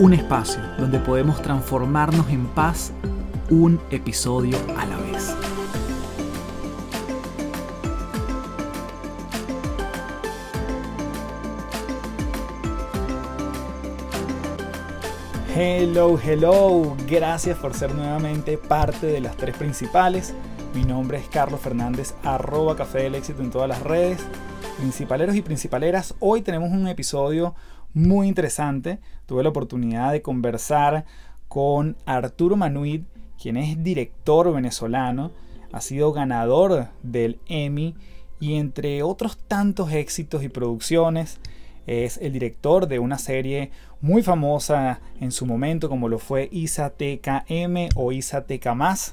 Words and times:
Un 0.00 0.14
espacio 0.14 0.62
donde 0.78 0.98
podemos 0.98 1.42
transformarnos 1.42 2.30
en 2.30 2.46
paz 2.46 2.90
un 3.50 3.78
episodio 3.90 4.56
a 4.78 4.86
la 4.86 4.96
vez. 4.96 5.36
Hello, 15.54 16.18
hello. 16.18 16.96
Gracias 17.06 17.58
por 17.58 17.74
ser 17.74 17.94
nuevamente 17.94 18.56
parte 18.56 19.06
de 19.06 19.20
las 19.20 19.36
tres 19.36 19.54
principales. 19.54 20.32
Mi 20.72 20.84
nombre 20.84 21.18
es 21.18 21.28
Carlos 21.28 21.60
Fernández, 21.60 22.14
arroba 22.24 22.74
Café 22.74 23.02
del 23.02 23.16
Éxito 23.16 23.42
en 23.42 23.50
todas 23.50 23.68
las 23.68 23.82
redes 23.82 24.18
principaleros 24.80 25.36
y 25.36 25.42
principaleras, 25.42 26.14
hoy 26.20 26.40
tenemos 26.40 26.70
un 26.70 26.88
episodio 26.88 27.54
muy 27.94 28.28
interesante. 28.28 28.98
Tuve 29.26 29.42
la 29.42 29.48
oportunidad 29.48 30.12
de 30.12 30.22
conversar 30.22 31.04
con 31.48 31.96
Arturo 32.06 32.56
Manuid, 32.56 33.02
quien 33.40 33.56
es 33.56 33.82
director 33.82 34.52
venezolano, 34.52 35.32
ha 35.72 35.80
sido 35.80 36.12
ganador 36.12 36.88
del 37.02 37.38
Emmy 37.46 37.94
y 38.40 38.54
entre 38.54 39.02
otros 39.02 39.38
tantos 39.38 39.92
éxitos 39.92 40.42
y 40.42 40.48
producciones 40.48 41.40
es 41.86 42.18
el 42.18 42.32
director 42.32 42.86
de 42.86 42.98
una 42.98 43.18
serie 43.18 43.70
muy 44.00 44.22
famosa 44.22 45.00
en 45.20 45.32
su 45.32 45.46
momento 45.46 45.88
como 45.88 46.08
lo 46.08 46.18
fue 46.18 46.48
Isa 46.52 46.90
TKM 46.90 47.88
o 47.96 48.12
Isa 48.12 48.44
TK+, 48.44 48.68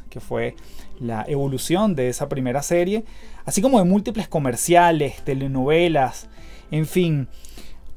que 0.10 0.20
fue 0.20 0.56
la 1.00 1.26
evolución 1.28 1.96
de 1.96 2.10
esa 2.10 2.30
primera 2.30 2.62
serie, 2.62 3.04
así 3.46 3.62
como 3.62 3.80
de 3.80 3.86
múltiples 3.86 4.28
comerciales, 4.28 5.24
telenovelas, 5.24 6.30
en 6.72 6.86
fin. 6.86 7.28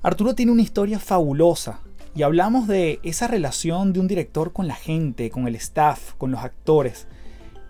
Arturo 0.02 0.34
tiene 0.34 0.52
una 0.52 0.62
historia 0.62 0.98
fabulosa 0.98 1.80
y 2.14 2.22
hablamos 2.22 2.66
de 2.66 3.00
esa 3.02 3.28
relación 3.28 3.92
de 3.92 4.00
un 4.00 4.08
director 4.08 4.52
con 4.52 4.66
la 4.66 4.74
gente, 4.74 5.30
con 5.30 5.46
el 5.46 5.56
staff, 5.56 6.14
con 6.14 6.30
los 6.30 6.40
actores. 6.40 7.06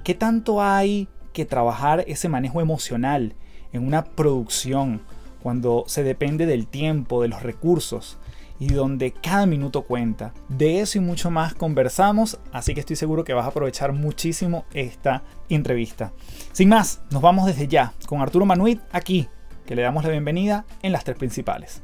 ¿Qué 0.05 0.15
tanto 0.15 0.63
hay 0.63 1.09
que 1.33 1.45
trabajar 1.45 2.05
ese 2.07 2.29
manejo 2.29 2.61
emocional 2.61 3.35
en 3.73 3.87
una 3.87 4.05
producción? 4.05 5.03
cuando 5.43 5.85
se 5.87 6.03
depende 6.03 6.47
del 6.47 6.67
tiempo, 6.67 7.23
de 7.23 7.29
los 7.29 7.43
recursos 7.43 8.19
y 8.59 8.69
donde 8.69 9.13
cada 9.13 9.47
minuto 9.47 9.83
cuenta. 9.83 10.35
De 10.49 10.81
eso 10.81 10.99
y 10.99 11.01
mucho 11.01 11.31
más 11.31 11.55
conversamos, 11.55 12.39
así 12.53 12.75
que 12.75 12.81
estoy 12.81 12.97
seguro 12.97 13.25
que 13.25 13.33
vas 13.33 13.47
a 13.47 13.49
aprovechar 13.49 13.93
muchísimo 13.93 14.65
esta 14.75 15.23
entrevista. 15.49 16.13
Sin 16.53 16.69
más, 16.69 17.01
nos 17.11 17.23
vamos 17.23 17.47
desde 17.47 17.69
ya 17.69 17.95
con 18.07 18.21
Arturo 18.21 18.45
Manuit 18.45 18.81
aquí, 18.93 19.29
que 19.65 19.75
le 19.75 19.83
damos 19.83 20.05
la 20.05 20.11
bienvenida 20.11 20.67
en 20.83 20.93
las 20.93 21.05
tres 21.05 21.17
principales. 21.17 21.83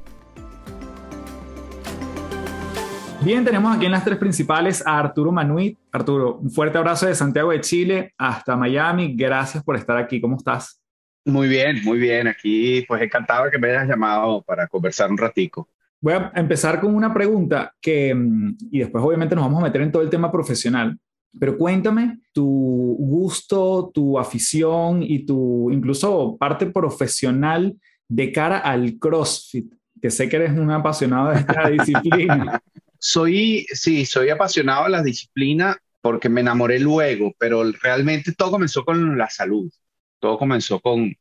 Bien, 3.27 3.45
tenemos 3.45 3.77
aquí 3.77 3.87
en 3.87 3.91
las 3.91 4.05
tres 4.05 4.19
principales 4.19 4.87
a 4.87 5.01
Arturo 5.01 5.33
Manuit. 5.33 5.77
Arturo, 5.91 6.37
un 6.37 6.49
fuerte 6.49 6.79
abrazo 6.79 7.07
de 7.07 7.15
Santiago 7.17 7.51
de 7.51 7.61
Chile 7.61 8.15
hasta 8.17 8.55
Miami. 8.55 9.17
Gracias 9.17 9.65
por 9.65 9.75
estar 9.75 9.97
aquí. 9.97 10.21
¿Cómo 10.21 10.37
estás? 10.37 10.81
Muy 11.25 11.49
bien, 11.49 11.83
muy 11.83 11.99
bien. 11.99 12.29
Aquí 12.29 12.85
pues 12.87 13.03
encantado 13.03 13.51
que 13.51 13.59
me 13.59 13.71
hayas 13.71 13.89
llamado 13.89 14.43
para 14.43 14.69
conversar 14.69 15.11
un 15.11 15.19
ratico. 15.19 15.69
Voy 16.01 16.15
a 16.15 16.31
empezar 16.37 16.81
con 16.81 16.95
una 16.95 17.13
pregunta 17.13 17.75
que, 17.81 18.15
mm, 18.15 18.59
y 18.71 18.79
después 18.79 19.03
obviamente 19.03 19.35
nos 19.35 19.43
vamos 19.43 19.61
a 19.61 19.65
meter 19.65 19.83
en 19.83 19.91
todo 19.91 20.03
el 20.03 20.11
tema 20.11 20.31
profesional, 20.31 20.97
pero 21.37 21.59
cuéntame 21.59 22.21
tu 22.33 22.97
gusto, 22.97 23.91
tu 23.93 24.21
afición 24.21 25.03
y 25.03 25.27
tu 25.27 25.69
incluso 25.73 26.37
parte 26.39 26.67
profesional 26.67 27.75
de 28.07 28.31
cara 28.31 28.59
al 28.59 29.01
CrossFit, 29.01 29.75
que 30.01 30.13
sé 30.13 30.29
que 30.29 30.37
eres 30.37 30.53
un 30.53 30.71
apasionado 30.71 31.31
de 31.31 31.41
esta 31.41 31.69
disciplina. 31.71 32.63
Soy, 33.09 33.65
sí, 33.73 34.05
soy 34.05 34.31
apasionado 34.31 34.83
de 34.85 34.91
la 34.91 35.01
disciplina 35.01 35.79
porque 36.01 36.29
me 36.29 36.41
enamoré 36.41 36.81
luego, 36.81 37.33
pero 37.39 37.63
realmente 37.71 38.33
todo 38.33 38.51
comenzó 38.51 38.85
con 38.85 39.17
la 39.17 39.31
salud. 39.31 39.71
Todo 40.19 40.37
comenzó 40.37 40.81
con, 40.81 41.15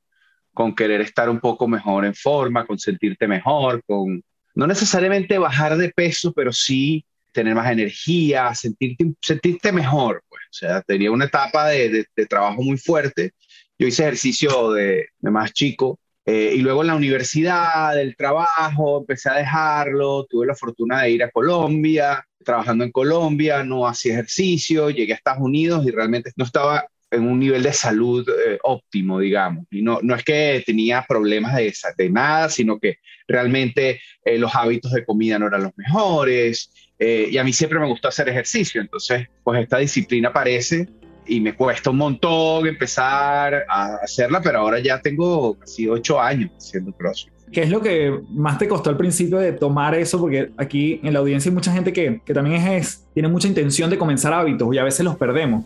con 0.52 0.74
querer 0.74 1.02
estar 1.02 1.30
un 1.30 1.40
poco 1.40 1.68
mejor 1.68 2.06
en 2.06 2.16
forma, 2.16 2.66
con 2.66 2.80
sentirte 2.80 3.28
mejor, 3.28 3.84
con 3.86 4.24
no 4.56 4.66
necesariamente 4.66 5.38
bajar 5.38 5.78
de 5.78 5.90
peso, 5.92 6.34
pero 6.34 6.52
sí 6.52 7.06
tener 7.32 7.54
más 7.54 7.72
energía, 7.72 8.56
sentirte, 8.56 9.14
sentirte 9.22 9.72
mejor. 9.72 10.24
Pues. 10.28 10.42
O 10.50 10.54
sea, 10.54 10.82
tenía 10.82 11.12
una 11.12 11.26
etapa 11.26 11.68
de, 11.68 12.08
de, 12.16 12.26
trabajo 12.26 12.64
muy 12.64 12.78
fuerte. 12.80 13.34
Yo 13.78 13.86
hice 13.86 14.02
ejercicio 14.02 14.72
de, 14.72 15.10
de 15.20 15.30
más 15.30 15.54
chico 15.54 16.00
eh, 16.26 16.54
y 16.56 16.58
luego 16.62 16.82
en 16.82 16.88
la 16.88 16.96
universidad, 16.96 18.00
el 18.00 18.16
trabajo, 18.16 19.00
empecé 19.00 19.30
a 19.30 19.36
dejarlo. 19.36 20.26
Tuve 20.26 20.48
la 20.48 20.56
fortuna 20.56 21.04
de 21.04 21.12
ir 21.12 21.24
a 21.24 21.30
Colombia, 21.30 22.26
trabajando 22.44 22.84
en 22.84 22.92
Colombia, 22.92 23.64
no 23.64 23.88
hacía 23.88 24.14
ejercicio, 24.14 24.90
llegué 24.90 25.14
a 25.14 25.18
Estados 25.18 25.42
Unidos 25.42 25.86
y 25.86 25.92
realmente 25.92 26.32
no 26.36 26.46
estaba 26.46 26.86
en 27.12 27.28
un 27.28 27.40
nivel 27.40 27.64
de 27.64 27.74
salud 27.74 28.28
eh, 28.30 28.58
óptimo, 28.64 29.20
digamos. 29.20 29.66
Y 29.70 29.82
no, 29.82 30.00
no 30.02 30.16
es 30.16 30.24
que 30.24 30.64
tenía 30.66 31.06
problemas 31.08 31.56
de, 31.56 31.74
de 31.98 32.10
nada, 32.10 32.50
sino 32.50 32.80
que 32.80 32.98
realmente 33.28 34.02
eh, 34.24 34.38
los 34.38 34.54
hábitos 34.56 34.92
de 34.92 35.06
comida 35.06 35.38
no 35.38 35.48
eran 35.48 35.64
los 35.64 35.78
mejores. 35.78 36.72
Eh, 36.98 37.28
y 37.32 37.38
a 37.38 37.44
mí 37.44 37.54
siempre 37.54 37.80
me 37.80 37.88
gustó 37.88 38.08
hacer 38.08 38.30
ejercicio. 38.30 38.82
Entonces, 38.82 39.28
pues 39.44 39.62
esta 39.62 39.78
disciplina 39.78 40.30
aparece 40.30 40.88
y 41.28 41.40
me 41.40 41.56
cuesta 41.56 41.90
un 41.90 41.98
montón 41.98 42.68
empezar 42.68 43.66
a 43.68 43.96
hacerla, 44.04 44.42
pero 44.42 44.60
ahora 44.60 44.80
ya 44.80 45.02
tengo 45.02 45.56
casi 45.56 45.88
ocho 45.88 46.20
años 46.20 46.52
haciendo 46.58 46.92
CrossFit. 46.92 47.34
¿Qué 47.52 47.62
es 47.62 47.70
lo 47.70 47.80
que 47.80 48.20
más 48.32 48.58
te 48.58 48.68
costó 48.68 48.90
al 48.90 48.98
principio 48.98 49.38
de 49.38 49.54
tomar 49.54 49.96
eso? 49.96 50.20
Porque 50.20 50.52
aquí 50.58 51.00
en 51.04 51.14
la 51.14 51.20
audiencia 51.20 51.50
hay 51.50 51.56
mucha 51.56 51.72
gente 51.72 51.94
que, 51.94 52.22
que 52.26 52.34
también 52.34 52.56
es, 52.68 53.06
tiene 53.14 53.30
mucha 53.30 53.48
intención 53.48 53.90
de 53.90 53.98
comenzar 53.98 54.34
hábitos 54.34 54.74
y 54.74 54.78
a 54.78 54.84
veces 54.84 55.06
los 55.06 55.16
perdemos. 55.16 55.64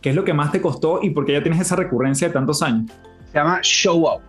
¿Qué 0.00 0.10
es 0.10 0.16
lo 0.16 0.24
que 0.24 0.32
más 0.32 0.52
te 0.52 0.60
costó 0.60 1.00
y 1.02 1.10
por 1.10 1.24
qué 1.24 1.32
ya 1.32 1.42
tienes 1.42 1.60
esa 1.60 1.76
recurrencia 1.76 2.28
de 2.28 2.34
tantos 2.34 2.62
años? 2.62 2.90
Se 3.30 3.38
llama 3.38 3.60
show 3.62 4.06
up. 4.06 4.20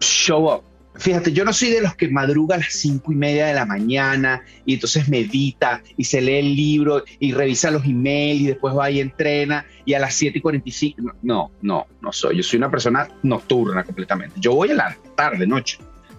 Show 0.00 0.52
up. 0.52 0.71
Fíjate, 0.94 1.32
yo 1.32 1.44
no 1.44 1.52
soy 1.54 1.70
de 1.70 1.80
los 1.80 1.96
que 1.96 2.08
madruga 2.08 2.56
a 2.56 2.58
las 2.58 2.72
cinco 2.74 3.12
y 3.12 3.14
media 3.14 3.46
de 3.46 3.54
la 3.54 3.64
mañana 3.64 4.42
y 4.66 4.74
entonces 4.74 5.08
medita 5.08 5.82
y 5.96 6.04
se 6.04 6.20
lee 6.20 6.34
el 6.34 6.54
libro 6.54 7.02
y 7.18 7.32
revisa 7.32 7.70
los 7.70 7.84
emails 7.84 8.42
y 8.42 8.46
después 8.48 8.76
va 8.76 8.90
y 8.90 9.00
entrena 9.00 9.64
y 9.86 9.94
a 9.94 9.98
las 9.98 10.14
7 10.14 10.38
y 10.38 10.40
45. 10.40 11.14
No, 11.22 11.50
no, 11.62 11.86
no 12.00 12.12
soy. 12.12 12.36
Yo 12.36 12.42
soy 12.42 12.58
una 12.58 12.70
persona 12.70 13.08
nocturna 13.22 13.84
completamente. 13.84 14.38
Yo 14.38 14.54
voy 14.54 14.70
a 14.70 14.74
la 14.74 14.96
tarde, 15.16 15.46
noche, 15.46 15.78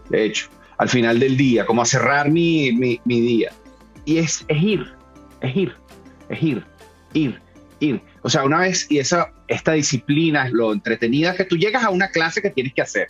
de 0.09 0.25
hecho, 0.25 0.49
al 0.77 0.89
final 0.89 1.19
del 1.19 1.37
día, 1.37 1.65
como 1.65 1.81
a 1.81 1.85
cerrar 1.85 2.29
mi, 2.29 2.71
mi, 2.71 2.99
día. 3.05 3.51
Y 4.05 4.17
es, 4.17 4.43
es 4.47 4.61
ir, 4.61 4.91
es 5.41 5.55
ir, 5.55 5.75
es 6.29 6.43
ir, 6.43 6.65
ir, 7.13 7.39
ir. 7.79 8.01
O 8.21 8.29
sea, 8.29 8.43
una 8.43 8.59
vez, 8.59 8.87
y 8.89 8.97
esa, 8.97 9.31
esta 9.47 9.73
disciplina 9.73 10.47
es 10.47 10.51
lo 10.51 10.73
entretenida 10.73 11.35
que 11.35 11.45
tú 11.45 11.57
llegas 11.57 11.83
a 11.83 11.89
una 11.89 12.09
clase 12.09 12.41
que 12.41 12.49
tienes 12.49 12.73
que 12.73 12.81
hacer. 12.81 13.09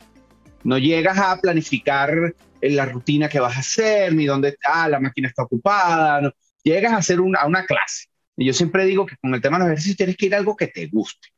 No 0.64 0.78
llegas 0.78 1.18
a 1.18 1.40
planificar 1.40 2.34
la 2.62 2.86
rutina 2.86 3.28
que 3.28 3.40
vas 3.40 3.56
a 3.56 3.60
hacer, 3.60 4.14
ni 4.14 4.26
dónde 4.26 4.50
está, 4.50 4.88
la 4.88 5.00
máquina 5.00 5.28
está 5.28 5.44
ocupada. 5.44 6.22
No. 6.22 6.32
Llegas 6.64 6.94
a 6.94 6.98
hacer 6.98 7.20
una, 7.20 7.66
clase. 7.66 8.08
Y 8.38 8.46
yo 8.46 8.54
siempre 8.54 8.86
digo 8.86 9.06
que 9.06 9.18
con 9.18 9.34
el 9.34 9.42
tema 9.42 9.58
de 9.58 9.64
los 9.66 9.72
ejercicios 9.72 9.98
tienes 9.98 10.18
que 10.18 10.28
ir 10.28 10.36
a 10.36 10.38
algo 10.38 10.56
que 10.56 10.68
te 10.68 10.88
guste. 10.88 11.30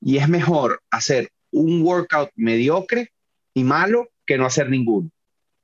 Y 0.00 0.18
es 0.18 0.28
mejor 0.28 0.82
hacer 0.90 1.30
un 1.52 1.82
workout 1.82 2.30
mediocre 2.34 3.12
y 3.54 3.64
malo 3.64 4.08
que 4.26 4.38
no 4.38 4.46
hacer 4.46 4.68
ninguno. 4.68 5.10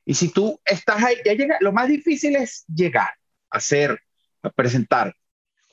Y 0.05 0.15
si 0.15 0.29
tú 0.29 0.61
estás 0.65 1.03
ahí, 1.03 1.17
ya 1.25 1.35
llega, 1.35 1.57
lo 1.61 1.73
más 1.73 1.89
difícil 1.89 2.37
es 2.37 2.65
llegar, 2.73 3.11
hacer, 3.51 4.01
presentar. 4.55 5.15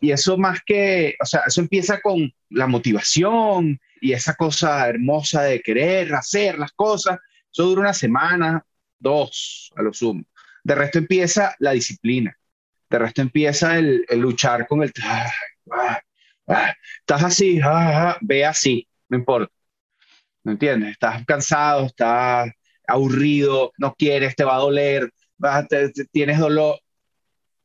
Y 0.02 0.12
eso 0.12 0.38
más 0.38 0.62
que, 0.66 1.16
o 1.22 1.26
sea, 1.26 1.44
eso 1.48 1.62
empieza 1.62 2.02
con 2.02 2.34
la 2.50 2.68
motivación 2.68 3.80
y 4.04 4.12
esa 4.12 4.36
cosa 4.36 4.90
hermosa 4.90 5.44
de 5.44 5.62
querer 5.62 6.14
hacer 6.14 6.60
las 6.60 6.74
cosas. 6.74 7.20
Eso 7.50 7.64
dura 7.64 7.82
una 7.82 7.94
semana, 7.94 8.66
dos 9.00 9.72
a 9.78 9.82
lo 9.82 9.94
sumo. 9.94 10.26
De 10.62 10.76
resto 10.76 10.98
empieza 11.00 11.56
la 11.60 11.72
disciplina. 11.72 12.38
De 12.90 13.00
resto 13.00 13.22
empieza 13.22 13.80
el, 13.80 14.06
luchar 14.18 14.68
con 14.68 14.84
el... 14.84 14.92
Ah, 15.02 15.32
ah, 15.72 16.02
ah, 16.48 16.74
estás 17.00 17.24
así, 17.24 17.62
ve 18.22 18.46
así, 18.46 18.86
no 19.08 19.18
importa. 19.18 19.54
¿Me 20.44 20.52
entiendes? 20.52 20.92
Estás 20.92 21.26
cansado, 21.26 21.86
estás 21.86 22.52
aburrido, 22.86 23.72
no 23.78 23.96
quieres, 23.96 24.36
te 24.36 24.44
va 24.44 24.56
a 24.56 24.60
doler, 24.60 25.10
tienes 26.12 26.40
dolor. 26.40 26.78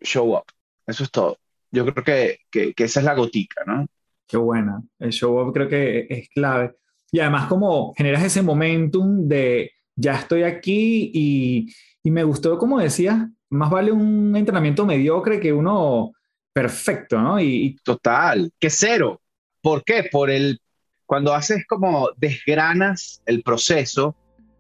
Show 0.01 0.37
up. 0.37 0.45
Eso 0.87 1.03
es 1.03 1.11
todo 1.11 1.41
Yo 1.73 1.85
creo 1.85 2.05
que, 2.05 2.41
que, 2.49 2.75
que 2.75 2.85
esa 2.85 3.01
es 3.01 3.07
la 3.07 3.15
gotica, 3.15 3.65
¿no? 3.67 3.89
Qué 4.29 4.37
buena. 4.37 4.83
El 4.99 5.11
show 5.11 5.53
creo 5.53 5.69
que 5.69 6.07
es 6.09 6.29
clave. 6.29 6.77
Y 7.11 7.21
además 7.21 7.47
como 7.47 7.95
generas 7.95 8.23
ese 8.23 8.43
momentum 8.43 9.27
de 9.27 9.73
ya 9.97 10.15
estoy 10.15 10.43
aquí 10.43 11.11
y, 11.13 11.75
y 12.03 12.11
me 12.11 12.23
gustó, 12.23 12.59
como 12.59 12.79
decías, 12.79 13.27
más 13.51 13.71
vale 13.71 13.91
un 13.91 14.37
entrenamiento 14.37 14.85
mediocre 14.85 15.41
que 15.41 15.53
uno 15.53 16.13
perfecto, 16.53 17.21
¿no? 17.21 17.41
Y, 17.41 17.77
Total, 17.85 18.51
que 18.59 18.69
cero. 18.69 19.21
¿Por 19.63 19.85
qué? 19.85 20.09
Por 20.11 20.29
el, 20.29 20.61
cuando 21.07 21.33
haces 21.33 21.65
como 21.67 22.11
desgranas 22.17 23.23
el 23.27 23.43
proceso, 23.43 24.17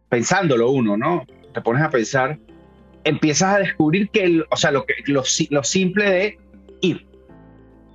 pensándolo 0.08 0.70
uno, 0.70 0.96
¿no? 0.96 1.26
Te 1.52 1.60
pones 1.60 1.82
a 1.82 1.90
pensar, 1.90 2.38
empiezas 3.04 3.56
a 3.56 3.58
descubrir 3.58 4.10
que, 4.10 4.44
o 4.48 4.56
sea, 4.56 4.70
lo, 4.70 4.86
que, 4.86 4.94
lo, 5.06 5.22
lo 5.50 5.64
simple 5.64 6.10
de 6.10 6.38
ir. 6.80 7.07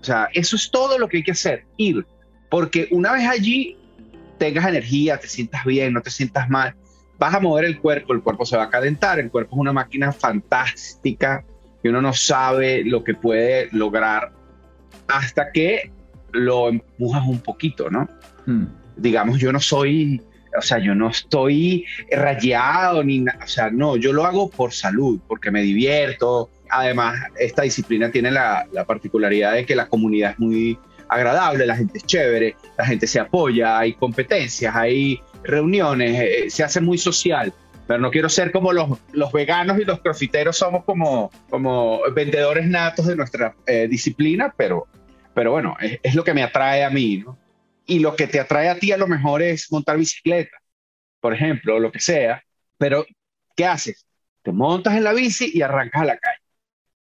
O 0.03 0.05
sea, 0.05 0.27
eso 0.33 0.57
es 0.57 0.69
todo 0.69 0.99
lo 0.99 1.07
que 1.07 1.15
hay 1.17 1.23
que 1.23 1.31
hacer, 1.31 1.63
ir. 1.77 2.05
Porque 2.49 2.89
una 2.91 3.13
vez 3.13 3.25
allí 3.25 3.77
tengas 4.37 4.67
energía, 4.67 5.17
te 5.17 5.29
sientas 5.29 5.63
bien, 5.63 5.93
no 5.93 6.01
te 6.01 6.09
sientas 6.09 6.49
mal, 6.49 6.75
vas 7.17 7.33
a 7.33 7.39
mover 7.39 7.63
el 7.63 7.79
cuerpo, 7.79 8.11
el 8.11 8.21
cuerpo 8.21 8.45
se 8.45 8.57
va 8.57 8.63
a 8.63 8.69
calentar, 8.69 9.17
el 9.17 9.31
cuerpo 9.31 9.55
es 9.55 9.61
una 9.61 9.71
máquina 9.71 10.11
fantástica 10.11 11.45
que 11.81 11.87
uno 11.87 12.01
no 12.01 12.11
sabe 12.11 12.83
lo 12.83 13.01
que 13.05 13.13
puede 13.13 13.69
lograr 13.71 14.33
hasta 15.07 15.53
que 15.53 15.89
lo 16.33 16.67
empujas 16.67 17.25
un 17.25 17.39
poquito, 17.39 17.89
¿no? 17.89 18.09
Hmm. 18.45 18.65
Digamos, 18.97 19.39
yo 19.39 19.53
no 19.53 19.61
soy, 19.61 20.21
o 20.57 20.61
sea, 20.61 20.79
yo 20.79 20.95
no 20.95 21.11
estoy 21.11 21.85
rayado 22.11 23.05
ni 23.05 23.19
nada, 23.21 23.39
o 23.41 23.47
sea, 23.47 23.71
no, 23.71 23.95
yo 23.95 24.11
lo 24.11 24.25
hago 24.25 24.49
por 24.49 24.73
salud, 24.73 25.21
porque 25.29 25.49
me 25.49 25.61
divierto. 25.61 26.49
Además, 26.75 27.19
esta 27.37 27.61
disciplina 27.61 28.11
tiene 28.11 28.31
la, 28.31 28.67
la 28.71 28.85
particularidad 28.85 29.53
de 29.53 29.65
que 29.65 29.75
la 29.75 29.87
comunidad 29.87 30.31
es 30.31 30.39
muy 30.39 30.77
agradable, 31.13 31.65
la 31.65 31.75
gente 31.75 31.99
es 31.99 32.05
chévere, 32.05 32.55
la 32.77 32.85
gente 32.85 33.07
se 33.07 33.19
apoya, 33.19 33.77
hay 33.77 33.93
competencias, 33.93 34.75
hay 34.75 35.19
reuniones, 35.43 36.19
eh, 36.19 36.49
se 36.49 36.63
hace 36.63 36.81
muy 36.81 36.97
social. 36.97 37.53
Pero 37.85 37.99
no 37.99 38.11
quiero 38.11 38.29
ser 38.29 38.51
como 38.51 38.71
los, 38.71 38.87
veganos 39.33 39.77
y 39.77 39.83
los 39.83 39.99
crofiteros 39.99 40.57
somos 40.57 40.85
como, 40.85 41.31
como 41.49 41.99
vendedores 42.13 42.65
natos 42.65 43.07
de 43.07 43.15
nuestra 43.15 43.55
eh, 43.67 43.87
disciplina, 43.89 44.53
pero, 44.55 44.87
pero 45.33 45.51
bueno, 45.51 45.75
es, 45.81 45.99
es, 46.01 46.15
lo 46.15 46.23
que 46.23 46.33
me 46.33 46.43
atrae 46.43 46.83
a 46.83 46.89
mí, 46.89 47.17
¿no? 47.17 47.37
Y 47.85 47.99
lo 47.99 48.15
que 48.15 48.27
te 48.27 48.39
atrae 48.39 48.69
a 48.69 48.79
ti 48.79 48.93
a 48.93 48.97
lo 48.97 49.07
mejor 49.07 49.41
es 49.41 49.69
montar 49.69 49.97
bicicleta, 49.97 50.57
por 51.19 51.33
ejemplo, 51.33 51.75
o 51.75 51.79
lo 51.79 51.91
que 51.91 51.99
sea, 51.99 52.41
pero 52.77 53.05
¿qué 53.55 53.65
haces? 53.65 54.05
Te 54.41 54.53
montas 54.53 54.95
en 54.95 55.03
la 55.03 55.11
bici 55.11 55.51
y 55.53 55.61
arrancas 55.61 56.01
a 56.01 56.05
la 56.05 56.17
calle. 56.17 56.42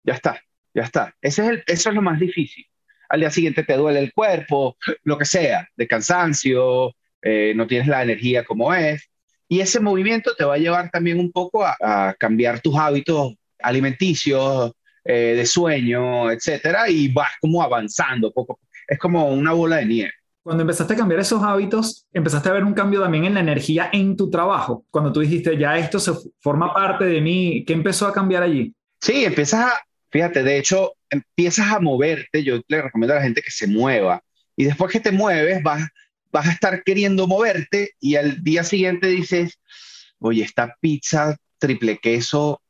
Ya 0.04 0.14
está, 0.14 0.42
ya 0.74 0.84
está. 0.84 1.16
Ese 1.22 1.44
es 1.44 1.50
el, 1.50 1.64
eso 1.66 1.90
es 1.90 1.96
lo 1.96 2.02
más 2.02 2.20
difícil. 2.20 2.66
Al 3.10 3.22
día 3.22 3.30
siguiente 3.30 3.64
te 3.64 3.78
duele 3.78 4.00
el 4.00 4.14
cuerpo, 4.14 4.78
lo 5.04 5.18
que 5.18 5.26
sea, 5.26 5.68
de 5.76 5.88
cansancio, 5.88 6.96
eh, 7.22 7.54
no 7.56 7.68
tienes 7.68 7.88
la 7.88 8.04
energía 8.04 8.44
como 8.44 8.74
es. 8.74 9.10
Y 9.48 9.60
ese 9.60 9.80
movimiento 9.80 10.36
te 10.36 10.46
va 10.46 10.56
a 10.56 10.58
llevar 10.58 10.90
también 10.90 11.20
un 11.20 11.32
poco 11.32 11.64
a, 11.66 12.16
cambiar 12.18 12.60
tus 12.60 12.76
hábitos 12.76 13.36
alimenticios, 13.60 14.72
eh, 15.06 15.36
de 15.36 15.46
sueño, 15.46 16.32
etcétera, 16.32 16.90
y 16.90 17.10
vas 17.10 17.32
como 17.40 17.62
avanzando 17.62 18.32
poco. 18.32 18.60
Es 18.88 18.98
como 18.98 19.28
una 19.28 19.54
bola 19.54 19.78
de 19.78 19.86
nieve. 19.86 20.14
Cuando 20.42 20.62
empezaste 20.62 20.94
a 20.94 20.98
cambiar 20.98 21.22
esos 21.22 21.42
hábitos, 21.42 22.06
empezaste 22.12 22.50
a 22.50 22.54
ver 22.54 22.66
un 22.66 22.74
cambio 22.74 23.02
también 23.02 23.24
en 23.24 23.36
la 23.36 23.40
energía 23.40 23.90
en 23.94 24.18
tu 24.18 24.30
trabajo. 24.30 24.86
Cuando 24.90 25.14
tú 25.14 25.22
dijiste, 25.22 25.58
ya 25.58 25.78
esto 25.78 26.00
se 26.00 26.12
forma 26.42 26.74
parte 26.74 27.06
de 27.06 27.22
mí, 27.22 27.64
¿qué 27.66 27.72
empezó 27.72 28.08
a 28.08 28.14
cambiar 28.14 28.44
allí? 28.44 28.74
Sí, 29.00 29.24
empiezas 29.24 29.72
a, 29.72 29.84
fíjate, 30.13 30.44
de 30.44 30.60
hecho, 30.60 30.94
empiezas 31.10 31.71
a 31.71 31.80
moverte. 31.80 32.44
Yo 32.44 32.62
le 32.68 32.81
recomiendo 32.83 33.15
a 33.15 33.18
la 33.18 33.24
gente 33.24 33.42
que 33.42 33.50
se 33.50 33.65
mueva. 33.65 34.24
Y 34.56 34.65
después 34.65 34.92
que 34.92 35.00
te 35.00 35.12
mueves, 35.12 35.63
vas, 35.63 35.89
a 36.31 36.51
estar 36.51 36.83
queriendo 36.83 37.27
moverte 37.27 37.92
y 38.00 38.15
al 38.15 38.44
día 38.44 38.63
siguiente 38.63 39.07
dices, 39.07 39.60
oye, 40.19 40.44
esta 40.44 40.75
pizza 40.80 41.36
triple 41.57 41.98
queso, 41.98 42.62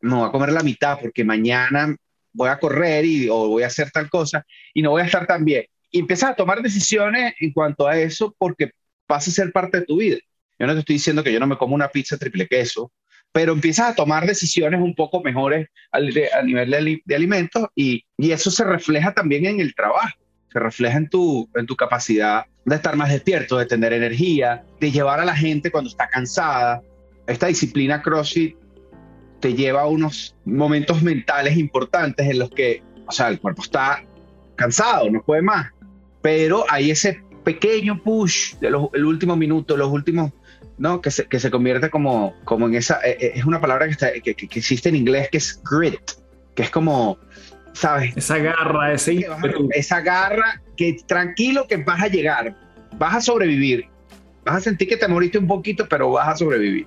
no 0.00 0.20
voy 0.20 0.28
a 0.28 0.32
comer 0.32 0.52
la 0.52 0.62
mitad 0.62 0.98
porque 1.00 1.24
mañana 1.24 1.96
voy 2.32 2.48
a 2.48 2.58
correr 2.58 3.04
y, 3.04 3.28
o 3.28 3.48
voy 3.48 3.64
a 3.64 3.68
hacer 3.68 3.90
tal 3.90 4.08
cosa 4.08 4.46
y 4.72 4.82
no 4.82 4.90
voy 4.90 5.02
a 5.02 5.06
estar 5.06 5.26
tan 5.26 5.44
bien. 5.44 5.64
Y 5.90 6.00
empiezas 6.00 6.30
a 6.30 6.34
tomar 6.34 6.62
decisiones 6.62 7.34
en 7.40 7.52
cuanto 7.52 7.88
a 7.88 7.98
eso 7.98 8.34
porque 8.38 8.70
pasa 9.06 9.30
a 9.30 9.34
ser 9.34 9.50
parte 9.50 9.80
de 9.80 9.86
tu 9.86 9.96
vida. 9.96 10.18
Yo 10.58 10.66
no 10.66 10.74
te 10.74 10.80
estoy 10.80 10.94
diciendo 10.94 11.24
que 11.24 11.32
yo 11.32 11.40
no 11.40 11.46
me 11.48 11.56
como 11.56 11.74
una 11.74 11.88
pizza 11.88 12.16
triple 12.16 12.46
queso, 12.46 12.92
pero 13.38 13.52
empiezas 13.52 13.90
a 13.90 13.94
tomar 13.94 14.26
decisiones 14.26 14.80
un 14.80 14.96
poco 14.96 15.22
mejores 15.22 15.68
al, 15.92 16.12
a 16.36 16.42
nivel 16.42 16.70
de, 16.72 17.00
de 17.04 17.14
alimentos 17.14 17.68
y, 17.76 18.04
y, 18.16 18.32
eso 18.32 18.50
se 18.50 18.64
refleja 18.64 19.14
también 19.14 19.46
en 19.46 19.60
el 19.60 19.76
trabajo 19.76 20.18
se 20.52 20.58
refleja 20.58 20.96
en 20.96 21.08
tu, 21.08 21.48
en 21.54 21.64
tu 21.64 21.76
capacidad 21.76 22.46
de 22.64 22.74
estar 22.74 22.96
más 22.96 23.10
despierto, 23.10 23.56
de 23.56 23.66
tener 23.66 23.92
energía, 23.92 24.64
de 24.80 24.90
llevar 24.90 25.20
a 25.20 25.24
la 25.24 25.36
gente 25.36 25.70
cuando 25.70 25.88
está 25.88 26.08
cansada. 26.08 26.82
Esta 27.28 27.46
disciplina 27.46 28.02
CrossFit 28.02 28.56
te 29.38 29.54
lleva 29.54 29.82
a 29.82 29.86
unos 29.86 30.34
momentos 30.44 31.00
mentales 31.04 31.56
importantes 31.56 32.28
en 32.28 32.40
los 32.40 32.50
que, 32.50 32.82
o 33.06 33.12
sea, 33.12 33.28
el 33.28 33.38
cuerpo 33.38 33.62
está 33.62 34.02
cansado, 34.56 35.08
no 35.10 35.22
puede 35.22 35.42
más, 35.42 35.70
pero 36.22 36.64
hay 36.68 36.90
ese 36.90 37.22
pequeño 37.44 38.02
push 38.02 38.56
del 38.56 38.74
último 38.74 39.36
minuto, 39.36 39.76
los 39.76 39.92
últimos, 39.92 40.32
¿no? 40.78 41.00
Que 41.00 41.10
se, 41.10 41.26
que 41.26 41.40
se 41.40 41.50
convierte 41.50 41.90
como, 41.90 42.34
como 42.44 42.66
en 42.66 42.74
esa, 42.74 43.00
eh, 43.04 43.16
eh, 43.20 43.32
es 43.34 43.44
una 43.44 43.60
palabra 43.60 43.86
que, 43.86 43.92
está, 43.92 44.12
que, 44.12 44.34
que 44.34 44.58
existe 44.58 44.88
en 44.88 44.96
inglés 44.96 45.28
que 45.30 45.38
es 45.38 45.60
grit, 45.62 46.12
que 46.54 46.62
es 46.62 46.70
como 46.70 47.18
¿sabes? 47.78 48.16
Esa 48.16 48.38
garra, 48.38 48.92
ese 48.92 49.26
esa 49.74 50.00
garra 50.00 50.60
que 50.76 50.96
tranquilo 51.06 51.66
que 51.68 51.76
vas 51.78 52.02
a 52.02 52.08
llegar, 52.08 52.56
vas 52.98 53.16
a 53.16 53.20
sobrevivir, 53.20 53.86
vas 54.44 54.56
a 54.56 54.60
sentir 54.60 54.88
que 54.88 54.96
te 54.96 55.06
moriste 55.08 55.38
un 55.38 55.46
poquito, 55.46 55.86
pero 55.88 56.10
vas 56.12 56.28
a 56.28 56.36
sobrevivir. 56.36 56.86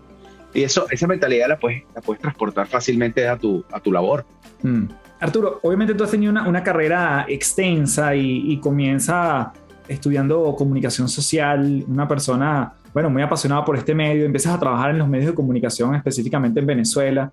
Y 0.53 0.63
eso, 0.63 0.87
esa 0.91 1.07
mentalidad 1.07 1.47
la 1.47 1.57
puedes, 1.57 1.83
la 1.95 2.01
puedes 2.01 2.21
transportar 2.21 2.67
fácilmente 2.67 3.27
a 3.27 3.37
tu, 3.37 3.63
a 3.71 3.79
tu 3.79 3.91
labor. 3.91 4.25
Hmm. 4.61 4.87
Arturo, 5.21 5.59
obviamente 5.63 5.93
tú 5.93 6.03
has 6.03 6.11
tenido 6.11 6.31
una, 6.31 6.47
una 6.47 6.63
carrera 6.63 7.25
extensa 7.29 8.15
y, 8.15 8.51
y 8.51 8.59
comienza 8.59 9.53
estudiando 9.87 10.55
comunicación 10.57 11.07
social, 11.07 11.85
una 11.87 12.07
persona, 12.07 12.73
bueno, 12.93 13.09
muy 13.09 13.21
apasionada 13.21 13.63
por 13.65 13.77
este 13.77 13.95
medio, 13.95 14.25
empiezas 14.25 14.53
a 14.53 14.59
trabajar 14.59 14.91
en 14.91 14.99
los 14.99 15.07
medios 15.07 15.27
de 15.27 15.35
comunicación, 15.35 15.95
específicamente 15.95 16.59
en 16.59 16.65
Venezuela. 16.65 17.31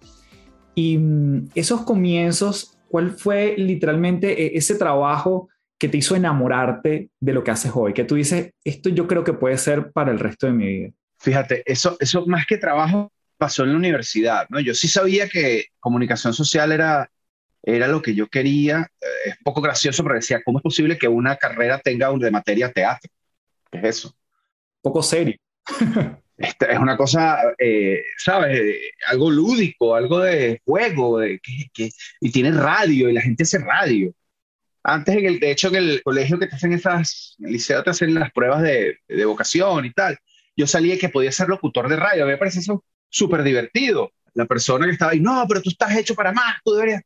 Y 0.75 0.99
mm, 0.99 1.49
esos 1.55 1.83
comienzos 1.83 2.79
¿cuál 2.89 3.13
fue 3.13 3.55
literalmente 3.57 4.43
e-, 4.43 4.57
ese 4.57 4.75
trabajo 4.75 5.49
que 5.79 5.89
te 5.89 5.99
hizo 5.99 6.17
enamorarte 6.17 7.11
de 7.21 7.33
lo 7.33 7.45
que 7.45 7.51
haces 7.51 7.71
hoy? 7.75 7.93
Que 7.93 8.05
tú 8.05 8.17
dices, 8.17 8.53
esto 8.65 8.89
yo 8.89 9.07
creo 9.07 9.23
que 9.23 9.35
puede 9.35 9.59
ser 9.59 9.93
para 9.93 10.11
el 10.11 10.19
resto 10.19 10.47
de 10.47 10.53
mi 10.53 10.67
vida. 10.67 10.91
Fíjate, 11.19 11.63
eso, 11.67 11.97
eso 12.01 12.27
más 12.27 12.47
que 12.47 12.59
trabajo 12.59 13.13
pasó 13.37 13.63
en 13.63 13.71
la 13.71 13.77
universidad, 13.77 14.47
¿no? 14.49 14.59
Yo 14.59 14.75
sí 14.75 14.89
sabía 14.89 15.29
que 15.29 15.67
comunicación 15.79 16.33
social 16.33 16.73
era, 16.73 17.09
era 17.63 17.87
lo 17.87 18.03
que 18.03 18.15
yo 18.15 18.29
quería. 18.29 18.91
Es 19.25 19.37
poco 19.45 19.61
gracioso, 19.61 20.03
pero 20.03 20.17
decía, 20.17 20.43
¿cómo 20.45 20.59
es 20.59 20.63
posible 20.63 20.99
que 20.99 21.07
una 21.07 21.37
carrera 21.37 21.79
tenga 21.79 22.11
un 22.11 22.19
de 22.19 22.31
materia 22.31 22.73
teatro? 22.73 23.11
¿Qué 23.71 23.79
es 23.79 23.85
eso? 23.85 24.15
Poco 24.81 25.03
serio. 25.03 25.37
Es 26.39 26.79
una 26.79 26.97
cosa, 26.97 27.39
eh, 27.59 28.03
¿sabes? 28.17 28.61
Algo 29.07 29.31
lúdico, 29.31 29.95
algo 29.95 30.21
de 30.21 30.61
juego, 30.65 31.25
y 31.25 32.31
tiene 32.31 32.53
radio 32.53 33.09
y 33.09 33.13
la 33.13 33.23
gente 33.23 33.43
hace 33.43 33.59
radio. 33.59 34.13
Antes, 34.83 35.17
en 35.17 35.27
el, 35.27 35.41
de 35.41 35.51
hecho, 35.51 35.69
en 35.69 35.77
el 35.77 36.03
colegio 36.03 36.39
que 36.39 36.47
te 36.47 36.57
hacen 36.57 36.73
esas, 36.73 37.37
en 37.39 37.47
el 37.47 37.53
liceo 37.53 37.83
te 37.83 37.91
hacen 37.91 38.15
las 38.15 38.33
pruebas 38.33 38.63
de, 38.63 38.99
vocación 39.27 39.85
y 39.85 39.93
tal. 39.93 40.19
Yo 40.57 40.67
salí 40.67 40.97
que 40.99 41.09
podía 41.09 41.33
ser 41.33 41.49
locutor 41.49 41.89
de 41.89 41.97
radio, 41.97 42.27
me 42.27 42.39
parece 42.39 42.61
eso 42.61 42.85
súper 43.09 43.43
divertido. 43.43 44.13
La 44.35 44.47
persona 44.47 44.87
que 44.87 44.93
estaba 44.93 45.13
ahí, 45.13 45.21
no, 45.21 45.45
pero 45.49 45.61
tú 45.63 45.71
estás 45.71 45.97
hecho 45.97 46.15
para 46.15 46.33
más, 46.33 46.57
tú 46.65 46.73
deberías, 46.73 47.03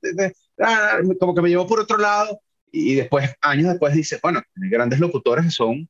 ah", 0.60 0.98
como 1.18 1.34
que 1.34 1.42
me 1.42 1.48
llevó 1.48 1.66
por 1.66 1.80
otro 1.80 1.98
lado. 1.98 2.40
Y 2.70 2.94
después, 2.94 3.30
años 3.40 3.68
después, 3.68 3.94
dice, 3.94 4.18
bueno, 4.22 4.42
grandes 4.54 4.98
locutores 5.00 5.52
son 5.54 5.88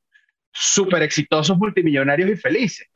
súper 0.53 1.03
exitosos, 1.03 1.57
multimillonarios 1.57 2.29
y 2.29 2.35
felices 2.35 2.87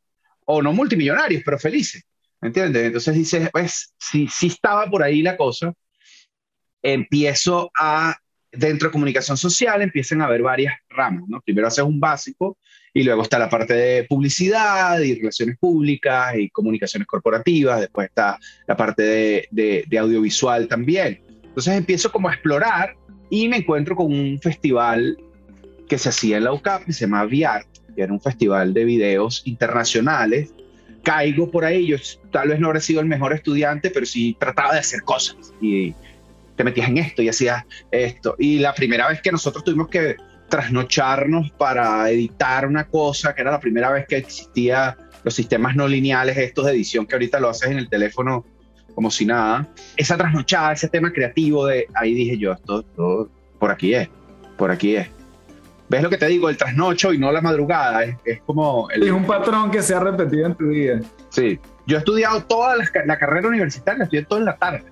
o 0.48 0.62
no 0.62 0.74
multimillonarios, 0.74 1.44
pero 1.44 1.60
felices. 1.60 2.04
¿Me 2.40 2.48
entiendes? 2.48 2.86
Entonces 2.86 3.16
dices, 3.16 3.50
pues, 3.52 3.94
si, 4.00 4.28
si 4.28 4.48
estaba 4.48 4.90
por 4.90 5.04
ahí 5.04 5.22
la 5.22 5.36
cosa, 5.36 5.74
empiezo 6.82 7.70
a, 7.78 8.16
dentro 8.52 8.88
de 8.88 8.94
comunicación 8.94 9.38
social, 9.38 9.82
empiezan 9.82 10.22
a 10.22 10.26
haber 10.26 10.42
varias 10.42 10.76
ramas, 10.90 11.24
¿no? 11.28 11.42
Primero 11.42 11.68
haces 11.68 11.84
un 11.84 12.00
básico 12.00 12.58
y 12.94 13.04
luego 13.04 13.24
está 13.24 13.38
la 13.38 13.50
parte 13.50 13.74
de 13.74 14.04
publicidad 14.06 15.00
y 15.00 15.16
relaciones 15.16 15.58
públicas 15.58 16.36
y 16.38 16.50
comunicaciones 16.50 17.08
corporativas, 17.08 17.82
después 17.82 18.08
está 18.08 18.40
la 18.68 18.78
parte 18.78 19.04
de, 19.04 19.48
de, 19.52 19.84
de 19.88 19.98
audiovisual 19.98 20.68
también. 20.68 21.22
Entonces 21.44 21.76
empiezo 21.76 22.12
como 22.12 22.30
a 22.30 22.34
explorar 22.34 22.96
y 23.30 23.50
me 23.50 23.58
encuentro 23.58 23.96
con 23.96 24.14
un 24.14 24.40
festival 24.40 25.18
que 25.88 25.98
se 25.98 26.10
hacía 26.10 26.38
en 26.38 26.44
la 26.44 26.54
UCAP, 26.54 26.86
que 26.86 26.94
se 26.94 27.02
llama 27.02 27.26
VIART, 27.26 27.68
que 27.96 28.02
era 28.02 28.14
un 28.14 28.22
festival 28.22 28.74
de 28.74 28.86
videos 28.86 29.42
internacionales. 29.46 30.54
Caigo 31.04 31.50
por 31.50 31.64
ahí, 31.66 31.88
yo 31.88 31.98
tal 32.32 32.50
vez 32.50 32.60
no 32.60 32.68
habré 32.68 32.82
sido 32.82 33.00
el 33.00 33.08
mejor 33.08 33.34
estudiante, 33.34 33.90
pero 33.90 34.06
sí 34.06 34.36
trataba 34.40 34.74
de 34.74 34.80
hacer 34.80 35.04
cosas. 35.04 35.54
Y, 35.62 35.96
te 36.58 36.64
metías 36.64 36.90
en 36.90 36.98
esto 36.98 37.22
y 37.22 37.30
hacías 37.30 37.64
esto. 37.92 38.36
Y 38.38 38.60
la 38.60 38.74
primera 38.74 39.08
vez 39.08 39.22
que 39.22 39.32
nosotros 39.32 39.64
tuvimos 39.64 39.88
que 39.88 40.18
trasnocharnos 40.50 41.52
para 41.52 42.10
editar 42.10 42.66
una 42.68 42.88
cosa, 42.88 43.34
que 43.34 43.42
era 43.42 43.52
la 43.52 43.60
primera 43.60 43.92
vez 43.92 44.06
que 44.08 44.18
existía 44.18 44.98
los 45.24 45.34
sistemas 45.34 45.76
no 45.76 45.88
lineales 45.88 46.38
estos 46.38 46.66
de 46.66 46.72
edición 46.72 47.06
que 47.06 47.16
ahorita 47.16 47.40
lo 47.40 47.50
haces 47.50 47.70
en 47.70 47.78
el 47.78 47.90
teléfono 47.90 48.46
como 48.96 49.12
si 49.12 49.26
nada. 49.26 49.68
Esa 49.96 50.18
trasnochada, 50.18 50.74
ese 50.74 50.90
tema 50.90 51.14
creativo 51.14 51.68
de 51.68 51.88
ahí 51.94 52.14
dije 52.14 52.38
yo, 52.38 52.54
esto, 52.54 52.80
esto 52.80 53.30
por 53.60 53.72
aquí 53.72 53.94
es, 53.94 54.10
por 54.58 54.72
aquí 54.72 54.96
es. 54.96 55.17
¿Ves 55.90 56.04
lo 56.04 56.10
que 56.10 56.18
te 56.18 56.28
digo? 56.28 56.50
El 56.50 56.58
trasnocho 56.58 57.14
y 57.14 57.18
no 57.18 57.32
la 57.32 57.42
madrugada. 57.42 58.04
Es, 58.04 58.42
como... 58.46 58.90
es 58.90 59.12
un 59.12 59.26
patrón 59.26 59.72
que 59.72 59.82
se 59.82 59.96
ha 59.96 60.00
repetido 60.00 60.48
en 60.48 60.56
tu 60.56 60.68
vida. 60.68 61.00
Sí. 61.30 61.60
Yo 61.86 61.96
he 61.96 62.00
estudiado 62.00 62.44
toda 62.44 62.76
la, 62.76 63.18
carrera 63.18 63.48
universitaria, 63.48 64.04
estudié 64.04 64.26
todo 64.26 64.40
en 64.40 64.46
la 64.46 64.58
tarde. 64.58 64.84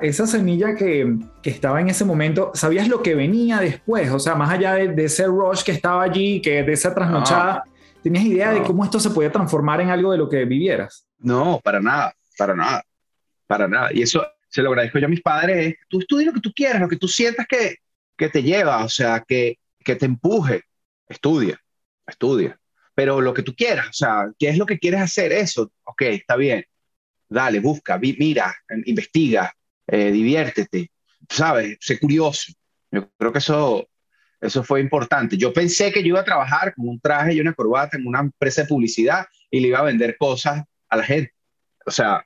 Esa 0.00 0.26
semilla 0.26 0.74
que, 0.74 1.16
que, 1.40 1.50
estaba 1.50 1.80
en 1.80 1.88
ese 1.88 2.04
momento, 2.04 2.50
¿sabías 2.54 2.88
lo 2.88 3.00
que 3.00 3.14
venía 3.14 3.60
después? 3.60 4.10
O 4.10 4.18
sea, 4.18 4.34
más 4.34 4.50
allá 4.50 4.74
de, 4.74 5.04
ese 5.04 5.26
rush 5.26 5.62
que 5.62 5.70
estaba 5.70 6.02
allí, 6.02 6.42
que 6.42 6.64
de 6.64 6.72
esa 6.72 6.92
trasnochada, 6.92 7.62
¿tenías 8.02 8.24
idea 8.24 8.52
de 8.52 8.62
cómo 8.62 8.84
esto 8.84 8.98
se 8.98 9.10
podía 9.10 9.30
transformar 9.30 9.80
en 9.80 9.90
algo 9.90 10.10
de 10.10 10.18
lo 10.18 10.28
que 10.28 10.44
vivieras? 10.44 11.06
No, 11.18 11.60
para 11.62 11.80
nada, 11.80 12.12
para 12.36 12.56
nada, 12.56 12.84
para 13.46 13.68
nada. 13.68 13.90
Y 13.92 14.02
eso 14.02 14.26
se 14.48 14.62
lo 14.62 14.70
agradezco 14.70 14.98
yo 14.98 15.06
a 15.06 15.10
mis 15.10 15.22
padres. 15.22 15.76
Tú 15.88 16.00
estudias 16.00 16.26
lo 16.26 16.32
que 16.32 16.40
tú 16.40 16.52
quieras, 16.52 16.80
lo 16.80 16.88
que 16.88 16.96
tú 16.96 17.06
sientas 17.06 17.46
que, 17.46 17.76
que 18.16 18.28
te 18.28 18.42
lleva, 18.42 18.84
o 18.84 18.88
sea, 18.88 19.22
que, 19.26 19.58
que 19.84 19.96
te 19.96 20.06
empuje, 20.06 20.62
estudia, 21.08 21.60
estudia. 22.06 22.58
Pero 22.94 23.20
lo 23.20 23.34
que 23.34 23.42
tú 23.42 23.54
quieras, 23.54 23.88
o 23.88 23.92
sea, 23.92 24.32
¿qué 24.38 24.48
es 24.48 24.58
lo 24.58 24.66
que 24.66 24.78
quieres 24.78 25.00
hacer? 25.00 25.32
Eso, 25.32 25.72
ok, 25.84 26.02
está 26.02 26.36
bien. 26.36 26.64
Dale, 27.28 27.60
busca, 27.60 27.98
mira, 27.98 28.54
investiga, 28.86 29.52
eh, 29.86 30.10
diviértete, 30.12 30.90
¿sabes? 31.28 31.76
Sé 31.80 31.98
curioso. 31.98 32.52
Yo 32.90 33.10
creo 33.18 33.32
que 33.32 33.38
eso, 33.38 33.88
eso 34.40 34.62
fue 34.62 34.80
importante. 34.80 35.36
Yo 35.36 35.52
pensé 35.52 35.92
que 35.92 36.02
yo 36.02 36.08
iba 36.08 36.20
a 36.20 36.24
trabajar 36.24 36.74
con 36.74 36.88
un 36.88 37.00
traje 37.00 37.34
y 37.34 37.40
una 37.40 37.54
corbata 37.54 37.96
en 37.96 38.06
una 38.06 38.20
empresa 38.20 38.62
de 38.62 38.68
publicidad 38.68 39.26
y 39.50 39.60
le 39.60 39.68
iba 39.68 39.80
a 39.80 39.84
vender 39.84 40.16
cosas 40.16 40.62
a 40.88 40.96
la 40.96 41.02
gente. 41.02 41.32
O 41.86 41.90
sea, 41.90 42.24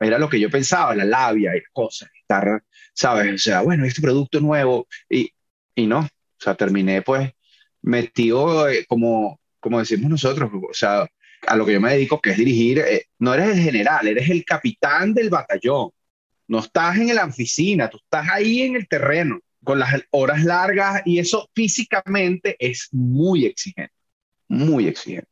era 0.00 0.18
lo 0.18 0.28
que 0.28 0.40
yo 0.40 0.50
pensaba, 0.50 0.94
la 0.94 1.04
labia 1.04 1.56
y 1.56 1.62
cosas, 1.72 2.10
estar, 2.20 2.62
¿sabes? 2.94 3.34
O 3.34 3.38
sea, 3.38 3.62
bueno, 3.62 3.84
este 3.84 4.00
producto 4.00 4.40
nuevo 4.40 4.86
y, 5.08 5.30
y 5.74 5.86
no, 5.86 6.08
sea, 6.44 6.54
terminé 6.54 7.02
pues 7.02 7.32
metido 7.82 8.68
eh, 8.68 8.84
como, 8.88 9.40
como 9.60 9.78
decimos 9.78 10.10
nosotros, 10.10 10.50
o 10.52 10.74
sea, 10.74 11.06
a 11.46 11.56
lo 11.56 11.66
que 11.66 11.74
yo 11.74 11.80
me 11.80 11.92
dedico, 11.92 12.20
que 12.20 12.30
es 12.30 12.36
dirigir, 12.36 12.78
eh, 12.78 13.06
no 13.18 13.34
eres 13.34 13.50
el 13.50 13.62
general, 13.62 14.08
eres 14.08 14.30
el 14.30 14.44
capitán 14.44 15.14
del 15.14 15.30
batallón. 15.30 15.90
No 16.46 16.58
estás 16.58 16.96
en 16.98 17.14
la 17.14 17.24
oficina, 17.24 17.88
tú 17.88 17.98
estás 17.98 18.26
ahí 18.30 18.62
en 18.62 18.76
el 18.76 18.86
terreno, 18.86 19.40
con 19.62 19.78
las 19.78 19.94
horas 20.10 20.44
largas 20.44 21.02
y 21.06 21.18
eso 21.18 21.48
físicamente 21.54 22.56
es 22.58 22.88
muy 22.92 23.46
exigente, 23.46 23.94
muy 24.48 24.86
exigente. 24.86 25.28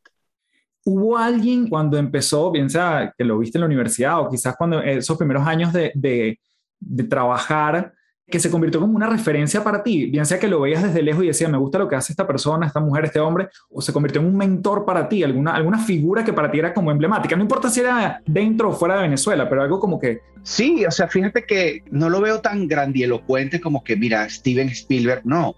¿Hubo 0.85 1.16
alguien 1.16 1.69
cuando 1.69 1.97
empezó, 1.97 2.50
bien 2.50 2.69
sea 2.69 3.14
que 3.16 3.25
lo 3.25 3.38
viste 3.38 3.59
en 3.59 3.61
la 3.61 3.66
universidad 3.66 4.21
o 4.21 4.31
quizás 4.31 4.57
cuando 4.57 4.83
esos 4.83 5.16
primeros 5.16 5.47
años 5.47 5.73
de, 5.73 5.92
de, 5.95 6.40
de 6.81 7.04
trabajar, 7.04 7.92
que 8.32 8.40
se 8.40 8.50
convirtió 8.50 8.80
como 8.80 8.96
una 8.96 9.06
referencia 9.06 9.62
para 9.62 9.82
ti, 9.82 10.06
bien 10.06 10.24
sea 10.24 10.38
que 10.38 10.48
lo 10.48 10.62
veías 10.62 10.82
desde 10.82 11.02
lejos 11.02 11.22
y 11.22 11.28
decías, 11.28 11.50
me 11.50 11.58
gusta 11.58 11.78
lo 11.78 11.86
que 11.86 11.96
hace 11.96 12.12
esta 12.12 12.26
persona, 12.26 12.66
esta 12.66 12.80
mujer, 12.80 13.04
este 13.04 13.20
hombre, 13.20 13.48
o 13.70 13.80
se 13.80 13.92
convirtió 13.92 14.20
en 14.20 14.28
un 14.28 14.36
mentor 14.36 14.84
para 14.84 15.08
ti, 15.08 15.22
alguna, 15.22 15.54
alguna 15.54 15.78
figura 15.78 16.24
que 16.24 16.32
para 16.32 16.50
ti 16.50 16.58
era 16.58 16.72
como 16.72 16.90
emblemática, 16.90 17.36
no 17.36 17.42
importa 17.42 17.68
si 17.68 17.80
era 17.80 18.20
dentro 18.26 18.70
o 18.70 18.72
fuera 18.72 18.96
de 18.96 19.02
Venezuela, 19.02 19.48
pero 19.48 19.62
algo 19.62 19.78
como 19.78 20.00
que... 20.00 20.20
Sí, 20.42 20.84
o 20.84 20.90
sea, 20.90 21.06
fíjate 21.06 21.44
que 21.44 21.84
no 21.90 22.08
lo 22.08 22.20
veo 22.20 22.40
tan 22.40 22.66
grandielocuente 22.66 23.60
como 23.60 23.84
que, 23.84 23.96
mira, 23.96 24.28
Steven 24.28 24.68
Spielberg, 24.70 25.20
no. 25.24 25.54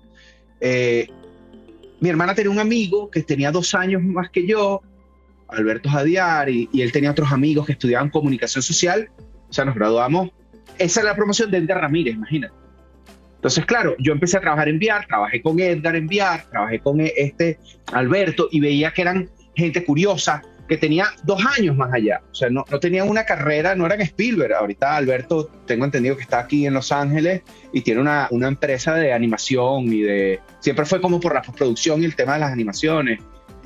Eh, 0.61 1.07
mi 2.01 2.11
hermana 2.11 2.35
tenía 2.35 2.51
un 2.51 2.59
amigo 2.59 3.09
que 3.09 3.23
tenía 3.23 3.51
dos 3.51 3.75
años 3.75 4.03
más 4.03 4.29
que 4.31 4.47
yo, 4.47 4.83
Alberto 5.49 5.89
Jadiar, 5.89 6.51
y, 6.51 6.69
y 6.73 6.83
él 6.83 6.93
tenía 6.93 7.13
otros 7.13 7.33
amigos 7.33 7.65
que 7.65 7.73
estudiaban 7.73 8.11
comunicación 8.11 8.63
social, 8.63 9.09
o 9.49 9.53
sea, 9.53 9.65
nos 9.65 9.77
graduamos 9.77 10.31
esa 10.79 11.01
es 11.01 11.07
la 11.07 11.15
promoción 11.15 11.51
de 11.51 11.59
Edgar 11.59 11.81
Ramírez, 11.81 12.15
imagínate. 12.15 12.64
Entonces, 13.45 13.67
claro, 13.67 13.95
yo 13.99 14.15
empecé 14.15 14.39
a 14.39 14.41
trabajar 14.41 14.71
en 14.71 14.79
VR, 14.79 15.07
trabajé 15.07 15.43
con 15.43 15.61
Edgar 15.61 15.95
en 15.97 16.07
VR, 16.07 16.45
trabajé 16.51 16.79
con 16.79 16.99
este 16.99 17.59
Alberto 17.93 18.49
y 18.51 18.59
veía 18.59 18.91
que 18.91 19.03
eran 19.03 19.29
gente 19.55 19.85
curiosa, 19.85 20.41
que 20.67 20.79
tenía 20.79 21.09
dos 21.25 21.45
años 21.59 21.77
más 21.77 21.93
allá. 21.93 22.23
O 22.33 22.35
sea, 22.35 22.49
no, 22.49 22.65
no 22.71 22.81
tenían 22.81 23.07
una 23.07 23.25
carrera, 23.27 23.75
no 23.75 23.85
eran 23.85 24.01
Spielberg. 24.01 24.55
Ahorita 24.55 24.97
Alberto, 24.97 25.51
tengo 25.67 25.85
entendido 25.85 26.17
que 26.17 26.23
está 26.23 26.39
aquí 26.39 26.65
en 26.65 26.73
Los 26.73 26.91
Ángeles 26.91 27.43
y 27.71 27.83
tiene 27.83 28.01
una, 28.01 28.29
una 28.31 28.49
empresa 28.49 28.95
de 28.95 29.13
animación 29.13 29.93
y 29.93 30.01
de... 30.01 30.41
Siempre 30.61 30.87
fue 30.87 31.03
como 31.03 31.21
por 31.21 31.35
la 31.35 31.43
postproducción 31.43 32.01
y 32.01 32.07
el 32.07 32.17
tema 32.17 32.33
de 32.33 32.39
las 32.39 32.51
animaciones. 32.51 33.21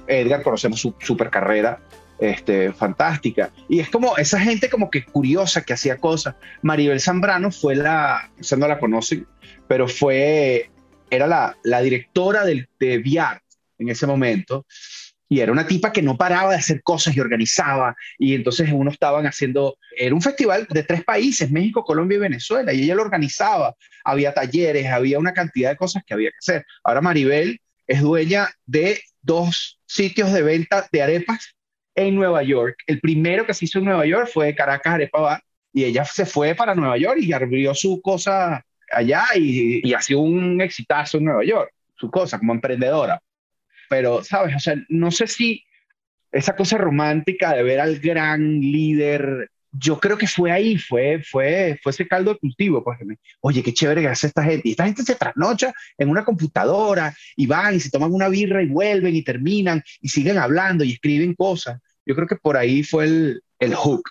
Edgar, 0.08 0.42
conocemos 0.42 0.80
su 0.80 0.92
super 0.98 1.30
carrera 1.30 1.78
este, 2.18 2.72
fantástica. 2.72 3.50
Y 3.68 3.80
es 3.80 3.88
como 3.90 4.16
esa 4.16 4.40
gente 4.40 4.68
como 4.68 4.90
que 4.90 5.04
curiosa 5.04 5.62
que 5.62 5.72
hacía 5.72 5.98
cosas. 5.98 6.34
Maribel 6.62 7.00
Zambrano 7.00 7.50
fue 7.50 7.76
la, 7.76 8.30
o 8.40 8.42
sea, 8.42 8.58
no 8.58 8.66
la 8.66 8.78
conocen, 8.78 9.26
pero 9.68 9.86
fue, 9.86 10.70
era 11.10 11.26
la, 11.26 11.56
la 11.62 11.80
directora 11.80 12.44
del, 12.44 12.68
de 12.80 12.98
VR 12.98 13.40
en 13.78 13.88
ese 13.90 14.06
momento. 14.06 14.66
Y 15.30 15.40
era 15.40 15.52
una 15.52 15.66
tipa 15.66 15.92
que 15.92 16.00
no 16.00 16.16
paraba 16.16 16.52
de 16.52 16.56
hacer 16.56 16.82
cosas 16.82 17.14
y 17.14 17.20
organizaba. 17.20 17.94
Y 18.18 18.34
entonces 18.34 18.70
uno 18.72 18.90
estaban 18.90 19.26
haciendo, 19.26 19.76
era 19.94 20.14
un 20.14 20.22
festival 20.22 20.66
de 20.70 20.82
tres 20.82 21.04
países, 21.04 21.50
México, 21.50 21.84
Colombia 21.84 22.16
y 22.16 22.20
Venezuela. 22.20 22.72
Y 22.72 22.82
ella 22.82 22.94
lo 22.94 23.02
organizaba. 23.02 23.74
Había 24.04 24.32
talleres, 24.32 24.86
había 24.86 25.18
una 25.18 25.34
cantidad 25.34 25.70
de 25.70 25.76
cosas 25.76 26.02
que 26.06 26.14
había 26.14 26.30
que 26.30 26.38
hacer. 26.38 26.66
Ahora 26.82 27.02
Maribel 27.02 27.60
es 27.86 28.00
dueña 28.00 28.48
de 28.64 29.02
dos 29.20 29.78
sitios 29.86 30.32
de 30.32 30.40
venta 30.40 30.88
de 30.90 31.02
arepas 31.02 31.54
en 31.94 32.14
Nueva 32.14 32.42
York. 32.42 32.76
El 32.86 33.00
primero 33.00 33.44
que 33.44 33.52
se 33.52 33.66
hizo 33.66 33.80
en 33.80 33.84
Nueva 33.84 34.06
York 34.06 34.30
fue 34.32 34.54
Caracas 34.54 34.94
Arepa 34.94 35.20
Bar 35.20 35.42
y 35.74 35.84
ella 35.84 36.04
se 36.06 36.24
fue 36.24 36.54
para 36.54 36.74
Nueva 36.74 36.96
York 36.96 37.18
y 37.20 37.32
abrió 37.32 37.74
su 37.74 38.00
cosa 38.00 38.64
allá 38.92 39.26
y, 39.36 39.86
y 39.88 39.94
ha 39.94 40.00
sido 40.00 40.20
un 40.20 40.60
exitazo 40.60 41.18
en 41.18 41.24
Nueva 41.24 41.44
York, 41.44 41.72
su 41.96 42.10
cosa 42.10 42.38
como 42.38 42.52
emprendedora. 42.52 43.20
Pero, 43.88 44.22
¿sabes? 44.22 44.54
O 44.56 44.60
sea, 44.60 44.74
no 44.88 45.10
sé 45.10 45.26
si 45.26 45.64
esa 46.32 46.54
cosa 46.54 46.78
romántica 46.78 47.54
de 47.54 47.62
ver 47.62 47.80
al 47.80 47.98
gran 47.98 48.60
líder, 48.60 49.50
yo 49.72 49.98
creo 49.98 50.16
que 50.16 50.26
fue 50.26 50.50
ahí, 50.50 50.76
fue, 50.76 51.22
fue, 51.22 51.78
fue 51.82 51.90
ese 51.90 52.06
caldo 52.06 52.32
de 52.32 52.38
cultivo. 52.38 52.82
Pues, 52.82 52.98
Oye, 53.40 53.62
qué 53.62 53.72
chévere 53.72 54.02
que 54.02 54.08
hace 54.08 54.26
esta 54.28 54.42
gente. 54.42 54.68
Y 54.68 54.72
esta 54.72 54.84
gente 54.84 55.02
se 55.02 55.14
trasnocha 55.14 55.72
en 55.96 56.08
una 56.08 56.24
computadora 56.24 57.14
y 57.36 57.46
van 57.46 57.74
y 57.74 57.80
se 57.80 57.90
toman 57.90 58.12
una 58.12 58.28
birra 58.28 58.62
y 58.62 58.66
vuelven 58.66 59.14
y 59.14 59.22
terminan 59.22 59.82
y 60.00 60.08
siguen 60.08 60.38
hablando 60.38 60.84
y 60.84 60.92
escriben 60.92 61.34
cosas. 61.34 61.80
Yo 62.04 62.14
creo 62.14 62.26
que 62.26 62.36
por 62.36 62.56
ahí 62.56 62.82
fue 62.82 63.04
el, 63.04 63.42
el 63.58 63.74
hook. 63.74 64.10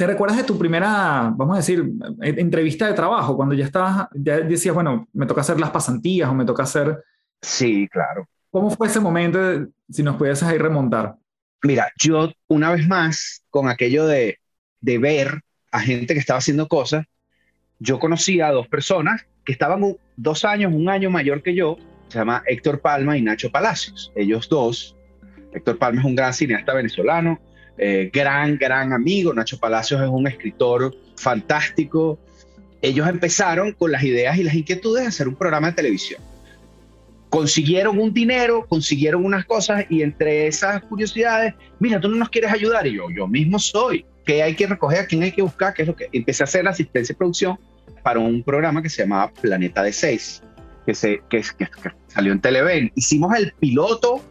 ¿Te 0.00 0.06
recuerdas 0.06 0.38
de 0.38 0.44
tu 0.44 0.56
primera, 0.56 1.30
vamos 1.36 1.52
a 1.52 1.58
decir, 1.58 1.84
entrevista 2.22 2.86
de 2.86 2.94
trabajo, 2.94 3.36
cuando 3.36 3.54
ya 3.54 3.66
estabas, 3.66 4.08
ya 4.14 4.40
decías, 4.40 4.74
bueno, 4.74 5.06
me 5.12 5.26
toca 5.26 5.42
hacer 5.42 5.60
las 5.60 5.68
pasantías 5.68 6.30
o 6.30 6.34
me 6.34 6.46
toca 6.46 6.62
hacer... 6.62 7.04
Sí, 7.42 7.86
claro. 7.86 8.26
¿Cómo 8.50 8.70
fue 8.70 8.86
ese 8.86 8.98
momento, 8.98 9.38
si 9.90 10.02
nos 10.02 10.16
pudieses 10.16 10.48
ahí 10.48 10.56
remontar? 10.56 11.16
Mira, 11.62 11.92
yo 12.00 12.32
una 12.48 12.72
vez 12.72 12.88
más, 12.88 13.44
con 13.50 13.68
aquello 13.68 14.06
de, 14.06 14.38
de 14.80 14.96
ver 14.96 15.42
a 15.70 15.80
gente 15.80 16.14
que 16.14 16.20
estaba 16.20 16.38
haciendo 16.38 16.66
cosas, 16.66 17.04
yo 17.78 17.98
conocí 17.98 18.40
a 18.40 18.52
dos 18.52 18.68
personas 18.68 19.26
que 19.44 19.52
estaban 19.52 19.84
dos 20.16 20.46
años, 20.46 20.72
un 20.72 20.88
año 20.88 21.10
mayor 21.10 21.42
que 21.42 21.54
yo, 21.54 21.76
se 22.08 22.20
llama 22.20 22.42
Héctor 22.46 22.80
Palma 22.80 23.18
y 23.18 23.20
Nacho 23.20 23.50
Palacios. 23.50 24.10
Ellos 24.16 24.48
dos 24.48 24.96
Héctor 25.52 25.76
Palma 25.76 26.00
es 26.00 26.06
un 26.06 26.14
gran 26.14 26.32
cineasta 26.32 26.72
venezolano, 26.72 27.38
eh, 27.82 28.10
gran, 28.12 28.58
gran 28.58 28.92
amigo. 28.92 29.32
Nacho 29.32 29.58
Palacios 29.58 30.02
es 30.02 30.08
un 30.08 30.26
escritor 30.26 30.94
fantástico. 31.16 32.18
Ellos 32.82 33.08
empezaron 33.08 33.72
con 33.72 33.90
las 33.90 34.02
ideas 34.04 34.36
y 34.36 34.42
las 34.42 34.54
inquietudes 34.54 35.02
de 35.04 35.08
hacer 35.08 35.26
un 35.26 35.34
programa 35.34 35.68
de 35.68 35.76
televisión. 35.76 36.20
Consiguieron 37.30 37.98
un 37.98 38.12
dinero, 38.12 38.66
consiguieron 38.68 39.24
unas 39.24 39.46
cosas 39.46 39.86
y 39.88 40.02
entre 40.02 40.46
esas 40.46 40.82
curiosidades, 40.82 41.54
mira, 41.78 41.98
tú 41.98 42.08
no 42.08 42.16
nos 42.16 42.28
quieres 42.28 42.52
ayudar 42.52 42.86
y 42.86 42.96
yo, 42.96 43.06
yo 43.16 43.26
mismo 43.26 43.58
soy. 43.58 44.04
¿Qué 44.26 44.42
hay 44.42 44.54
que 44.54 44.66
recoger? 44.66 44.98
¿A 44.98 45.06
quién 45.06 45.22
hay 45.22 45.32
que 45.32 45.40
buscar? 45.40 45.72
¿Qué 45.72 45.82
es 45.82 45.88
lo 45.88 45.96
que 45.96 46.10
empecé 46.12 46.42
a 46.42 46.44
hacer 46.44 46.68
asistencia 46.68 47.14
y 47.14 47.16
producción 47.16 47.58
para 48.02 48.20
un 48.20 48.42
programa 48.42 48.82
que 48.82 48.90
se 48.90 49.02
llamaba 49.02 49.32
Planeta 49.32 49.82
de 49.82 49.94
Seis, 49.94 50.42
que, 50.84 50.94
se, 50.94 51.22
que, 51.30 51.40
que 51.40 51.68
salió 52.08 52.32
en 52.32 52.40
Televen. 52.40 52.92
Hicimos 52.94 53.34
el 53.38 53.54
piloto 53.58 54.22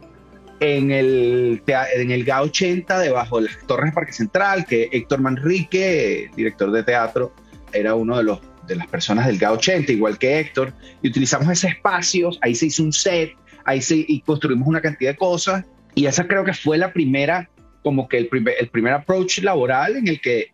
en 0.60 0.90
el, 0.90 1.62
en 1.66 2.10
el 2.10 2.26
GA80, 2.26 3.00
debajo 3.00 3.40
de 3.40 3.48
las 3.48 3.66
torres 3.66 3.90
de 3.90 3.94
Parque 3.94 4.12
Central, 4.12 4.66
que 4.66 4.88
Héctor 4.92 5.20
Manrique, 5.20 6.30
director 6.36 6.70
de 6.70 6.82
teatro, 6.82 7.34
era 7.72 7.94
uno 7.94 8.18
de, 8.18 8.24
los, 8.24 8.40
de 8.66 8.76
las 8.76 8.86
personas 8.86 9.26
del 9.26 9.38
GA80, 9.38 9.88
igual 9.90 10.18
que 10.18 10.38
Héctor, 10.38 10.74
y 11.02 11.08
utilizamos 11.08 11.48
ese 11.48 11.68
espacio, 11.68 12.30
ahí 12.42 12.54
se 12.54 12.66
hizo 12.66 12.82
un 12.82 12.92
set, 12.92 13.32
ahí 13.64 13.80
se, 13.80 14.04
y 14.06 14.20
construimos 14.20 14.68
una 14.68 14.82
cantidad 14.82 15.12
de 15.12 15.16
cosas, 15.16 15.64
y 15.94 16.06
esa 16.06 16.26
creo 16.26 16.44
que 16.44 16.52
fue 16.52 16.76
la 16.76 16.92
primera, 16.92 17.48
como 17.82 18.06
que 18.06 18.18
el 18.18 18.28
primer, 18.28 18.54
el 18.60 18.68
primer 18.68 18.92
approach 18.92 19.38
laboral 19.38 19.96
en 19.96 20.08
el 20.08 20.20
que 20.20 20.52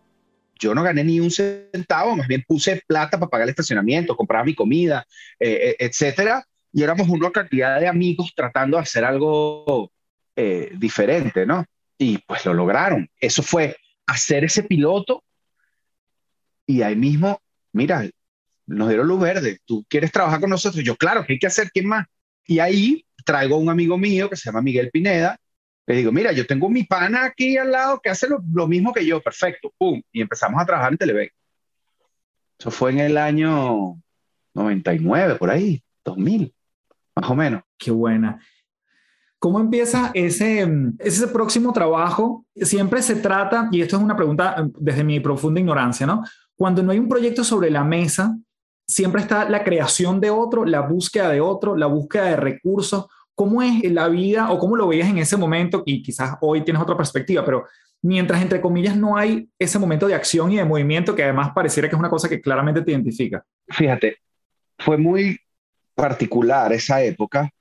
yo 0.59 0.73
no 0.73 0.83
gané 0.83 1.03
ni 1.03 1.19
un 1.19 1.29
centavo, 1.29 2.15
más 2.15 2.27
bien 2.27 2.43
puse 2.47 2.81
plata 2.87 3.19
para 3.19 3.29
pagar 3.29 3.45
el 3.45 3.51
estacionamiento, 3.51 4.15
comprar 4.15 4.45
mi 4.45 4.55
comida, 4.55 5.05
eh, 5.39 5.59
eh, 5.61 5.75
etcétera. 5.79 6.43
Y 6.73 6.83
éramos 6.83 7.07
una 7.09 7.31
cantidad 7.31 7.79
de 7.79 7.87
amigos 7.87 8.33
tratando 8.35 8.77
de 8.77 8.83
hacer 8.83 9.03
algo 9.03 9.91
eh, 10.39 10.71
diferente, 10.77 11.47
¿no? 11.47 11.65
Y 11.97 12.19
pues 12.19 12.45
lo 12.45 12.53
lograron. 12.53 13.09
Eso 13.19 13.41
fue 13.41 13.75
hacer 14.05 14.43
ese 14.43 14.61
piloto 14.61 15.23
y 16.67 16.83
ahí 16.83 16.95
mismo, 16.95 17.41
mira, 17.73 18.07
nos 18.67 18.87
dieron 18.87 19.07
luz 19.07 19.19
verde. 19.19 19.57
¿Tú 19.65 19.83
quieres 19.89 20.11
trabajar 20.11 20.39
con 20.39 20.51
nosotros? 20.51 20.83
Yo, 20.83 20.95
claro, 20.95 21.25
¿qué 21.25 21.33
hay 21.33 21.39
que 21.39 21.47
hacer? 21.47 21.71
¿Quién 21.71 21.87
más? 21.87 22.05
Y 22.45 22.59
ahí 22.59 23.03
traigo 23.25 23.55
a 23.55 23.59
un 23.59 23.69
amigo 23.69 23.97
mío 23.97 24.29
que 24.29 24.35
se 24.35 24.45
llama 24.45 24.61
Miguel 24.61 24.91
Pineda. 24.91 25.39
Le 25.87 25.95
digo, 25.95 26.11
mira, 26.11 26.31
yo 26.33 26.45
tengo 26.45 26.69
mi 26.69 26.83
pana 26.83 27.25
aquí 27.25 27.57
al 27.57 27.71
lado 27.71 27.99
que 27.99 28.09
hace 28.11 28.27
lo, 28.29 28.67
mismo 28.67 28.93
que 28.93 29.07
yo, 29.07 29.21
perfecto, 29.21 29.73
pum. 29.75 29.99
Y 30.11 30.21
empezamos 30.21 30.61
a 30.61 30.65
trabajar 30.67 30.91
en 30.91 30.97
Televen. 30.99 31.29
Eso 32.59 32.69
fue 32.69 32.91
en 32.91 32.99
el 32.99 33.17
año 33.17 33.99
99, 34.53 35.35
por 35.35 35.49
ahí, 35.49 35.81
2000, 36.05 36.53
más 37.15 37.29
o 37.29 37.35
menos. 37.35 37.63
Qué 37.77 37.89
buena. 37.89 38.39
¿Cómo 39.39 39.59
empieza 39.59 40.11
ese, 40.13 40.67
ese 40.97 41.27
próximo 41.27 41.71
trabajo? 41.71 42.45
Siempre 42.55 43.01
se 43.03 43.17
trata, 43.17 43.69
y 43.71 43.81
esto 43.81 43.97
es 43.97 44.01
una 44.01 44.15
pregunta 44.15 44.67
desde 44.79 45.03
mi 45.03 45.19
profunda 45.19 45.59
ignorancia, 45.59 46.07
¿no? 46.07 46.23
Cuando 46.55 46.81
no 46.81 46.91
hay 46.91 46.97
un 46.97 47.07
proyecto 47.07 47.43
sobre 47.43 47.69
la 47.69 47.83
mesa, 47.83 48.35
siempre 48.87 49.21
está 49.21 49.47
la 49.47 49.63
creación 49.63 50.19
de 50.19 50.31
otro, 50.31 50.65
la 50.65 50.81
búsqueda 50.81 51.29
de 51.29 51.41
otro, 51.41 51.75
la 51.75 51.85
búsqueda 51.85 52.25
de 52.25 52.35
recursos. 52.35 53.05
¿Cómo 53.35 53.61
es 53.61 53.91
la 53.91 54.07
vida 54.07 54.49
o 54.49 54.57
cómo 54.57 54.75
lo 54.75 54.87
veías 54.87 55.09
en 55.09 55.19
ese 55.19 55.37
momento? 55.37 55.83
Y 55.85 56.01
quizás 56.01 56.37
hoy 56.41 56.63
tienes 56.63 56.81
otra 56.81 56.97
perspectiva, 56.97 57.45
pero 57.45 57.65
mientras, 58.01 58.41
entre 58.41 58.59
comillas, 58.59 58.97
no 58.97 59.15
hay 59.15 59.47
ese 59.59 59.77
momento 59.77 60.07
de 60.07 60.15
acción 60.15 60.51
y 60.51 60.57
de 60.57 60.65
movimiento 60.65 61.13
que 61.13 61.23
además 61.23 61.51
pareciera 61.53 61.87
que 61.87 61.95
es 61.95 61.99
una 61.99 62.09
cosa 62.09 62.27
que 62.27 62.41
claramente 62.41 62.81
te 62.81 62.89
identifica. 62.89 63.45
Fíjate, 63.67 64.17
fue 64.79 64.97
muy 64.97 65.39
particular 65.93 66.73
esa 66.73 67.03
época 67.03 67.51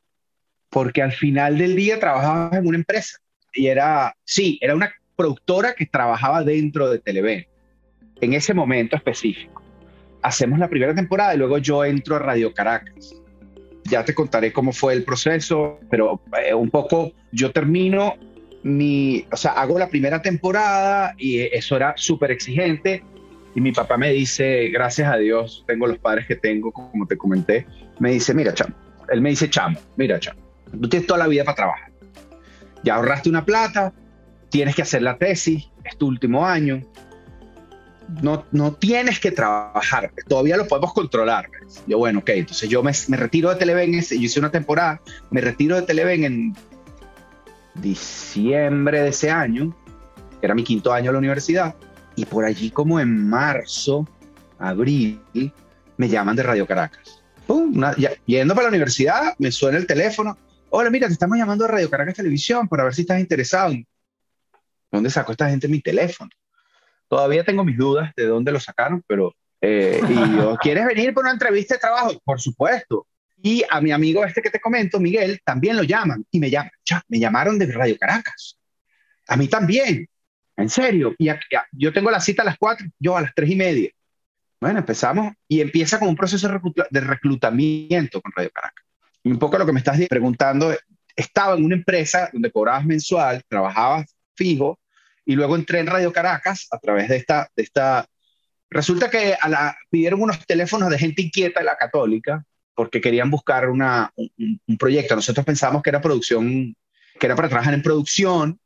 porque 0.70 1.02
al 1.02 1.12
final 1.12 1.58
del 1.58 1.76
día 1.76 1.98
trabajaba 1.98 2.56
en 2.56 2.66
una 2.66 2.78
empresa 2.78 3.18
y 3.52 3.68
era, 3.68 4.14
sí, 4.24 4.58
era 4.60 4.74
una 4.74 4.92
productora 5.16 5.74
que 5.74 5.86
trabajaba 5.86 6.42
dentro 6.42 6.90
de 6.90 6.98
Televen 6.98 7.46
en 8.20 8.34
ese 8.34 8.54
momento 8.54 8.96
específico. 8.96 9.62
Hacemos 10.22 10.58
la 10.58 10.68
primera 10.68 10.94
temporada 10.94 11.34
y 11.34 11.38
luego 11.38 11.58
yo 11.58 11.84
entro 11.84 12.16
a 12.16 12.18
Radio 12.18 12.52
Caracas. 12.52 13.14
Ya 13.84 14.04
te 14.04 14.14
contaré 14.14 14.52
cómo 14.52 14.72
fue 14.72 14.94
el 14.94 15.04
proceso, 15.04 15.78
pero 15.90 16.20
eh, 16.44 16.52
un 16.52 16.70
poco 16.70 17.12
yo 17.30 17.52
termino 17.52 18.14
mi, 18.62 19.24
o 19.30 19.36
sea, 19.36 19.52
hago 19.52 19.78
la 19.78 19.88
primera 19.88 20.20
temporada 20.20 21.14
y 21.16 21.40
eso 21.40 21.76
era 21.76 21.94
súper 21.96 22.32
exigente. 22.32 23.04
Y 23.54 23.60
mi 23.60 23.72
papá 23.72 23.96
me 23.96 24.10
dice, 24.10 24.68
gracias 24.68 25.10
a 25.10 25.16
Dios, 25.16 25.64
tengo 25.66 25.86
los 25.86 25.98
padres 25.98 26.26
que 26.26 26.36
tengo, 26.36 26.72
como 26.72 27.06
te 27.06 27.16
comenté, 27.16 27.66
me 28.00 28.10
dice, 28.10 28.34
mira, 28.34 28.52
chamo, 28.52 28.74
él 29.08 29.22
me 29.22 29.30
dice, 29.30 29.48
chamo, 29.48 29.78
mira, 29.96 30.20
chamo, 30.20 30.40
tú 30.70 30.88
tienes 30.88 31.06
toda 31.06 31.18
la 31.18 31.26
vida 31.26 31.44
para 31.44 31.56
trabajar. 31.56 31.92
Ya 32.82 32.94
ahorraste 32.96 33.28
una 33.28 33.44
plata, 33.44 33.92
tienes 34.50 34.74
que 34.74 34.82
hacer 34.82 35.02
la 35.02 35.18
tesis, 35.18 35.68
es 35.84 35.96
tu 35.96 36.06
último 36.06 36.46
año, 36.46 36.82
no, 38.22 38.44
no 38.52 38.72
tienes 38.72 39.18
que 39.18 39.32
trabajar, 39.32 40.12
todavía 40.28 40.56
lo 40.56 40.66
podemos 40.66 40.92
controlar. 40.92 41.48
Yo, 41.86 41.98
bueno, 41.98 42.20
ok, 42.20 42.30
entonces 42.30 42.68
yo 42.68 42.82
me, 42.82 42.92
retiro 43.16 43.50
de 43.50 43.56
Televen, 43.56 43.92
yo 43.92 44.14
hice 44.14 44.38
una 44.38 44.50
temporada, 44.50 45.00
me 45.30 45.40
retiro 45.40 45.76
de 45.76 45.82
Televen 45.82 46.24
en 46.24 46.56
diciembre 47.74 49.02
de 49.02 49.08
ese 49.08 49.30
año, 49.30 49.76
era 50.40 50.54
mi 50.54 50.64
quinto 50.64 50.92
año 50.92 51.10
en 51.10 51.14
la 51.14 51.18
universidad, 51.18 51.74
y 52.14 52.24
por 52.24 52.44
allí 52.44 52.70
como 52.70 53.00
en 53.00 53.28
marzo, 53.28 54.08
abril, 54.58 55.20
me 55.96 56.08
llaman 56.08 56.36
de 56.36 56.42
Radio 56.42 56.66
Caracas. 56.66 57.22
yendo 58.26 58.54
para 58.54 58.64
la 58.64 58.68
universidad, 58.68 59.34
me 59.38 59.50
suena 59.50 59.78
el 59.78 59.86
teléfono. 59.86 60.36
Hola, 60.68 60.90
mira, 60.90 61.06
te 61.06 61.12
estamos 61.12 61.38
llamando 61.38 61.64
de 61.64 61.70
Radio 61.70 61.88
Caracas 61.88 62.16
Televisión 62.16 62.68
para 62.68 62.82
ver 62.82 62.92
si 62.92 63.02
estás 63.02 63.20
interesado. 63.20 63.72
¿Dónde 64.90 65.10
sacó 65.10 65.32
esta 65.32 65.48
gente 65.48 65.68
mi 65.68 65.80
teléfono? 65.80 66.28
Todavía 67.08 67.44
tengo 67.44 67.64
mis 67.64 67.76
dudas 67.76 68.12
de 68.16 68.26
dónde 68.26 68.50
lo 68.50 68.58
sacaron, 68.58 69.02
pero... 69.06 69.32
Eh, 69.60 70.00
y 70.08 70.36
yo, 70.36 70.56
¿quieres 70.60 70.86
venir 70.86 71.14
por 71.14 71.24
una 71.24 71.32
entrevista 71.32 71.74
de 71.74 71.80
trabajo? 71.80 72.20
Por 72.24 72.40
supuesto. 72.40 73.06
Y 73.40 73.62
a 73.70 73.80
mi 73.80 73.92
amigo 73.92 74.24
este 74.24 74.42
que 74.42 74.50
te 74.50 74.60
comento, 74.60 74.98
Miguel, 74.98 75.40
también 75.44 75.76
lo 75.76 75.84
llaman 75.84 76.24
y 76.32 76.40
me 76.40 76.50
llaman. 76.50 76.72
Ya, 76.84 77.02
me 77.08 77.20
llamaron 77.20 77.58
de 77.58 77.66
Radio 77.66 77.96
Caracas. 77.98 78.58
A 79.28 79.36
mí 79.36 79.46
también. 79.46 80.08
En 80.56 80.68
serio. 80.68 81.14
Y 81.18 81.28
yo 81.72 81.92
tengo 81.92 82.10
la 82.10 82.20
cita 82.20 82.42
a 82.42 82.46
las 82.46 82.58
cuatro, 82.58 82.86
yo 82.98 83.16
a 83.16 83.22
las 83.22 83.32
tres 83.34 83.50
y 83.50 83.56
media. 83.56 83.90
Bueno, 84.60 84.80
empezamos 84.80 85.32
y 85.46 85.60
empieza 85.60 85.98
con 85.98 86.08
un 86.08 86.16
proceso 86.16 86.48
de 86.48 87.00
reclutamiento 87.00 88.20
con 88.20 88.32
Radio 88.34 88.50
Caracas. 88.50 88.85
Un 89.26 89.38
poco 89.40 89.58
lo 89.58 89.66
que 89.66 89.72
me 89.72 89.80
estás 89.80 89.98
preguntando, 90.08 90.72
estaba 91.16 91.56
en 91.56 91.64
una 91.64 91.74
empresa 91.74 92.30
donde 92.32 92.52
cobrabas 92.52 92.84
mensual, 92.84 93.42
trabajabas 93.48 94.14
fijo, 94.34 94.78
y 95.24 95.34
luego 95.34 95.56
entré 95.56 95.80
en 95.80 95.88
Radio 95.88 96.12
Caracas 96.12 96.68
a 96.70 96.78
través 96.78 97.08
de 97.08 97.16
esta, 97.56 98.08
resulta 98.70 99.10
que 99.10 99.34
la, 99.48 99.76
pidieron 99.90 100.22
unos 100.22 100.46
teléfonos 100.46 100.88
de 100.90 100.98
gente 100.98 101.22
inquieta 101.22 101.58
de 101.58 101.66
la 101.66 101.76
católica 101.76 102.44
porque 102.72 103.00
querían 103.00 103.28
buscar 103.28 103.68
una, 103.68 104.12
un, 104.14 104.78
proyecto. 104.78 105.16
Nosotros 105.16 105.44
pensamos 105.44 105.82
que 105.82 105.90
era 105.90 106.00
producción, 106.00 106.76
que 107.18 107.26
era 107.26 107.34
para 107.34 107.48
trabajar 107.48 107.74
en 107.74 107.82
producción 107.82 108.60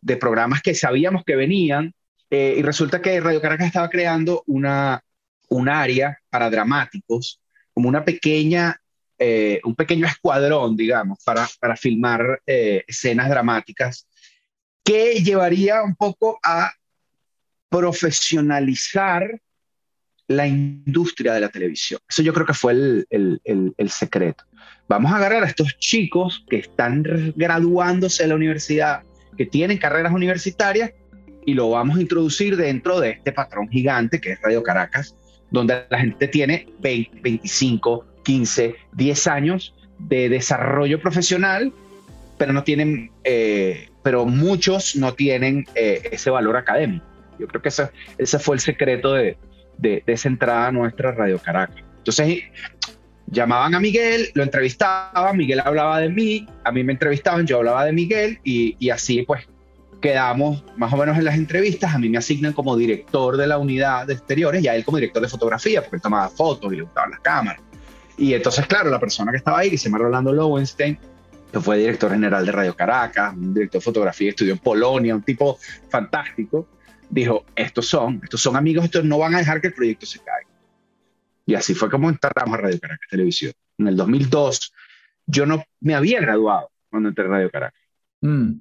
de 0.00 0.16
programas 0.16 0.62
que 0.62 0.74
sabíamos 0.74 1.24
que 1.24 1.34
venían 1.34 1.92
eh, 2.30 2.54
y 2.58 2.62
resulta 2.62 3.02
que 3.02 3.20
Radio 3.20 3.40
Caracas 3.40 3.66
estaba 3.66 3.88
creando 3.88 4.44
una, 4.46 5.02
un 5.48 5.68
área 5.68 6.18
para 6.30 6.50
dramáticos, 6.50 7.40
como 7.72 7.88
una 7.88 8.04
pequeña, 8.04 8.80
eh, 9.26 9.58
un 9.64 9.74
pequeño 9.74 10.06
escuadrón, 10.06 10.76
digamos, 10.76 11.18
para, 11.24 11.48
para 11.58 11.76
filmar 11.76 12.42
eh, 12.46 12.84
escenas 12.86 13.30
dramáticas 13.30 14.06
que 14.84 15.14
llevaría 15.24 15.82
un 15.82 15.96
poco 15.96 16.38
a 16.42 16.70
profesionalizar 17.70 19.40
la 20.28 20.46
industria 20.46 21.32
de 21.32 21.40
la 21.40 21.48
televisión. 21.48 22.00
Eso 22.06 22.20
yo 22.20 22.34
creo 22.34 22.44
que 22.44 22.52
fue 22.52 22.72
el, 22.72 23.72
secreto. 23.88 24.44
Vamos 24.88 25.10
a 25.10 25.16
agarrar 25.16 25.42
a 25.42 25.46
estos 25.46 25.78
chicos 25.78 26.44
que 26.50 26.58
están 26.58 27.02
graduándose 27.34 28.24
de 28.24 28.28
la 28.28 28.34
universidad, 28.34 29.04
que 29.38 29.46
tienen 29.46 29.78
carreras 29.78 30.12
universitarias, 30.12 30.92
y 31.46 31.54
lo 31.54 31.70
vamos 31.70 31.96
a 31.96 32.02
introducir 32.02 32.58
dentro 32.58 33.00
de 33.00 33.12
este 33.12 33.32
patrón 33.32 33.70
gigante 33.70 34.20
que 34.20 34.32
es 34.32 34.42
Radio 34.42 34.62
Caracas, 34.62 35.16
donde 35.50 35.86
la 35.88 35.98
gente 35.98 36.28
tiene 36.28 36.66
20, 36.80 37.20
25, 37.22 38.13
15, 38.24 38.74
10 38.92 39.26
años 39.28 39.74
de 39.98 40.28
desarrollo 40.28 41.00
profesional, 41.00 41.72
pero 42.36 42.52
no 42.52 42.64
tienen 42.64 43.10
eh, 43.22 43.88
pero 44.04 44.26
muchos 44.26 44.96
no 44.96 45.14
tienen 45.14 45.66
eh, 45.74 46.10
ese 46.12 46.30
valor 46.30 46.56
académico. 46.56 47.04
Yo 47.38 47.48
creo 47.48 47.62
que 47.62 47.70
ese, 47.70 47.88
ese 48.18 48.38
fue 48.38 48.56
el 48.56 48.60
secreto 48.60 49.14
de, 49.14 49.38
de, 49.78 50.02
esa 50.06 50.28
entrada 50.28 50.68
a 50.68 50.72
nuestra 50.72 51.12
Radio 51.12 51.38
Caracas. 51.38 51.82
Entonces, 51.98 52.42
llamaban 53.26 53.74
a 53.74 53.80
Miguel, 53.80 54.28
lo 54.34 54.42
entrevistaban, 54.42 55.36
Miguel 55.36 55.60
hablaba 55.60 56.00
de 56.00 56.10
mí, 56.10 56.46
a 56.64 56.70
mí 56.70 56.84
me 56.84 56.92
entrevistaban, 56.92 57.46
yo 57.46 57.56
hablaba 57.56 57.86
de 57.86 57.92
Miguel 57.92 58.38
y, 58.44 58.76
y 58.78 58.90
así 58.90 59.22
pues 59.22 59.48
quedamos 60.02 60.62
más 60.76 60.92
o 60.92 60.98
menos 60.98 61.16
en 61.16 61.24
las 61.24 61.36
entrevistas, 61.36 61.94
a 61.94 61.98
mí 61.98 62.10
me 62.10 62.18
asignan 62.18 62.52
como 62.52 62.76
director 62.76 63.38
de 63.38 63.46
la 63.46 63.56
unidad 63.56 64.06
de 64.06 64.12
exteriores 64.12 64.62
y 64.62 64.68
a 64.68 64.76
él 64.76 64.84
como 64.84 64.98
director 64.98 65.22
de 65.22 65.28
fotografía, 65.28 65.80
porque 65.80 65.96
él 65.96 66.02
tomaba 66.02 66.28
fotos 66.28 66.70
y 66.74 66.76
le 66.76 66.82
gustaban 66.82 67.12
las 67.12 67.20
cámaras. 67.20 67.62
Y 68.16 68.34
entonces, 68.34 68.66
claro, 68.66 68.90
la 68.90 69.00
persona 69.00 69.32
que 69.32 69.38
estaba 69.38 69.58
ahí, 69.58 69.70
que 69.70 69.78
se 69.78 69.88
llama 69.88 69.98
Rolando 69.98 70.32
Lowenstein, 70.32 70.98
fue 71.60 71.78
director 71.78 72.10
general 72.10 72.44
de 72.44 72.52
Radio 72.52 72.74
Caracas, 72.74 73.34
un 73.34 73.54
director 73.54 73.80
de 73.80 73.84
fotografía, 73.84 74.30
estudió 74.30 74.52
en 74.52 74.58
Polonia, 74.58 75.14
un 75.14 75.22
tipo 75.22 75.58
fantástico, 75.88 76.68
dijo, 77.08 77.44
estos 77.54 77.86
son, 77.86 78.20
estos 78.22 78.40
son 78.40 78.56
amigos, 78.56 78.84
estos 78.84 79.04
no 79.04 79.18
van 79.18 79.34
a 79.34 79.38
dejar 79.38 79.60
que 79.60 79.68
el 79.68 79.74
proyecto 79.74 80.06
se 80.06 80.18
caiga. 80.18 80.48
Y 81.46 81.54
así 81.54 81.74
fue 81.74 81.90
como 81.90 82.08
entramos 82.08 82.58
a 82.58 82.62
Radio 82.62 82.80
Caracas 82.80 83.08
Televisión. 83.10 83.52
En 83.78 83.88
el 83.88 83.96
2002, 83.96 84.72
yo 85.26 85.46
no 85.46 85.64
me 85.80 85.94
había 85.94 86.20
graduado 86.20 86.70
cuando 86.90 87.10
entré 87.10 87.24
a 87.24 87.28
Radio 87.28 87.50
Caracas. 87.50 87.80
Mm. 88.20 88.52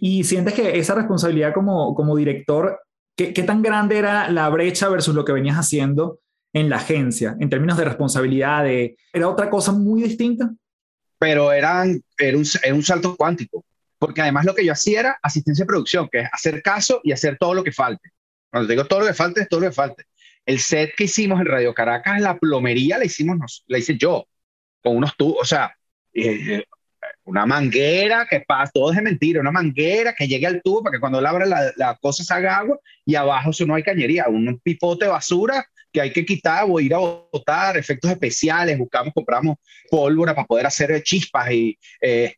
¿Y 0.00 0.24
sientes 0.24 0.54
que 0.54 0.78
esa 0.78 0.94
responsabilidad 0.94 1.52
como, 1.52 1.94
como 1.94 2.16
director, 2.16 2.80
¿qué, 3.16 3.32
¿qué 3.32 3.42
tan 3.42 3.62
grande 3.62 3.98
era 3.98 4.30
la 4.30 4.48
brecha 4.48 4.88
versus 4.88 5.14
lo 5.14 5.24
que 5.24 5.32
venías 5.32 5.56
haciendo 5.56 6.18
en 6.52 6.68
la 6.68 6.76
agencia, 6.76 7.36
en 7.40 7.48
términos 7.50 7.78
de 7.78 7.84
responsabilidad? 7.84 8.66
¿Era 8.66 9.28
otra 9.28 9.48
cosa 9.48 9.72
muy 9.72 10.02
distinta? 10.02 10.50
pero 11.22 11.52
eran, 11.52 12.02
era, 12.18 12.36
un, 12.36 12.82
salto 12.82 13.14
cuántico, 13.16 13.64
porque 13.96 14.20
además 14.20 14.44
lo 14.44 14.56
que 14.56 14.64
yo 14.66 14.72
hacía 14.72 14.98
era 14.98 15.18
asistencia 15.22 15.62
de 15.62 15.68
producción, 15.68 16.08
que 16.10 16.22
es 16.22 16.28
hacer 16.32 16.60
caso 16.62 17.00
y 17.04 17.12
hacer 17.12 17.36
todo 17.38 17.54
lo 17.54 17.62
que 17.62 17.70
falte. 17.70 18.10
Cuando 18.50 18.68
digo 18.68 18.86
todo 18.86 19.02
lo 19.02 19.06
que 19.06 19.14
falte, 19.14 19.42
es 19.42 19.48
todo 19.48 19.60
lo 19.60 19.68
que 19.68 19.72
falte. 19.72 20.02
El 20.44 20.58
set 20.58 20.96
que 20.96 21.04
hicimos 21.04 21.40
en 21.40 21.46
Radio 21.46 21.72
Caracas, 21.74 22.20
la 22.20 22.36
plomería 22.36 22.98
la 22.98 23.04
hicimos, 23.04 23.62
la 23.68 23.78
hice 23.78 23.96
yo, 23.96 24.26
con 24.82 24.96
unos 24.96 25.16
tubos, 25.16 25.42
o 25.42 25.44
sea, 25.44 25.72
eh, 26.12 26.64
una 27.22 27.46
manguera 27.46 28.26
que 28.28 28.40
pasa, 28.40 28.72
todo 28.74 28.90
es 28.90 28.96
de 28.96 29.02
mentira, 29.02 29.40
una 29.40 29.52
manguera 29.52 30.16
que 30.18 30.26
llegue 30.26 30.48
al 30.48 30.60
tubo 30.60 30.82
para 30.82 30.96
que 30.96 31.00
cuando 31.00 31.20
la 31.20 31.30
abra 31.30 31.46
la, 31.46 31.98
cosa 32.02 32.24
se 32.24 32.34
haga 32.34 32.56
agua 32.56 32.80
y 33.06 33.14
abajo 33.14 33.50
eso 33.50 33.64
no 33.64 33.76
hay 33.76 33.84
cañería, 33.84 34.26
un 34.26 34.58
pipote 34.58 35.04
de 35.04 35.12
basura 35.12 35.64
que 35.92 36.00
hay 36.00 36.12
que 36.12 36.24
quitar 36.24 36.64
o 36.66 36.80
ir 36.80 36.94
a 36.94 36.98
botar, 36.98 37.76
efectos 37.76 38.10
especiales, 38.10 38.78
buscamos, 38.78 39.12
compramos 39.12 39.56
pólvora 39.90 40.34
para 40.34 40.46
poder 40.46 40.66
hacer 40.66 41.02
chispas 41.02 41.50
y 41.52 41.78
eh, 42.00 42.34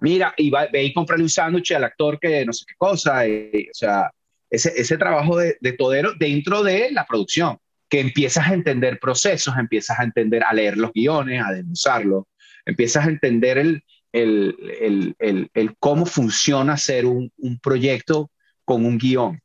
mira, 0.00 0.34
y 0.36 0.50
va, 0.50 0.66
ve 0.66 0.84
y 0.84 0.92
comprarle 0.92 1.22
un 1.22 1.30
sándwich 1.30 1.72
al 1.72 1.84
actor 1.84 2.18
que 2.18 2.44
no 2.44 2.52
sé 2.52 2.64
qué 2.66 2.74
cosa, 2.76 3.20
o 3.22 3.74
sea, 3.74 4.10
ese, 4.50 4.72
ese 4.76 4.98
trabajo 4.98 5.38
de, 5.38 5.56
de 5.60 5.72
todero 5.72 6.12
dentro 6.18 6.62
de 6.62 6.90
la 6.90 7.06
producción, 7.06 7.58
que 7.88 8.00
empiezas 8.00 8.48
a 8.48 8.54
entender 8.54 8.98
procesos, 8.98 9.56
empiezas 9.56 10.00
a 10.00 10.04
entender, 10.04 10.42
a 10.42 10.52
leer 10.52 10.76
los 10.76 10.92
guiones, 10.92 11.42
a 11.44 11.52
denunciarlos, 11.52 12.24
empiezas 12.64 13.06
a 13.06 13.10
entender 13.10 13.58
el, 13.58 13.84
el, 14.12 15.14
el, 15.20 15.50
el, 15.54 15.76
cómo 15.78 16.06
funciona 16.06 16.72
hacer 16.72 17.06
un, 17.06 17.32
un, 17.36 17.58
proyecto 17.60 18.30
con 18.64 18.84
un 18.84 18.98
guion, 18.98 19.40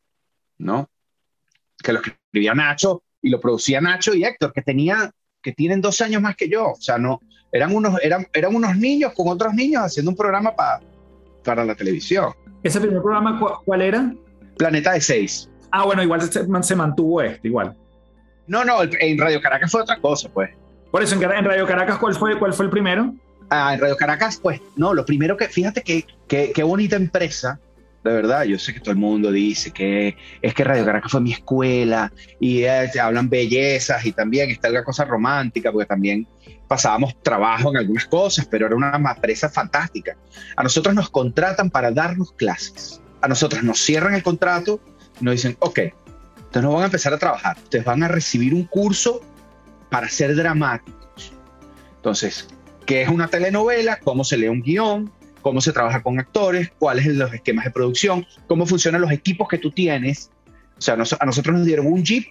¿no? 0.58 0.90
Que 1.84 1.94
lo 1.94 2.02
escribía 2.02 2.56
Nacho 2.56 3.04
y 3.22 3.30
lo 3.30 3.40
producía 3.40 3.82
Nacho 3.82 4.14
y 4.14 4.24
Héctor, 4.24 4.54
que, 4.54 4.62
tenía, 4.62 5.12
que 5.42 5.52
tienen 5.52 5.82
dos 5.82 6.02
años 6.02 6.22
más 6.22 6.36
que 6.36 6.50
yo. 6.50 6.72
O 6.72 6.82
sea, 6.82 6.98
no, 6.98 7.22
eran, 7.52 7.76
unos, 7.76 8.02
eran, 8.02 8.28
eran 8.34 8.56
unos 8.56 8.76
niños 8.78 9.14
con 9.16 9.28
otros 9.28 9.54
niños 9.54 9.84
haciendo 9.84 10.12
un 10.12 10.18
programa 10.18 10.56
para 10.56 10.82
para 11.44 11.66
la 11.66 11.76
televisión. 11.76 12.34
¿Ese 12.64 12.80
primer 12.80 13.02
programa 13.02 13.40
cuál 13.66 13.82
era? 13.82 14.14
Planeta 14.58 14.94
de 14.94 15.02
Seis. 15.02 15.50
Ah, 15.72 15.86
bueno, 15.86 16.04
igual 16.04 16.22
se, 16.22 16.46
se 16.64 16.76
mantuvo 16.76 17.22
este, 17.22 17.48
igual. 17.48 17.76
No, 18.48 18.64
no, 18.66 18.84
en 18.84 19.18
Radio 19.18 19.42
Caracas 19.42 19.72
fue 19.72 19.82
otra 19.82 19.98
cosa, 20.00 20.30
pues. 20.30 20.50
Por 20.92 21.02
eso, 21.02 21.16
en, 21.16 21.24
en 21.24 21.46
Radio 21.46 21.66
Caracas, 21.66 21.98
¿cuál 21.98 22.14
fue, 22.16 22.38
cuál 22.38 22.54
fue 22.54 22.66
el 22.66 22.72
primero? 22.72 23.14
Ah, 23.50 23.74
en 23.74 23.80
Radio 23.80 23.96
Caracas, 23.96 24.40
pues, 24.42 24.62
no, 24.76 24.94
lo 24.94 25.06
primero 25.06 25.38
que, 25.38 25.48
fíjate 25.48 25.82
que, 25.82 26.06
qué 26.28 26.64
bonita 26.64 26.96
empresa, 26.96 27.60
de 28.04 28.12
verdad, 28.12 28.44
yo 28.44 28.58
sé 28.58 28.74
que 28.74 28.80
todo 28.80 28.92
el 28.92 28.98
mundo 28.98 29.32
dice 29.32 29.72
que 29.72 30.18
es 30.42 30.54
que 30.54 30.64
Radio 30.64 30.86
Caracas 30.86 31.12
fue 31.12 31.22
mi 31.22 31.34
escuela 31.34 32.12
y 32.40 32.64
eh, 32.64 32.90
hablan 33.00 33.30
bellezas 33.30 34.06
y 34.06 34.12
también 34.12 34.50
está 34.50 34.70
la 34.70 34.84
cosa 34.84 35.06
romántica, 35.06 35.72
porque 35.72 35.86
también 35.86 36.28
pasábamos 36.68 37.22
trabajo 37.22 37.70
en 37.70 37.78
algunas 37.78 38.06
cosas, 38.06 38.48
pero 38.50 38.66
era 38.66 38.76
una 38.76 38.96
empresa 38.96 39.50
fantástica. 39.50 40.18
A 40.56 40.64
nosotros 40.64 40.96
nos 40.96 41.10
contratan 41.10 41.70
para 41.70 41.92
darnos 41.92 42.32
clases. 42.34 43.02
A 43.22 43.28
nosotros 43.28 43.62
nos 43.64 43.80
cierran 43.80 44.16
el 44.16 44.24
contrato 44.24 44.82
nos 45.20 45.34
dicen, 45.36 45.56
ok, 45.60 45.80
entonces 45.80 46.64
no 46.64 46.74
van 46.74 46.84
a 46.84 46.86
empezar 46.86 47.14
a 47.14 47.18
trabajar, 47.18 47.58
ustedes 47.62 47.86
van 47.86 48.04
a 48.04 48.08
recibir 48.08 48.54
un 48.54 48.66
curso 48.66 49.22
para 49.90 50.10
ser 50.10 50.36
dramáticos. 50.36 51.34
Entonces, 51.98 52.48
qué 52.86 53.04
es 53.04 53.10
una 53.10 53.28
telenovela, 53.28 54.00
cómo 54.00 54.24
se 54.24 54.38
lee 54.38 54.48
un 54.48 54.62
guion, 54.62 55.12
cómo 55.42 55.62
se 55.62 55.74
trabaja 55.74 56.02
con 56.02 56.20
actores, 56.20 56.72
cuáles 56.78 57.06
son 57.06 57.18
los 57.18 57.34
esquemas 57.34 57.66
de 57.66 57.72
producción, 57.72 58.26
cómo 58.48 58.66
funcionan 58.66 59.02
los 59.02 59.12
equipos 59.12 59.48
que 59.48 59.58
tú 59.58 59.72
tienes. 59.72 60.32
O 60.78 60.82
sea, 60.82 60.96
a 60.96 61.26
nosotros 61.26 61.56
nos 61.56 61.66
dieron 61.66 61.88
un 61.88 62.04
jeep, 62.04 62.28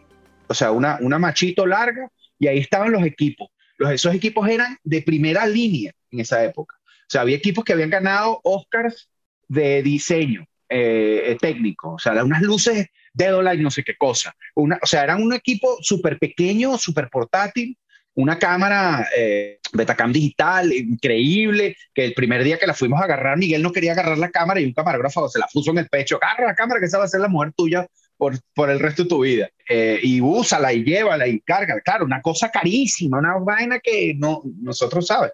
o 0.49 0.55
sea, 0.55 0.73
una, 0.73 0.99
una 1.01 1.19
machito 1.19 1.67
larga, 1.67 2.11
y 2.39 2.47
ahí 2.47 2.59
estaban 2.59 2.93
los 2.93 3.05
equipos. 3.05 3.49
Los, 3.77 3.91
esos 3.93 4.15
equipos 4.15 4.49
eran 4.49 4.77
de 4.83 5.03
primera 5.03 5.47
línea 5.47 5.93
en 6.11 6.21
esa 6.21 6.45
época. 6.45 6.77
O 6.83 7.11
sea, 7.11 7.23
había 7.23 7.37
equipos 7.37 7.65
que 7.65 7.73
habían 7.73 7.91
ganado 7.91 8.41
Oscars 8.45 9.11
de 9.49 9.83
diseño 9.83 10.47
eh, 10.69 11.37
técnico, 11.41 11.95
o 11.95 11.99
sea, 11.99 12.25
unas 12.25 12.43
luces 12.43 12.87
de 13.13 13.55
y 13.55 13.63
no 13.63 13.71
sé 13.71 13.83
qué 13.83 13.97
cosa. 13.97 14.35
Una, 14.55 14.79
o 14.83 14.87
sea, 14.87 15.03
eran 15.03 15.23
un 15.23 15.33
equipo 15.33 15.79
súper 15.81 16.19
pequeño, 16.19 16.79
súper 16.79 17.09
portátil, 17.11 17.77
una 18.15 18.39
cámara 18.39 19.09
eh, 19.17 19.59
Betacam 19.73 20.13
digital 20.13 20.73
increíble, 20.73 21.77
que 21.95 22.05
el 22.05 22.15
primer 22.15 22.43
día 22.43 22.59
que 22.59 22.67
la 22.67 22.75
fuimos 22.75 23.01
a 23.01 23.05
agarrar, 23.05 23.39
Miguel 23.39 23.63
no 23.63 23.73
quería 23.73 23.93
agarrar 23.93 24.19
la 24.19 24.31
cámara 24.31 24.61
y 24.61 24.65
un 24.65 24.73
camarógrafo 24.73 25.29
se 25.29 25.39
la 25.39 25.47
puso 25.53 25.71
en 25.71 25.79
el 25.79 25.89
pecho, 25.89 26.19
agarra 26.21 26.47
la 26.47 26.55
cámara 26.55 26.81
que 26.81 26.87
esa 26.87 26.99
va 26.99 27.05
a 27.05 27.09
ser 27.09 27.21
la 27.21 27.29
mujer 27.29 27.53
tuya 27.57 27.87
por, 28.17 28.39
por 28.53 28.69
el 28.71 28.81
resto 28.81 29.05
de 29.05 29.09
tu 29.09 29.21
vida. 29.21 29.49
Eh, 29.69 30.01
y 30.03 30.21
úsala 30.21 30.73
y 30.73 30.85
llévala 30.85 31.27
y 31.29 31.41
carga. 31.41 31.81
Claro, 31.81 32.05
una 32.05 32.21
cosa 32.21 32.51
carísima, 32.51 33.19
una 33.19 33.39
vaina 33.39 33.79
que 33.79 34.15
no, 34.15 34.43
nosotros 34.61 35.07
sabes. 35.07 35.33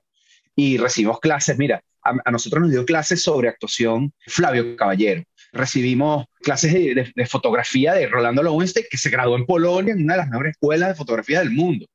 Y 0.54 0.76
recibimos 0.76 1.18
clases, 1.20 1.58
mira, 1.58 1.82
a, 2.02 2.30
nosotros 2.30 2.62
nos 2.62 2.70
dio 2.70 2.84
clases 2.84 3.22
sobre 3.22 3.48
actuación 3.48 4.12
Flavio 4.26 4.76
Caballero. 4.76 5.22
Recibimos 5.52 6.26
clases 6.40 6.72
de, 6.72 7.12
de 7.14 7.26
fotografía 7.26 7.94
de 7.94 8.06
Rolando 8.06 8.42
Lowenstein, 8.42 8.86
que 8.90 8.98
se 8.98 9.10
graduó 9.10 9.36
en 9.36 9.46
Polonia, 9.46 9.94
en 9.94 10.02
una 10.02 10.14
de 10.14 10.18
las 10.18 10.28
mejores 10.28 10.52
escuelas 10.52 10.90
de 10.90 10.94
fotografía 10.94 11.38
del 11.38 11.50
mundo. 11.50 11.86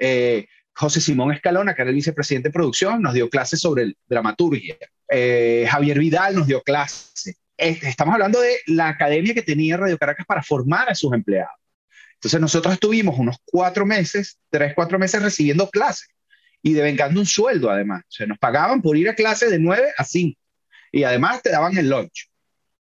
Eh, 0.00 0.46
José 0.72 1.00
Simón 1.00 1.32
Escalona, 1.32 1.74
que 1.74 1.82
era 1.82 1.90
el 1.90 1.94
vicepresidente 1.94 2.48
de 2.48 2.52
producción, 2.52 3.02
nos 3.02 3.12
dio 3.12 3.28
clases 3.28 3.60
sobre 3.60 3.94
dramaturgia. 4.08 4.76
Eh, 5.08 5.66
Javier 5.70 5.98
Vidal 5.98 6.34
nos 6.34 6.46
dio 6.46 6.62
clases. 6.62 7.36
estamos 7.56 8.14
hablando 8.14 8.40
de 8.40 8.56
la 8.66 8.88
academia 8.88 9.34
que 9.34 9.42
tenía 9.42 9.76
Radio 9.76 9.98
Caracas 9.98 10.24
para 10.26 10.42
formar 10.42 10.88
a 10.88 10.94
sus 10.94 11.12
empleados. 11.12 11.52
Entonces 12.14 12.40
nosotros 12.40 12.74
estuvimos 12.74 13.18
unos 13.18 13.36
cuatro 13.44 13.84
meses, 13.84 14.38
tres, 14.48 14.72
cuatro 14.74 14.98
meses 14.98 15.22
recibiendo 15.22 15.68
clases 15.68 16.08
y 16.62 16.72
devengando 16.72 17.20
un 17.20 17.26
sueldo 17.26 17.70
además. 17.70 18.02
O 18.02 18.12
sea, 18.12 18.26
nos 18.26 18.38
pagaban 18.38 18.80
por 18.80 18.96
ir 18.96 19.08
a 19.08 19.14
clases 19.14 19.50
de 19.50 19.58
nueve 19.58 19.88
a 19.96 20.04
cinco 20.04 20.40
y 20.92 21.04
además 21.04 21.42
te 21.42 21.50
daban 21.50 21.76
el 21.76 21.88
lunch. 21.88 22.30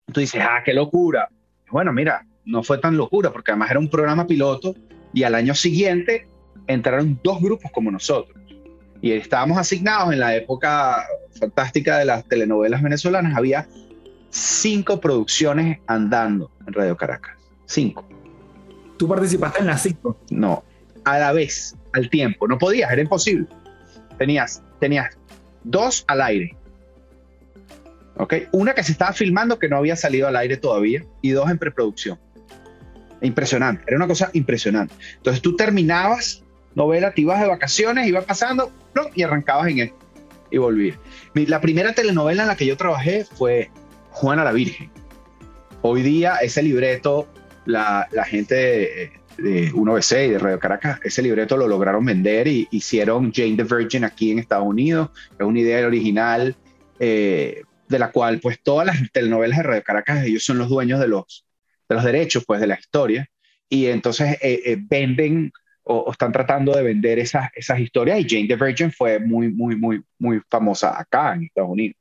Entonces 0.07 0.33
dices, 0.33 0.47
ah, 0.49 0.63
qué 0.65 0.73
locura. 0.73 1.29
Bueno, 1.71 1.93
mira, 1.93 2.27
no 2.45 2.63
fue 2.63 2.79
tan 2.79 2.97
locura 2.97 3.33
porque 3.33 3.51
además 3.51 3.71
era 3.71 3.81
un 3.81 3.89
programa 3.89 4.27
piloto 4.27 4.75
y 5.15 5.23
al 5.23 5.35
año 5.35 5.55
siguiente 5.55 6.29
entraron 6.67 7.19
dos 7.23 7.41
grupos 7.41 7.71
como 7.73 7.91
nosotros. 7.91 8.37
Y 9.01 9.13
estábamos 9.13 9.59
asignados 9.59 10.13
en 10.13 10.21
la 10.21 10.37
época 10.37 11.05
fantástica 11.39 11.99
de 11.99 12.05
las 12.05 12.25
telenovelas 12.29 12.83
venezolanas. 12.83 13.37
Había 13.37 13.67
cinco 14.31 15.01
producciones 15.01 15.79
andando 15.87 16.51
en 16.67 16.73
Radio 16.73 16.97
Caracas. 16.97 17.37
Cinco. 17.67 18.09
¿Tú 18.97 19.09
participaste 19.09 19.61
en 19.61 19.67
las 19.67 19.83
cinco? 19.83 20.17
No, 20.31 20.63
a 21.05 21.19
la 21.19 21.33
vez, 21.33 21.77
al 21.93 22.09
tiempo. 22.09 22.47
No 22.47 22.59
podías, 22.59 22.91
era 22.93 23.03
imposible. 23.03 23.47
Tenías, 24.19 24.63
tenías 24.79 25.19
dos 25.65 26.05
al 26.07 26.23
aire. 26.23 26.57
¿Ok? 28.17 28.35
Una 28.53 28.75
que 28.75 28.85
se 28.85 28.93
estaba 28.93 29.13
filmando 29.13 29.59
que 29.59 29.69
no 29.69 29.79
había 29.79 29.97
salido 29.97 30.29
al 30.29 30.37
aire 30.37 30.57
todavía 30.57 31.05
y 31.23 31.31
dos 31.31 31.51
en 31.51 31.59
preproducción. 31.59 32.19
Impresionante, 33.21 33.85
era 33.87 33.97
una 33.97 34.07
cosa 34.07 34.31
impresionante. 34.33 34.95
Entonces 35.17 35.43
tú 35.43 35.57
terminabas 35.57 36.43
novela, 36.75 37.13
te 37.13 37.23
ibas 37.23 37.41
de 37.41 37.49
vacaciones, 37.49 38.07
ibas 38.07 38.25
pasando 38.25 38.73
y 39.15 39.23
arrancabas 39.23 39.69
en 39.69 39.79
él 39.81 39.93
y 40.51 40.59
volví. 40.59 40.95
La 41.35 41.61
primera 41.61 41.95
telenovela 41.95 42.43
en 42.43 42.49
la 42.49 42.57
que 42.57 42.67
yo 42.67 42.77
trabajé 42.77 43.25
fue 43.25 43.71
Juana 44.11 44.45
la 44.45 44.53
Virgen. 44.53 44.91
Hoy 45.81 46.03
día 46.03 46.37
ese 46.37 46.63
libreto, 46.63 47.27
la, 47.65 48.07
la 48.13 48.25
gente 48.25 48.55
de, 48.55 49.13
de 49.39 49.73
1BC 49.73 50.27
y 50.27 50.31
de 50.31 50.39
Radio 50.39 50.59
Caracas, 50.59 51.01
ese 51.03 51.23
libreto 51.23 51.57
lo 51.57 51.67
lograron 51.67 52.05
vender 52.05 52.47
y 52.47 52.69
hicieron 52.71 53.33
Jane 53.33 53.57
the 53.57 53.65
Virgin 53.65 54.05
aquí 54.05 54.31
en 54.31 54.39
Estados 54.39 54.67
Unidos. 54.67 55.11
Es 55.39 55.47
una 55.47 55.59
idea 55.59 55.87
original 55.87 56.55
eh, 57.01 57.63
de 57.89 57.99
la 57.99 58.11
cual 58.11 58.39
pues 58.41 58.63
todas 58.63 58.87
las 58.87 58.97
telenovelas 59.13 59.59
de 59.59 59.65
Radio 59.65 59.83
Caracas, 59.83 60.25
ellos 60.25 60.45
son 60.45 60.59
los 60.59 60.69
dueños 60.69 61.01
de 61.01 61.09
los, 61.09 61.47
de 61.89 61.95
los 61.95 62.05
derechos 62.05 62.45
pues 62.47 62.61
de 62.61 62.67
la 62.67 62.79
historia 62.79 63.29
y 63.69 63.87
entonces 63.87 64.39
eh, 64.43 64.63
eh, 64.65 64.77
venden 64.79 65.53
o, 65.85 66.11
están 66.11 66.33
tratando 66.33 66.73
de 66.73 66.83
vender 66.83 67.19
esas, 67.19 67.51
esas 67.55 67.81
historias 67.81 68.21
y 68.21 68.29
Jane 68.29 68.49
the 68.49 68.57
Virgin 68.57 68.93
fue 68.93 69.19
muy, 69.19 69.53
muy, 69.53 69.77
muy, 69.77 70.03
muy 70.19 70.41
famosa 70.51 70.99
acá 70.99 71.35
en 71.35 71.45
Estados 71.45 71.71
Unidos. 71.71 71.97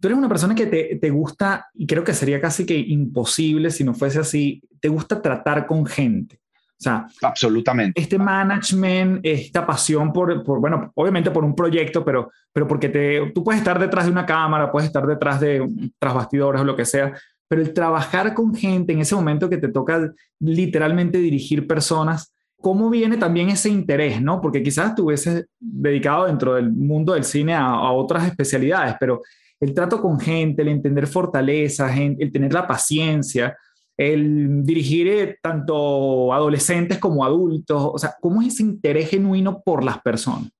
Tú 0.00 0.08
eres 0.08 0.18
una 0.18 0.28
persona 0.28 0.54
que 0.54 0.66
te, 0.66 0.96
te, 0.96 1.10
gusta, 1.10 1.68
y 1.74 1.86
creo 1.86 2.04
que 2.04 2.12
sería 2.12 2.40
casi 2.40 2.66
que 2.66 2.76
imposible 2.76 3.70
si 3.70 3.82
no 3.82 3.94
fuese 3.94 4.18
así, 4.18 4.62
te 4.80 4.88
gusta 4.88 5.22
tratar 5.22 5.66
con 5.66 5.86
gente. 5.86 6.38
O 6.78 6.82
sea, 6.82 7.06
absolutamente. 7.22 7.98
Este 7.98 8.18
management, 8.18 9.20
esta 9.22 9.66
pasión 9.66 10.12
por, 10.12 10.44
por, 10.44 10.60
bueno, 10.60 10.92
obviamente 10.94 11.30
por 11.30 11.42
un 11.42 11.54
proyecto, 11.54 12.04
pero, 12.04 12.30
pero 12.52 12.68
porque 12.68 12.90
te, 12.90 13.30
tú 13.34 13.42
puedes 13.42 13.62
estar 13.62 13.78
detrás 13.78 14.04
de 14.04 14.12
una 14.12 14.26
cámara, 14.26 14.70
puedes 14.70 14.88
estar 14.88 15.06
detrás 15.06 15.40
de 15.40 15.66
tras 15.98 16.12
bastidores 16.12 16.60
o 16.60 16.64
lo 16.64 16.76
que 16.76 16.84
sea, 16.84 17.14
pero 17.48 17.62
el 17.62 17.72
trabajar 17.72 18.34
con 18.34 18.54
gente 18.54 18.92
en 18.92 19.00
ese 19.00 19.14
momento 19.14 19.48
que 19.48 19.56
te 19.56 19.68
toca 19.68 20.12
literalmente 20.38 21.16
dirigir 21.16 21.66
personas, 21.66 22.34
¿cómo 22.60 22.90
viene 22.90 23.16
también 23.16 23.50
ese 23.50 23.68
interés, 23.68 24.20
no? 24.20 24.40
Porque 24.40 24.62
quizás 24.62 24.94
tú 24.94 25.06
hubieses 25.06 25.46
dedicado 25.58 26.26
dentro 26.26 26.54
del 26.54 26.72
mundo 26.72 27.14
del 27.14 27.24
cine 27.24 27.54
a, 27.54 27.90
otras 27.92 28.26
especialidades, 28.26 28.96
pero 28.98 29.22
el 29.60 29.72
trato 29.74 30.00
con 30.00 30.18
gente, 30.20 30.62
el 30.62 30.68
entender 30.68 31.06
fortalezas, 31.06 31.96
el 31.96 32.32
tener 32.32 32.52
la 32.52 32.66
paciencia, 32.66 33.56
el 33.96 34.62
dirigir 34.64 35.08
eh, 35.08 35.38
tanto 35.40 36.32
adolescentes 36.32 36.98
como 36.98 37.24
adultos, 37.24 37.90
o 37.94 37.98
sea, 37.98 38.14
¿cómo 38.20 38.42
es 38.42 38.48
ese 38.54 38.62
interés 38.62 39.10
genuino 39.10 39.62
por 39.62 39.82
las 39.82 40.00
personas? 40.00 40.50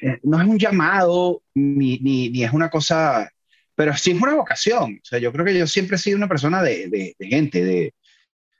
Eh, 0.00 0.18
no 0.22 0.40
es 0.40 0.48
un 0.48 0.58
llamado 0.58 1.42
ni, 1.54 1.98
ni, 1.98 2.42
es 2.42 2.52
una 2.52 2.70
cosa, 2.70 3.30
pero 3.74 3.94
sí 3.96 4.12
es 4.12 4.20
una 4.20 4.34
vocación. 4.34 4.94
O 5.02 5.04
sea, 5.04 5.18
yo 5.18 5.32
creo 5.32 5.44
que 5.44 5.58
yo 5.58 5.66
siempre 5.66 5.96
he 5.96 5.98
sido 5.98 6.16
una 6.16 6.28
persona 6.28 6.62
de, 6.62 6.88
de, 6.88 7.14
de 7.18 7.26
gente, 7.26 7.62
de, 7.62 7.94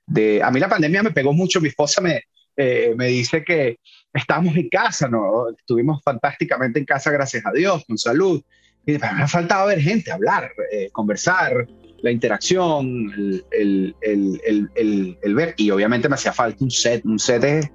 de, 0.06 0.42
a 0.42 0.50
mí 0.50 0.60
la 0.60 0.68
pandemia 0.68 1.02
me 1.02 1.10
pegó 1.10 1.32
mucho, 1.32 1.60
mi 1.60 1.68
esposa 1.68 2.02
me, 2.02 2.22
eh, 2.56 2.94
me 2.96 3.08
dice 3.08 3.44
que 3.44 3.78
estábamos 4.12 4.56
en 4.56 4.68
casa, 4.68 5.08
¿no? 5.08 5.48
Estuvimos 5.50 6.02
fantásticamente 6.02 6.78
en 6.78 6.84
casa, 6.84 7.10
gracias 7.10 7.44
a 7.46 7.52
Dios, 7.52 7.84
con 7.86 7.98
salud. 7.98 8.42
Y 8.86 8.92
me 8.92 9.06
ha 9.06 9.28
faltado 9.28 9.68
ver 9.68 9.80
gente, 9.80 10.10
hablar, 10.10 10.50
eh, 10.72 10.88
conversar, 10.90 11.66
la 12.02 12.10
interacción, 12.10 13.46
el, 13.52 13.94
el, 14.02 15.34
ver. 15.34 15.54
Y 15.56 15.70
obviamente 15.70 16.08
me 16.08 16.16
hacía 16.16 16.32
falta 16.32 16.64
un 16.64 16.70
set. 16.70 17.04
Un 17.04 17.18
set 17.18 17.44
es, 17.44 17.70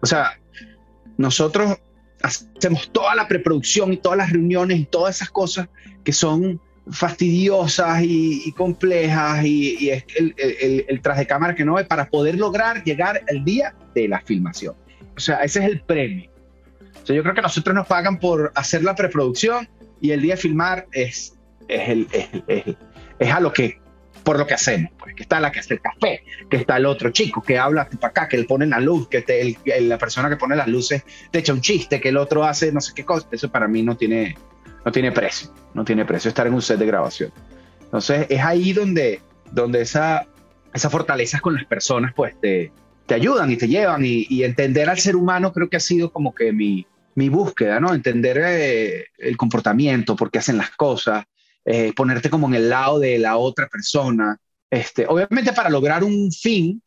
o 0.00 0.06
sea, 0.06 0.38
nosotros 1.16 1.76
hacemos 2.22 2.90
toda 2.92 3.14
la 3.14 3.28
preproducción 3.28 3.92
y 3.92 3.96
todas 3.98 4.18
las 4.18 4.30
reuniones 4.30 4.78
y 4.78 4.86
todas 4.86 5.16
esas 5.16 5.30
cosas 5.30 5.68
que 6.04 6.12
son 6.12 6.60
fastidiosas 6.90 8.02
y, 8.02 8.52
complejas 8.52 9.44
y, 9.44 9.90
es 9.90 10.04
el, 10.16 10.34
el, 10.88 11.00
tras 11.00 11.18
de 11.18 11.26
cámara 11.26 11.54
que 11.54 11.64
no 11.64 11.78
es 11.78 11.86
para 11.86 12.08
poder 12.08 12.36
lograr 12.36 12.84
llegar 12.84 13.22
el 13.28 13.44
día 13.44 13.74
de 13.94 14.08
la 14.08 14.20
filmación. 14.20 14.74
O 15.16 15.20
sea, 15.20 15.36
ese 15.38 15.60
es 15.60 15.66
el 15.66 15.80
premio. 15.80 16.30
O 17.02 17.06
sea, 17.06 17.16
yo 17.16 17.22
creo 17.22 17.34
que 17.34 17.42
nosotros 17.42 17.74
nos 17.74 17.86
pagan 17.86 18.18
por 18.18 18.52
hacer 18.54 18.82
la 18.82 18.94
preproducción 18.94 19.68
y 20.00 20.10
el 20.10 20.22
día 20.22 20.34
de 20.34 20.40
filmar 20.40 20.86
es, 20.92 21.36
es, 21.68 21.88
el, 21.88 22.08
es, 22.12 22.76
es 23.18 23.30
a 23.30 23.40
lo 23.40 23.52
que 23.52 23.78
por 24.24 24.38
lo 24.38 24.46
que 24.46 24.54
hacemos, 24.54 24.90
pues, 24.98 25.14
que 25.14 25.22
está 25.22 25.38
la 25.38 25.52
que 25.52 25.60
hace 25.60 25.74
el 25.74 25.80
café, 25.80 26.24
que 26.50 26.56
está 26.56 26.78
el 26.78 26.86
otro 26.86 27.10
chico 27.10 27.42
que 27.42 27.58
habla 27.58 27.88
para 27.88 28.08
acá, 28.08 28.28
que 28.28 28.38
le 28.38 28.44
pone 28.44 28.66
la 28.66 28.80
luz, 28.80 29.06
que 29.08 29.56
la 29.82 29.98
persona 29.98 30.30
que 30.30 30.36
pone 30.36 30.56
las 30.56 30.66
luces 30.66 31.04
te 31.30 31.40
echa 31.40 31.52
un 31.52 31.60
chiste, 31.60 32.00
que 32.00 32.08
el 32.08 32.16
otro 32.16 32.42
hace 32.42 32.72
no 32.72 32.80
sé 32.80 32.92
qué 32.94 33.04
cosa. 33.04 33.28
Eso 33.30 33.50
para 33.52 33.68
mí 33.68 33.82
no 33.82 33.96
tiene, 33.96 34.36
no 34.84 34.92
tiene 34.92 35.12
precio, 35.12 35.50
no 35.72 35.84
tiene 35.84 36.04
precio 36.04 36.28
estar 36.28 36.46
en 36.46 36.54
un 36.54 36.62
set 36.62 36.78
de 36.78 36.86
grabación. 36.86 37.32
Entonces 37.82 38.26
es 38.28 38.40
ahí 38.40 38.72
donde, 38.72 39.20
donde 39.52 39.82
esa, 39.82 40.26
esas 40.72 40.90
fortalezas 40.90 41.40
con 41.40 41.54
las 41.54 41.64
personas 41.64 42.12
pues 42.14 42.38
te, 42.40 42.72
te 43.06 43.14
ayudan 43.14 43.50
y 43.50 43.56
te 43.56 43.68
llevan 43.68 44.02
y, 44.04 44.42
entender 44.42 44.88
al 44.88 44.98
ser 44.98 45.16
humano 45.16 45.52
creo 45.52 45.68
que 45.68 45.76
ha 45.76 45.80
sido 45.80 46.10
como 46.10 46.34
que 46.34 46.52
mi, 46.52 46.86
mi 47.14 47.28
búsqueda, 47.28 47.80
¿no? 47.80 47.94
Entender 47.94 48.40
eh, 48.42 49.06
el 49.18 49.36
comportamiento, 49.36 50.16
por 50.16 50.30
qué 50.30 50.38
hacen 50.38 50.56
las 50.56 50.70
cosas, 50.70 51.24
eh, 51.64 51.92
ponerte 51.94 52.30
como 52.30 52.48
en 52.48 52.54
el 52.54 52.68
lado 52.68 52.98
de 52.98 53.18
la 53.18 53.36
otra 53.36 53.68
persona. 53.68 54.38
Este, 54.70 55.06
obviamente 55.06 55.52
para 55.52 55.70
lograr 55.70 56.02
un 56.02 56.32
fin 56.32 56.82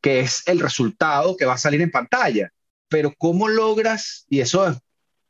que 0.00 0.20
es 0.20 0.42
el 0.46 0.60
resultado 0.60 1.36
que 1.36 1.44
va 1.44 1.54
a 1.54 1.58
salir 1.58 1.80
en 1.82 1.90
pantalla, 1.90 2.50
pero 2.88 3.12
cómo 3.18 3.48
logras, 3.48 4.24
y 4.28 4.40
eso 4.40 4.80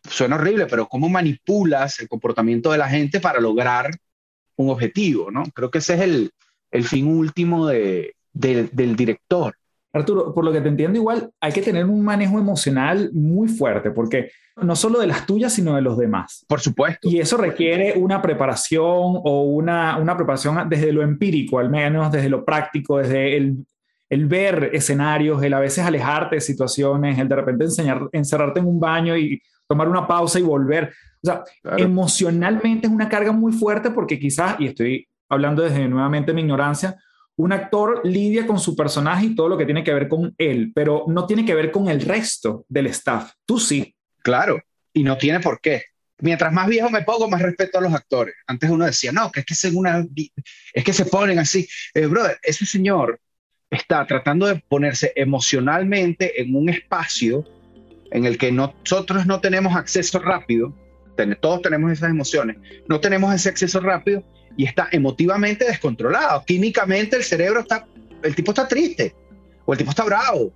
suena 0.09 0.37
horrible, 0.37 0.66
pero 0.66 0.87
cómo 0.87 1.09
manipulas 1.09 2.01
el 2.01 2.09
comportamiento 2.09 2.73
de 2.73 2.79
la 2.79 2.88
gente 2.88 3.21
para 3.21 3.40
lograr 3.40 3.90
un 4.57 4.71
objetivo, 4.71 5.31
¿no? 5.31 5.45
Creo 5.55 5.71
que 5.71 5.79
ese 5.79 5.95
es 5.95 6.01
el, 6.01 6.31
el 6.71 6.85
fin 6.85 7.07
último 7.07 7.66
de, 7.66 8.14
del 8.33 8.97
director. 8.97 9.55
Arturo, 9.92 10.35
por 10.35 10.45
lo 10.45 10.53
que 10.53 10.61
te 10.61 10.69
entiendo, 10.69 10.99
igual 10.99 11.31
hay 11.40 11.53
que 11.53 11.62
tener 11.62 11.87
un 11.87 12.05
manejo 12.05 12.38
emocional 12.38 13.11
muy 13.14 13.49
fuerte, 13.49 13.90
porque 13.90 14.31
no 14.57 14.77
solo 14.77 15.01
de 15.01 15.07
las 15.07 15.27
tuyas, 15.27 15.55
sino 15.55 15.75
de 15.75 15.81
los 15.81 15.97
demás. 15.97 16.45
Por 16.47 16.61
supuesto. 16.61 17.09
Y 17.09 17.19
eso 17.19 17.38
requiere 17.38 17.95
una 17.97 18.21
preparación 18.21 18.85
o 18.85 19.45
una, 19.45 19.97
una 19.97 20.16
preparación 20.16 20.69
desde 20.69 20.92
lo 20.92 21.03
empírico, 21.03 21.59
al 21.59 21.71
menos 21.71 22.12
desde 22.12 22.29
lo 22.29 22.45
práctico, 22.45 22.99
desde 22.99 23.37
el, 23.38 23.66
el 24.11 24.27
ver 24.27 24.71
escenarios, 24.73 25.42
el 25.42 25.55
a 25.55 25.61
veces 25.61 25.85
alejarte 25.85 26.37
de 26.37 26.40
situaciones, 26.40 27.19
el 27.19 27.29
de 27.29 27.37
repente 27.37 27.64
enseñar, 27.64 28.09
encerrarte 28.12 28.61
en 28.61 28.66
un 28.66 28.79
baño 28.79 29.16
y 29.16 29.40
tomar 29.68 29.88
una 29.88 30.07
pausa 30.07 30.38
y 30.38 30.42
volver. 30.42 30.92
O 31.22 31.26
sea, 31.26 31.44
emocionalmente 31.76 32.87
es 32.87 32.92
una 32.92 33.09
carga 33.09 33.33
muy 33.33 33.52
fuerte 33.52 33.90
porque 33.90 34.18
quizás, 34.18 34.57
y 34.59 34.66
estoy 34.66 35.09
hablando 35.29 35.62
desde 35.62 35.88
nuevamente 35.88 36.33
mi 36.33 36.42
ignorancia, 36.42 36.96
un 37.37 37.52
actor 37.52 38.00
lidia 38.05 38.46
con 38.46 38.59
su 38.59 38.74
personaje 38.74 39.26
y 39.26 39.35
todo 39.35 39.48
lo 39.48 39.59
que 39.59 39.66
tiene 39.66 39.85
que 39.85 39.92
ver 39.92 40.09
con 40.09 40.35
él, 40.38 40.72
pero 40.74 41.05
no 41.09 41.26
tiene 41.26 41.44
que 41.44 41.55
ver 41.55 41.70
con 41.70 41.88
el 41.88 42.00
resto 42.00 42.64
del 42.68 42.87
staff. 42.87 43.33
Tú 43.44 43.59
sí. 43.59 43.94
Claro, 44.22 44.61
y 44.92 45.05
no 45.05 45.16
tiene 45.18 45.40
por 45.40 45.61
qué. 45.61 45.85
Mientras 46.18 46.50
más 46.52 46.66
viejo 46.66 46.88
me 46.88 47.02
pongo, 47.02 47.29
más 47.29 47.42
respeto 47.42 47.79
a 47.79 47.83
los 47.83 47.92
actores. 47.92 48.35
Antes 48.46 48.70
uno 48.70 48.87
decía, 48.87 49.12
no, 49.12 49.31
que 49.31 49.40
es 49.40 49.46
que, 49.46 49.68
una, 49.68 50.05
es 50.72 50.85
que 50.85 50.92
se 50.92 51.05
ponen 51.05 51.38
así. 51.38 51.68
Eh, 51.92 52.07
brother, 52.07 52.38
ese 52.42 52.64
señor 52.64 53.20
está 53.70 54.07
tratando 54.07 54.46
de 54.46 54.57
ponerse 54.68 55.12
emocionalmente 55.14 56.40
en 56.40 56.57
un 56.57 56.70
espacio 56.70 57.44
en 58.11 58.25
el 58.25 58.38
que 58.38 58.53
nosotros 58.53 59.27
no 59.27 59.40
tenemos 59.40 59.77
acceso 59.77 60.19
rápido, 60.19 60.73
todos 61.40 61.62
tenemos 61.62 61.92
esas 61.92 62.11
emociones, 62.11 62.57
no 62.88 63.01
tenemos 63.01 63.35
ese 63.35 63.49
acceso 63.49 63.81
rápido 63.81 64.23
y 64.57 64.64
está 64.64 64.88
emotivamente 64.92 65.64
descontrolado. 65.64 66.45
Químicamente 66.45 67.16
el 67.16 67.25
cerebro 67.25 67.61
está, 67.61 67.87
el 68.23 68.35
tipo 68.35 68.53
está 68.53 68.69
triste 68.69 69.14
o 69.64 69.73
el 69.73 69.79
tipo 69.79 69.90
está 69.90 70.05
bravo. 70.05 70.53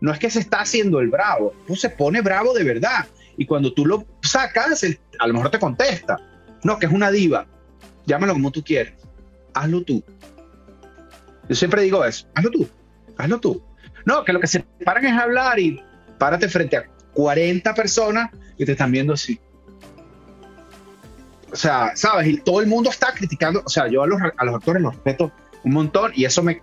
No 0.00 0.12
es 0.12 0.18
que 0.18 0.30
se 0.30 0.40
está 0.40 0.60
haciendo 0.60 1.00
el 1.00 1.08
bravo, 1.08 1.52
pues 1.66 1.80
se 1.80 1.90
pone 1.90 2.20
bravo 2.20 2.54
de 2.54 2.64
verdad. 2.64 3.06
Y 3.36 3.46
cuando 3.46 3.72
tú 3.72 3.84
lo 3.86 4.04
sacas, 4.22 4.84
a 5.18 5.26
lo 5.26 5.34
mejor 5.34 5.50
te 5.50 5.58
contesta. 5.58 6.16
No, 6.64 6.78
que 6.78 6.86
es 6.86 6.92
una 6.92 7.10
diva. 7.10 7.46
Llámalo 8.06 8.32
como 8.32 8.50
tú 8.50 8.62
quieres. 8.62 8.94
Hazlo 9.54 9.82
tú. 9.82 10.02
Yo 11.48 11.54
siempre 11.54 11.82
digo 11.82 12.04
eso. 12.04 12.26
Hazlo 12.34 12.50
tú. 12.50 12.68
Hazlo 13.16 13.40
tú. 13.40 13.62
No, 14.04 14.24
que 14.24 14.32
lo 14.32 14.40
que 14.40 14.46
se 14.46 14.64
paran 14.84 15.04
es 15.04 15.12
hablar 15.12 15.58
y 15.58 15.80
párate 16.18 16.48
frente 16.48 16.76
a 16.76 16.84
40 17.14 17.74
personas 17.74 18.30
que 18.56 18.66
te 18.66 18.72
están 18.72 18.92
viendo 18.92 19.12
así 19.14 19.40
o 21.52 21.56
sea, 21.56 21.92
¿sabes? 21.96 22.28
Y 22.28 22.36
todo 22.38 22.60
el 22.60 22.66
mundo 22.66 22.90
está 22.90 23.12
criticando, 23.12 23.62
o 23.64 23.68
sea, 23.68 23.88
yo 23.88 24.02
a 24.02 24.06
los, 24.06 24.20
a 24.36 24.44
los 24.44 24.54
actores 24.54 24.82
los 24.82 24.94
respeto 24.94 25.32
un 25.64 25.72
montón 25.72 26.12
y 26.14 26.24
eso 26.24 26.42
me, 26.42 26.62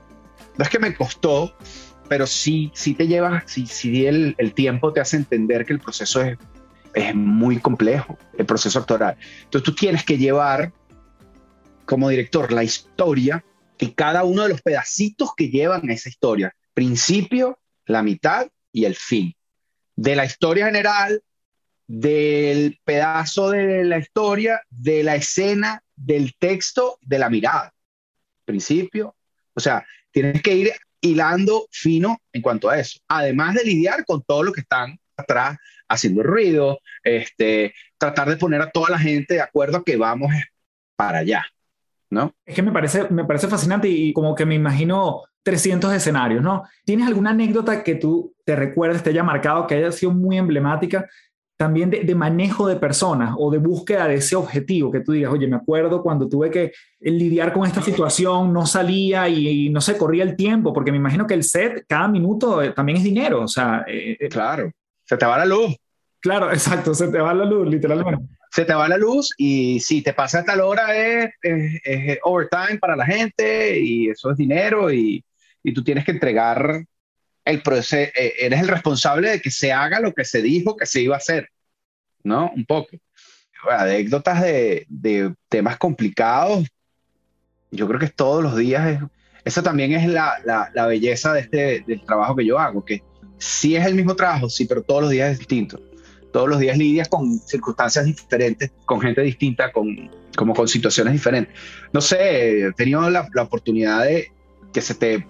no 0.57 0.63
es 0.63 0.69
que 0.69 0.79
me 0.79 0.93
costó, 0.93 1.55
pero 2.07 2.27
sí, 2.27 2.71
sí 2.75 2.93
te 2.93 3.07
lleva, 3.07 3.43
sí, 3.45 3.65
sí 3.65 4.05
el, 4.05 4.35
el 4.37 4.53
tiempo 4.53 4.93
te 4.93 5.01
hace 5.01 5.17
entender 5.17 5.65
que 5.65 5.73
el 5.73 5.79
proceso 5.79 6.21
es, 6.21 6.37
es 6.93 7.15
muy 7.15 7.59
complejo, 7.59 8.17
el 8.37 8.45
proceso 8.45 8.79
actoral. 8.79 9.17
Entonces 9.43 9.63
tú 9.63 9.73
tienes 9.73 10.03
que 10.05 10.17
llevar 10.17 10.71
como 11.85 12.09
director 12.09 12.51
la 12.51 12.63
historia 12.63 13.43
y 13.79 13.91
cada 13.91 14.23
uno 14.23 14.43
de 14.43 14.49
los 14.49 14.61
pedacitos 14.61 15.31
que 15.35 15.49
llevan 15.49 15.89
esa 15.89 16.09
historia, 16.09 16.55
principio, 16.73 17.59
la 17.85 18.03
mitad 18.03 18.47
y 18.71 18.85
el 18.85 18.95
fin. 18.95 19.34
De 19.95 20.15
la 20.15 20.25
historia 20.25 20.65
general 20.65 21.21
del 21.87 22.79
pedazo 22.83 23.51
de 23.51 23.83
la 23.83 23.99
historia, 23.99 24.61
de 24.69 25.03
la 25.03 25.15
escena, 25.15 25.83
del 25.95 26.35
texto, 26.37 26.97
de 27.01 27.19
la 27.19 27.29
mirada. 27.29 27.73
Principio. 28.43 29.15
O 29.53 29.59
sea, 29.59 29.85
tienes 30.11 30.41
que 30.41 30.55
ir 30.55 30.71
hilando 31.01 31.67
fino 31.71 32.19
en 32.33 32.41
cuanto 32.41 32.69
a 32.69 32.79
eso. 32.79 32.99
Además 33.07 33.55
de 33.55 33.63
lidiar 33.63 34.05
con 34.05 34.23
todo 34.23 34.43
lo 34.43 34.51
que 34.51 34.61
están 34.61 34.99
atrás 35.15 35.57
haciendo 35.87 36.23
ruido, 36.23 36.79
este, 37.03 37.73
tratar 37.97 38.29
de 38.29 38.37
poner 38.37 38.61
a 38.61 38.71
toda 38.71 38.89
la 38.89 38.99
gente 38.99 39.35
de 39.35 39.41
acuerdo 39.41 39.83
que 39.83 39.97
vamos 39.97 40.31
para 40.95 41.19
allá. 41.19 41.45
¿No? 42.09 42.35
Es 42.45 42.55
que 42.55 42.61
me 42.61 42.71
parece, 42.71 43.09
me 43.09 43.25
parece 43.25 43.47
fascinante 43.47 43.87
y 43.87 44.13
como 44.13 44.35
que 44.35 44.45
me 44.45 44.55
imagino 44.55 45.23
300 45.45 45.93
escenarios, 45.93 46.41
¿no? 46.41 46.63
¿Tienes 46.83 47.07
alguna 47.07 47.29
anécdota 47.29 47.83
que 47.83 47.95
tú 47.95 48.33
te 48.43 48.55
recuerdes, 48.55 49.03
te 49.03 49.11
haya 49.11 49.23
marcado, 49.23 49.67
que 49.67 49.75
haya 49.75 49.91
sido 49.91 50.11
muy 50.11 50.37
emblemática 50.37 51.07
también 51.55 51.89
de, 51.89 52.15
manejo 52.15 52.67
de 52.67 52.75
personas 52.75 53.33
o 53.37 53.49
de 53.49 53.59
búsqueda 53.59 54.07
de 54.07 54.15
ese 54.15 54.35
objetivo, 54.35 54.91
que 54.91 54.99
tú 54.99 55.13
digas, 55.13 55.31
oye, 55.31 55.47
me 55.47 55.55
acuerdo 55.55 56.01
cuando 56.01 56.27
tuve 56.27 56.49
que 56.49 56.73
lidiar 56.99 57.53
con 57.53 57.65
esta 57.65 57.81
situación, 57.81 58.51
no 58.51 58.65
salía 58.65 59.29
y, 59.29 59.69
no 59.69 59.79
se 59.79 59.97
corría 59.97 60.23
el 60.23 60.35
tiempo, 60.35 60.73
porque 60.73 60.91
me 60.91 60.97
imagino 60.97 61.25
que 61.25 61.35
el 61.35 61.43
set, 61.43 61.85
cada 61.87 62.07
minuto 62.09 62.61
eh, 62.61 62.71
también 62.71 62.97
es 62.97 63.03
dinero, 63.03 63.43
o 63.43 63.47
sea... 63.47 63.85
Eh, 63.87 64.17
eh, 64.19 64.27
claro, 64.27 64.69
se 65.05 65.15
te 65.15 65.25
va 65.25 65.37
la 65.37 65.45
luz. 65.45 65.77
Claro, 66.19 66.51
exacto, 66.51 66.93
se 66.93 67.07
te 67.07 67.19
va 67.19 67.33
la 67.33 67.45
luz, 67.45 67.69
literalmente. 67.69 68.25
Se 68.51 68.65
te 68.65 68.73
va 68.73 68.89
la 68.89 68.97
luz 68.97 69.33
y 69.37 69.79
si 69.79 70.01
te 70.01 70.13
pasa 70.13 70.43
tal 70.43 70.61
hora 70.61 70.95
es, 70.95 71.29
es, 71.41 72.19
overtime 72.23 72.79
para 72.79 72.95
la 72.95 73.05
gente 73.05 73.79
y 73.79 74.09
eso 74.09 74.31
es 74.31 74.37
dinero 74.37 74.91
y, 74.91 75.23
y 75.65 75.73
tú 75.73 75.83
tienes 75.83 76.05
que 76.05 76.11
entregar 76.11 76.85
el 77.43 77.61
proceso, 77.63 78.11
eh, 78.15 78.33
eres 78.39 78.61
el 78.61 78.67
responsable 78.67 79.31
de 79.31 79.41
que 79.41 79.49
se 79.49 79.73
haga 79.73 79.99
lo 79.99 80.13
que 80.13 80.23
se 80.23 80.41
dijo 80.41 80.77
que 80.77 80.85
se 80.85 81.01
iba 81.01 81.15
a 81.15 81.17
hacer, 81.17 81.49
¿no? 82.23 82.51
Un 82.55 82.65
poco. 82.65 82.95
Anécdotas 83.67 84.43
de, 84.43 84.85
de 84.87 85.33
temas 85.49 85.77
complicados, 85.77 86.67
yo 87.71 87.87
creo 87.87 87.99
que 87.99 88.09
todos 88.09 88.43
los 88.43 88.55
días 88.55 88.87
es, 88.87 88.99
eso 89.43 89.63
también 89.63 89.93
es 89.93 90.07
la, 90.07 90.35
la, 90.45 90.69
la, 90.75 90.85
belleza 90.85 91.33
de 91.33 91.41
este, 91.41 91.83
del 91.87 92.05
trabajo 92.05 92.35
que 92.35 92.45
yo 92.45 92.59
hago, 92.59 92.85
que 92.85 93.01
sí 93.39 93.75
es 93.75 93.87
el 93.87 93.95
mismo 93.95 94.15
trabajo, 94.15 94.47
sí, 94.49 94.65
pero 94.65 94.83
todos 94.83 95.01
los 95.01 95.11
días 95.11 95.31
es 95.31 95.39
distinto. 95.39 95.81
Todos 96.31 96.47
los 96.47 96.59
días 96.59 96.77
lidias 96.77 97.09
con 97.09 97.39
circunstancias 97.39 98.05
diferentes, 98.05 98.71
con 98.85 99.01
gente 99.01 99.21
distinta, 99.21 99.71
con, 99.71 100.11
como 100.35 100.53
con 100.53 100.67
situaciones 100.67 101.13
diferentes. 101.13 101.55
No 101.91 102.01
sé, 102.01 102.67
he 102.67 102.71
tenido 102.73 103.09
la, 103.09 103.27
la 103.33 103.41
oportunidad 103.43 104.03
de 104.03 104.31
que 104.71 104.81
se 104.81 104.93
te 104.93 105.25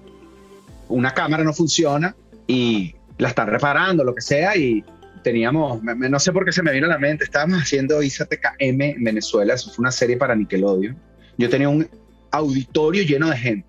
una 0.90 1.14
cámara 1.14 1.44
no 1.44 1.54
funciona 1.54 2.16
y 2.48 2.96
la 3.18 3.30
están 3.30 3.48
reparando, 3.48 4.04
lo 4.04 4.14
que 4.14 4.22
sea, 4.22 4.56
y 4.56 4.84
teníamos, 5.24 5.82
no 5.84 6.20
sé 6.20 6.32
por 6.32 6.46
qué 6.46 6.52
se 6.52 6.62
me 6.62 6.72
vino 6.72 6.86
a 6.86 6.90
la 6.90 7.00
mente, 7.00 7.24
estábamos 7.24 7.62
haciendo 7.62 8.02
ISATKM 8.04 8.82
en 8.82 9.04
Venezuela, 9.04 9.56
eso 9.56 9.72
fue 9.72 9.84
una 9.84 9.92
serie 9.92 10.18
para 10.18 10.36
Nickelodeon. 10.36 10.96
Yo 11.38 11.50
tenía 11.50 11.70
un 11.70 11.88
auditorio 12.32 13.04
lleno 13.04 13.30
de 13.30 13.38
gente, 13.38 13.68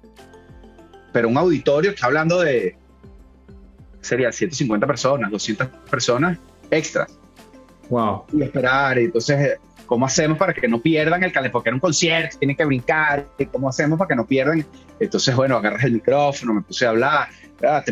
pero 1.13 1.29
un 1.29 1.39
auditorio, 1.39 1.93
está 1.93 2.07
hablando 2.07 2.41
de, 2.41 2.77
sería 4.01 4.31
150 4.33 4.87
personas, 4.87 5.31
200 5.31 5.69
personas 5.91 6.39
extras. 6.71 7.19
Wow. 7.89 8.25
Y 8.33 8.43
esperar, 8.43 8.99
y 8.99 9.05
entonces 9.05 9.59
¿cómo 9.87 10.07
hacemos 10.07 10.37
para 10.39 10.53
que 10.53 10.69
no 10.69 10.81
pierdan 10.81 11.23
el 11.23 11.33
calentamiento? 11.33 11.53
Porque 11.53 11.69
era 11.71 11.77
un 11.77 11.81
concierto, 11.81 12.39
tienen 12.39 12.57
que 12.57 12.65
brincar, 12.65 13.27
¿cómo 13.53 13.69
hacemos 13.69 13.99
para 13.99 14.09
que 14.09 14.17
no 14.17 14.27
pierdan? 14.27 14.67
Entonces, 14.99 15.35
bueno, 15.35 15.57
agarras 15.57 15.85
el 15.85 15.93
micrófono, 15.93 16.55
me 16.55 16.63
puse 16.63 16.87
a 16.87 16.91
hablar, 16.91 17.29
ah, 17.65 17.85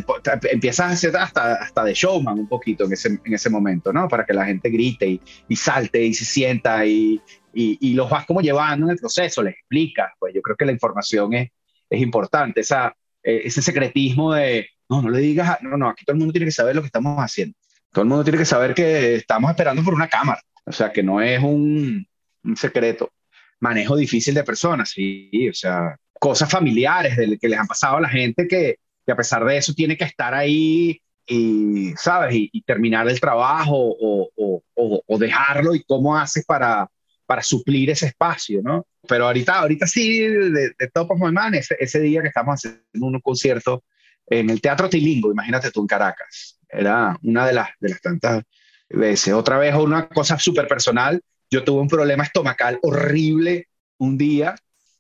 empiezas 0.51 0.87
a 0.87 0.91
hacer 0.91 1.17
hasta, 1.17 1.55
hasta 1.55 1.85
de 1.85 1.95
showman 1.95 2.39
un 2.39 2.49
poquito 2.49 2.85
en 2.85 2.93
ese, 2.93 3.21
en 3.25 3.35
ese 3.35 3.51
momento, 3.51 3.93
¿no? 3.93 4.09
Para 4.09 4.25
que 4.25 4.35
la 4.35 4.45
gente 4.45 4.69
grite 4.71 5.21
y, 5.49 5.57
salte 5.57 6.03
y 6.03 6.15
se 6.15 6.25
sienta 6.25 6.85
y, 6.85 7.21
y, 7.53 7.95
los 7.95 8.11
vas 8.11 8.27
como 8.27 8.41
llevando 8.41 8.87
en 8.87 8.93
el 8.93 8.99
proceso, 8.99 9.43
les 9.43 9.55
explicas, 9.55 10.13
pues 10.19 10.35
yo 10.35 10.43
creo 10.43 10.57
que 10.57 10.65
la 10.65 10.73
información 10.73 11.33
es, 11.35 11.51
es 11.89 12.01
importante, 12.01 12.61
esa, 12.61 12.95
eh, 13.23 13.43
ese 13.45 13.63
secretismo 13.63 14.35
de, 14.35 14.69
no, 14.89 15.03
no 15.03 15.11
le 15.11 15.21
digas, 15.21 15.59
no, 15.63 15.77
no, 15.77 15.89
aquí 15.89 16.05
todo 16.05 16.15
el 16.15 16.19
mundo 16.19 16.33
tiene 16.33 16.47
que 16.47 16.53
saber 16.53 16.75
lo 16.75 16.83
que 16.83 16.87
estamos 16.87 17.19
haciendo. 17.19 17.57
Todo 17.93 18.03
el 18.03 18.09
mundo 18.09 18.25
tiene 18.25 18.39
que 18.39 18.45
saber 18.45 18.75
que 18.75 19.15
estamos 19.15 19.51
esperando 19.51 19.83
por 19.85 19.95
una 19.95 20.09
cámara. 20.09 20.43
O 20.67 20.73
sea, 20.73 20.93
que 20.93 21.03
no 21.03 21.21
es 21.21 21.43
un, 21.43 22.07
un 22.45 22.57
secreto. 22.57 23.13
Manejo 23.61 23.97
difícil 23.97 24.35
de 24.35 24.45
personas, 24.45 24.91
sí. 24.91 25.49
O 25.49 25.55
sea, 25.55 25.97
cosas 26.19 26.51
familiares 26.51 27.17
de, 27.17 27.39
que 27.39 27.49
les 27.49 27.59
han 27.59 27.67
pasado 27.67 27.97
a 27.97 28.01
la 28.01 28.09
gente 28.09 28.49
que, 28.49 28.77
que 29.05 29.13
a 29.13 29.17
pesar 29.17 29.45
de 29.45 29.57
eso 29.57 29.75
tiene 29.75 29.97
que 29.97 30.05
estar 30.05 30.35
ahí 30.35 31.01
y, 31.27 31.93
¿sabes? 31.97 32.35
Y, 32.35 32.63
terminar 32.63 33.09
el 33.09 33.21
trabajo 33.21 33.75
o, 33.77 34.31
o, 34.37 34.63
o, 35.07 35.19
dejarlo 35.19 35.75
y 35.75 35.83
cómo 35.85 36.17
haces 36.17 36.45
para, 36.45 36.89
para 37.27 37.43
suplir 37.43 37.91
ese 37.91 38.07
espacio, 38.07 38.61
¿no? 38.63 38.87
Pero 39.09 39.27
ahorita, 39.27 39.61
ahorita 39.61 39.87
sí, 39.87 40.21
de, 40.21 40.73
de 40.79 40.91
Top 40.93 41.11
of 41.11 41.21
ese, 41.55 41.77
ese, 41.79 42.01
día 42.01 42.23
que 42.23 42.29
estamos 42.29 42.55
haciendo 42.55 43.07
un 43.07 43.21
concierto 43.21 43.85
en 44.27 44.51
el 44.51 44.61
Teatro 44.61 44.89
Tilingo, 44.89 45.31
imagínate 45.31 45.71
tú 45.71 45.81
en 45.83 45.87
Caracas, 45.87 46.59
era 46.69 47.19
una 47.23 47.47
de 47.47 47.53
las, 47.53 47.69
de 47.81 47.89
las 47.91 48.01
tantas 48.01 48.45
veces. 48.89 49.35
Otra 49.35 49.59
vez, 49.59 49.75
una 49.75 50.09
cosa 50.09 50.39
súper 50.39 50.67
personal, 50.67 51.21
yo 51.51 51.65
tuve 51.65 51.81
un 51.81 51.89
problema 51.89 52.25
estomacal 52.25 52.79
horrible 52.83 53.69
un 53.99 54.19
día, 54.19 54.55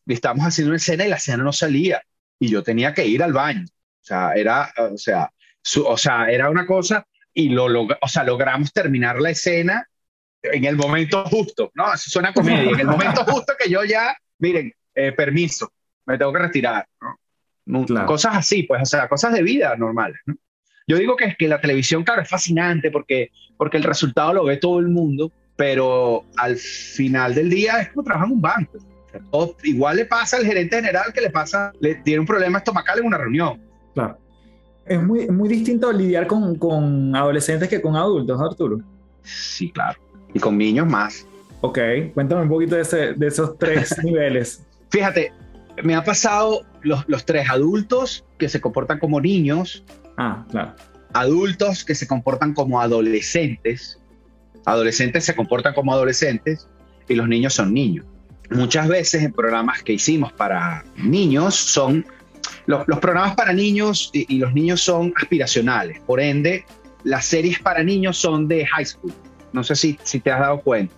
y 0.06 0.12
estábamos 0.12 0.46
haciendo 0.46 0.70
una 0.70 0.76
escena 0.76 1.04
y 1.04 1.08
la 1.08 1.16
escena 1.16 1.42
no 1.42 1.52
salía, 1.52 2.02
y 2.38 2.48
yo 2.48 2.62
tenía 2.62 2.92
que 2.94 3.06
ir 3.06 3.22
al 3.22 3.32
baño. 3.32 3.64
O 3.64 4.06
sea, 4.06 4.32
era, 4.34 4.72
o 4.76 4.98
sea, 4.98 5.30
o 5.84 5.96
sea, 5.96 6.30
era 6.30 6.50
una 6.50 6.66
cosa, 6.66 7.06
y 7.32 7.48
lo, 7.48 7.66
o 7.66 8.08
sea, 8.08 8.24
logramos 8.24 8.72
terminar 8.72 9.20
la 9.20 9.30
escena 9.30 9.88
en 10.42 10.64
el 10.64 10.76
momento 10.76 11.24
justo, 11.24 11.72
¿no? 11.74 11.92
Eso 11.92 12.10
suena 12.10 12.32
comedia, 12.32 12.70
en 12.70 12.80
el 12.80 12.86
momento 12.86 13.24
justo 13.26 13.54
que 13.58 13.70
yo 13.70 13.82
ya, 13.84 14.14
miren, 14.38 14.72
eh, 14.94 15.12
permiso, 15.12 15.72
me 16.06 16.18
tengo 16.18 16.32
que 16.32 16.38
retirar, 16.38 16.86
¿no? 17.00 17.18
Cosas 18.06 18.36
así, 18.36 18.64
pues, 18.64 18.82
o 18.82 18.84
sea, 18.86 19.08
cosas 19.08 19.32
de 19.32 19.42
vida 19.42 19.74
normales, 19.76 20.20
¿no? 20.26 20.34
Yo 20.86 20.98
digo 20.98 21.16
que, 21.16 21.34
que 21.38 21.48
la 21.48 21.60
televisión, 21.60 22.04
claro, 22.04 22.22
es 22.22 22.28
fascinante 22.28 22.90
porque, 22.90 23.30
porque 23.56 23.76
el 23.76 23.84
resultado 23.84 24.34
lo 24.34 24.44
ve 24.44 24.58
todo 24.58 24.78
el 24.78 24.88
mundo, 24.88 25.32
pero 25.56 26.24
al 26.36 26.56
final 26.56 27.34
del 27.34 27.48
día 27.50 27.80
es 27.80 27.88
como 27.90 28.04
trabajar 28.04 28.28
en 28.28 28.34
un 28.34 28.40
banco. 28.40 28.78
igual 29.62 29.96
le 29.96 30.04
pasa 30.04 30.36
al 30.36 30.44
gerente 30.44 30.76
general 30.76 31.12
que 31.12 31.20
le 31.20 31.30
pasa, 31.30 31.72
le 31.80 31.96
tiene 31.96 32.20
un 32.20 32.26
problema 32.26 32.58
estomacal 32.58 32.98
en 32.98 33.06
una 33.06 33.18
reunión. 33.18 33.60
Claro. 33.94 34.18
Es 34.84 35.02
muy, 35.02 35.26
muy 35.28 35.48
distinto 35.48 35.90
lidiar 35.90 36.26
con, 36.26 36.56
con 36.56 37.16
adolescentes 37.16 37.68
que 37.68 37.80
con 37.80 37.96
adultos, 37.96 38.38
Arturo. 38.40 38.78
Sí, 39.22 39.70
claro. 39.70 39.98
Y 40.34 40.38
con 40.38 40.58
niños 40.58 40.86
más. 40.86 41.26
Ok, 41.62 41.78
cuéntame 42.12 42.42
un 42.42 42.48
poquito 42.50 42.74
de, 42.74 42.82
ese, 42.82 43.14
de 43.14 43.26
esos 43.26 43.56
tres 43.56 43.96
niveles. 44.04 44.62
Fíjate, 44.90 45.32
me 45.82 45.94
ha 45.94 46.04
pasado 46.04 46.62
los, 46.82 47.04
los, 47.08 47.24
tres 47.24 47.48
adultos 47.50 48.24
que 48.38 48.48
se 48.48 48.60
comportan 48.60 48.98
como 48.98 49.20
niños 49.20 49.84
Ah, 50.16 50.44
claro. 50.50 50.74
Adultos 51.12 51.84
que 51.84 51.94
se 51.94 52.06
comportan 52.06 52.54
como 52.54 52.80
adolescentes, 52.80 54.00
adolescentes 54.64 55.24
se 55.24 55.34
comportan 55.34 55.74
como 55.74 55.92
adolescentes 55.92 56.68
y 57.08 57.14
los 57.14 57.28
niños 57.28 57.54
son 57.54 57.72
niños. 57.72 58.06
Muchas 58.50 58.88
veces 58.88 59.22
en 59.22 59.32
programas 59.32 59.82
que 59.82 59.94
hicimos 59.94 60.32
para 60.32 60.84
niños 60.96 61.54
son, 61.54 62.04
los, 62.66 62.84
programas 63.00 63.34
para 63.37 63.52
niños 63.52 64.10
y, 64.12 64.38
los 64.38 64.52
niños 64.52 64.80
son 64.80 65.12
aspiracionales, 65.16 66.00
por 66.00 66.20
ende 66.20 66.64
las 67.04 67.26
series 67.26 67.58
para 67.58 67.82
niños 67.82 68.16
son 68.16 68.48
de 68.48 68.66
high 68.66 68.87
school. 68.87 69.12
No 69.52 69.62
sé 69.62 69.76
si, 69.76 69.98
si 70.02 70.20
te 70.20 70.30
has 70.30 70.40
dado 70.40 70.60
cuenta. 70.60 70.94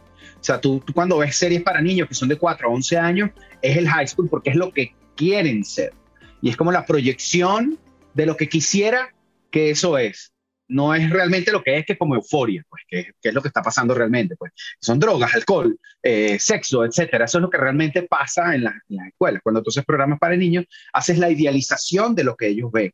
Sea, 0.47 0.61
tú, 0.61 0.79
tú, 0.79 0.93
cuando 0.93 1.19
ves 1.19 1.35
series 1.35 1.61
para 1.65 1.81
niños 1.81 2.07
que 2.07 2.15
son 2.15 2.29
de 2.29 2.39
4 2.39 2.69
a 2.69 2.73
11 2.73 2.99
años, 2.99 3.31
es 3.61 3.77
el 3.77 3.89
high 3.89 4.07
school 4.07 4.29
porque 4.29 4.51
es 4.51 4.57
lo 4.57 4.71
que 4.71 4.95
quieren 5.17 5.65
ser. 5.65 5.93
Y 6.41 6.51
es 6.51 6.57
como 6.57 6.71
la 6.71 6.87
proyección 6.87 7.77
de 8.15 8.27
lo 8.27 8.37
que 8.37 8.49
quisiera 8.49 9.13
que 9.51 9.71
eso 9.71 9.99
es. 9.99 10.33
No 10.69 10.95
es 10.95 11.11
realmente 11.11 11.51
lo 11.51 11.65
que 11.65 11.79
es 11.79 11.85
que 11.85 11.99
como 11.99 12.15
euforia, 12.15 12.63
pues, 12.69 12.85
que, 12.87 13.13
es 13.21 13.35
lo 13.35 13.43
que 13.43 13.49
está 13.49 13.61
pasando 13.61 13.93
realmente. 13.93 14.37
Pues. 14.37 14.53
Son 14.81 15.01
drogas, 15.01 15.35
alcohol, 15.35 15.77
eh, 16.01 16.39
sexo, 16.39 16.85
etcétera. 16.85 17.25
Eso 17.25 17.39
es 17.39 17.43
lo 17.43 17.51
que 17.51 17.59
realmente 17.59 18.03
pasa 18.03 18.55
en, 18.55 18.63
las 18.63 18.75
escuelas. 19.09 19.43
Cuando 19.43 19.65
tú 19.65 19.71
haces 19.71 19.85
programas 19.85 20.21
para 20.21 20.37
niños, 20.37 20.65
haces 20.93 21.19
la 21.19 21.29
idealización 21.29 22.15
de 22.15 22.23
lo 22.23 22.37
que 22.37 22.47
ellos 22.47 22.71
ven 22.71 22.93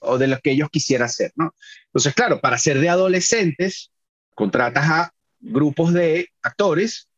o 0.00 0.18
de 0.18 0.26
lo 0.26 0.38
que 0.40 0.50
ellos 0.50 0.68
quisieran 0.70 1.08
ser, 1.08 1.32
¿no? 1.34 1.54
Entonces, 1.86 2.12
claro, 2.12 2.42
para 2.42 2.58
ser 2.58 2.78
de 2.78 2.90
adolescentes, 2.90 3.90
contratas 4.34 4.84
a 4.90 5.14
grupos 5.40 5.92
de 5.92 6.28
actores 6.42 7.08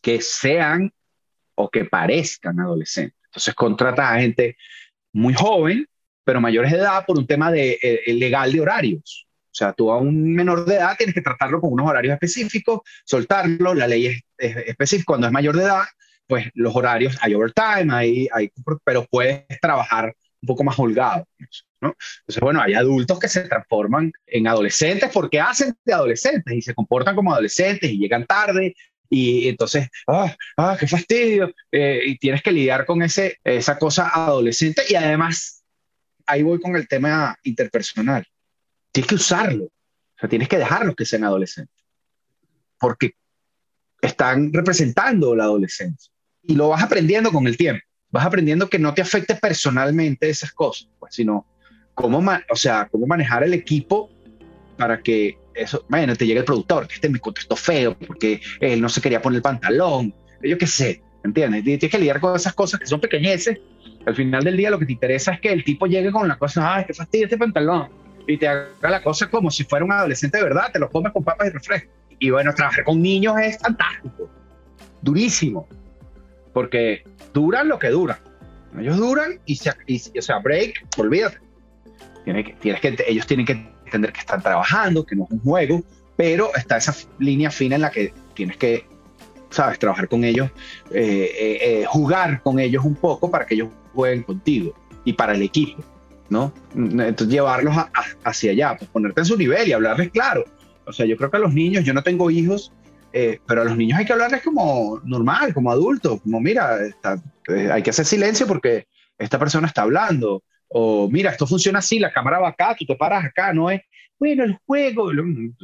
que 0.00 0.20
sean 0.20 0.92
o 1.54 1.70
que 1.70 1.84
parezcan 1.84 2.60
adolescentes. 2.60 3.18
Entonces, 3.26 3.54
contratas 3.54 4.10
a 4.10 4.20
gente 4.20 4.56
muy 5.12 5.34
joven 5.34 5.86
pero 6.24 6.40
mayores 6.40 6.70
de 6.70 6.78
edad 6.78 7.04
por 7.06 7.18
un 7.18 7.26
tema 7.26 7.50
de, 7.50 7.72
eh, 7.82 8.00
eh, 8.06 8.14
legal 8.14 8.52
de 8.52 8.60
horarios. 8.60 9.26
O 9.50 9.54
sea, 9.54 9.72
tú 9.72 9.90
a 9.90 9.98
un 9.98 10.34
menor 10.34 10.64
de 10.64 10.76
edad 10.76 10.96
tienes 10.96 11.14
que 11.14 11.20
tratarlo 11.20 11.60
con 11.60 11.72
unos 11.72 11.86
horarios 11.88 12.14
específicos, 12.14 12.80
soltarlo, 13.04 13.74
la 13.74 13.86
ley 13.86 14.06
es, 14.06 14.22
específica. 14.38 15.04
Cuando 15.08 15.26
es 15.26 15.32
mayor 15.32 15.56
de 15.56 15.64
edad, 15.64 15.84
pues 16.26 16.48
los 16.54 16.74
horarios, 16.74 17.18
hay 17.20 17.34
overtime, 17.34 17.92
hay, 17.92 18.28
hay, 18.32 18.50
pero 18.84 19.06
puedes 19.10 19.44
trabajar 19.60 20.14
un 20.42 20.46
poco 20.46 20.64
más 20.64 20.78
holgado. 20.78 21.26
Entonces, 21.80 22.40
bueno, 22.40 22.60
hay 22.60 22.74
adultos 22.74 23.18
que 23.18 23.28
se 23.28 23.42
transforman 23.42 24.12
en 24.26 24.46
adolescentes 24.46 25.10
porque 25.12 25.40
hacen 25.40 25.74
de 25.84 25.92
adolescentes 25.92 26.54
y 26.54 26.62
se 26.62 26.74
comportan 26.74 27.14
como 27.14 27.32
adolescentes 27.32 27.90
y 27.90 27.98
llegan 27.98 28.26
tarde 28.26 28.74
y 29.08 29.48
entonces, 29.48 29.88
ah, 30.06 30.34
ah 30.56 30.76
qué 30.78 30.86
fastidio, 30.86 31.52
eh, 31.70 32.00
y 32.06 32.18
tienes 32.18 32.42
que 32.42 32.50
lidiar 32.50 32.86
con 32.86 33.02
ese, 33.02 33.38
esa 33.44 33.78
cosa 33.78 34.08
adolescente 34.08 34.82
y 34.88 34.94
además 34.94 35.62
ahí 36.26 36.42
voy 36.42 36.60
con 36.60 36.76
el 36.76 36.88
tema 36.88 37.36
interpersonal. 37.42 38.26
Tienes 38.90 39.08
que 39.08 39.14
usarlo. 39.14 39.64
O 39.64 40.18
sea, 40.18 40.28
tienes 40.28 40.48
que 40.48 40.58
dejarlos 40.58 40.96
que 40.96 41.04
sean 41.04 41.24
adolescentes. 41.24 41.84
Porque 42.78 43.12
están 44.00 44.52
representando 44.52 45.34
la 45.34 45.44
adolescencia. 45.44 46.12
Y 46.42 46.54
lo 46.54 46.68
vas 46.68 46.82
aprendiendo 46.82 47.30
con 47.30 47.46
el 47.46 47.56
tiempo. 47.56 47.84
Vas 48.12 48.24
aprendiendo 48.24 48.68
que 48.68 48.78
no 48.78 48.94
te 48.94 49.02
afecte 49.02 49.34
personalmente 49.34 50.28
esas 50.28 50.52
cosas, 50.52 50.88
pues, 51.00 51.14
sino 51.14 51.46
cómo, 51.94 52.22
o 52.50 52.56
sea, 52.56 52.88
cómo 52.90 53.06
manejar 53.06 53.42
el 53.42 53.54
equipo 53.54 54.10
para 54.76 55.02
que 55.02 55.36
eso, 55.54 55.84
bueno, 55.88 56.14
te 56.14 56.26
llegue 56.26 56.40
el 56.40 56.44
productor, 56.44 56.86
que 56.86 56.94
este 56.94 57.08
me 57.08 57.18
contestó 57.18 57.56
feo 57.56 57.98
porque 57.98 58.40
él 58.60 58.80
no 58.80 58.88
se 58.88 59.00
quería 59.00 59.20
poner 59.20 59.38
el 59.38 59.42
pantalón, 59.42 60.14
yo 60.42 60.56
qué 60.56 60.66
sé, 60.66 61.02
¿entiendes? 61.24 61.64
Tienes 61.64 61.90
que 61.90 61.98
lidiar 61.98 62.20
con 62.20 62.36
esas 62.36 62.54
cosas 62.54 62.78
que 62.78 62.86
son 62.86 63.00
pequeñeces 63.00 63.58
al 64.06 64.14
final 64.14 64.42
del 64.44 64.56
día 64.56 64.70
lo 64.70 64.78
que 64.78 64.86
te 64.86 64.92
interesa 64.92 65.32
es 65.32 65.40
que 65.40 65.52
el 65.52 65.64
tipo 65.64 65.86
llegue 65.86 66.10
con 66.10 66.26
la 66.26 66.36
cosa, 66.36 66.74
ay, 66.74 66.84
qué 66.86 66.94
fastidio 66.94 67.26
este 67.26 67.38
pantalón, 67.38 67.88
y 68.26 68.36
te 68.36 68.48
haga 68.48 68.68
la 68.82 69.02
cosa 69.02 69.30
como 69.30 69.50
si 69.50 69.64
fuera 69.64 69.84
un 69.84 69.92
adolescente 69.92 70.38
de 70.38 70.44
verdad, 70.44 70.70
te 70.72 70.78
lo 70.78 70.90
comes 70.90 71.12
con 71.12 71.24
papas 71.24 71.48
y 71.48 71.50
refresco. 71.50 71.90
Y 72.18 72.30
bueno, 72.30 72.54
trabajar 72.54 72.84
con 72.84 73.02
niños 73.02 73.34
es 73.40 73.58
fantástico, 73.58 74.30
durísimo, 75.00 75.68
porque 76.52 77.04
duran 77.32 77.68
lo 77.68 77.78
que 77.78 77.88
duran. 77.88 78.18
Ellos 78.78 78.96
duran 78.96 79.40
y, 79.44 79.56
se, 79.56 79.70
o 79.70 80.22
sea, 80.22 80.38
break, 80.38 80.86
olvídate. 80.96 81.38
Tienes 82.24 82.46
que, 82.46 82.52
tienes 82.54 82.80
que, 82.80 82.96
ellos 83.06 83.26
tienen 83.26 83.46
que 83.46 83.52
entender 83.84 84.12
que 84.12 84.20
están 84.20 84.42
trabajando, 84.42 85.04
que 85.04 85.16
no 85.16 85.24
es 85.24 85.30
un 85.30 85.40
juego, 85.40 85.82
pero 86.16 86.54
está 86.54 86.76
esa 86.76 86.94
línea 87.18 87.50
fina 87.50 87.76
en 87.76 87.82
la 87.82 87.90
que 87.90 88.14
tienes 88.34 88.56
que, 88.56 88.86
sabes, 89.50 89.78
trabajar 89.78 90.08
con 90.08 90.24
ellos, 90.24 90.50
eh, 90.90 91.30
eh, 91.38 91.58
eh, 91.60 91.84
jugar 91.86 92.42
con 92.42 92.58
ellos 92.58 92.84
un 92.84 92.94
poco 92.94 93.30
para 93.30 93.44
que 93.46 93.54
ellos 93.54 93.68
jueguen 93.92 94.22
contigo 94.22 94.74
y 95.04 95.12
para 95.12 95.34
el 95.34 95.42
equipo, 95.42 95.82
¿no? 96.30 96.52
Entonces 96.74 97.28
llevarlos 97.28 97.74
hacia 98.24 98.52
allá, 98.52 98.76
pues 98.78 98.88
ponerte 98.90 99.20
en 99.20 99.26
su 99.26 99.36
nivel 99.36 99.68
y 99.68 99.72
hablarles 99.72 100.10
claro. 100.10 100.44
O 100.86 100.92
sea, 100.92 101.06
yo 101.06 101.16
creo 101.16 101.30
que 101.30 101.36
a 101.36 101.40
los 101.40 101.52
niños, 101.52 101.84
yo 101.84 101.92
no 101.92 102.02
tengo 102.02 102.30
hijos, 102.30 102.72
eh, 103.12 103.40
pero 103.46 103.62
a 103.62 103.64
los 103.64 103.76
niños 103.76 103.98
hay 103.98 104.04
que 104.04 104.12
hablarles 104.12 104.42
como 104.42 105.00
normal, 105.04 105.52
como 105.52 105.70
adultos, 105.70 106.20
como 106.22 106.40
mira, 106.40 106.78
eh, 106.86 107.70
hay 107.70 107.82
que 107.82 107.90
hacer 107.90 108.06
silencio 108.06 108.46
porque 108.46 108.86
esta 109.18 109.38
persona 109.38 109.66
está 109.66 109.82
hablando, 109.82 110.42
o 110.68 111.08
mira, 111.08 111.30
esto 111.30 111.46
funciona 111.46 111.80
así, 111.80 111.98
la 111.98 112.12
cámara 112.12 112.40
va 112.40 112.48
acá, 112.48 112.74
tú 112.78 112.86
te 112.86 112.96
paras 112.96 113.24
acá, 113.24 113.52
no 113.52 113.70
es, 113.70 113.82
bueno, 114.18 114.44
el 114.44 114.58
juego, 114.64 115.10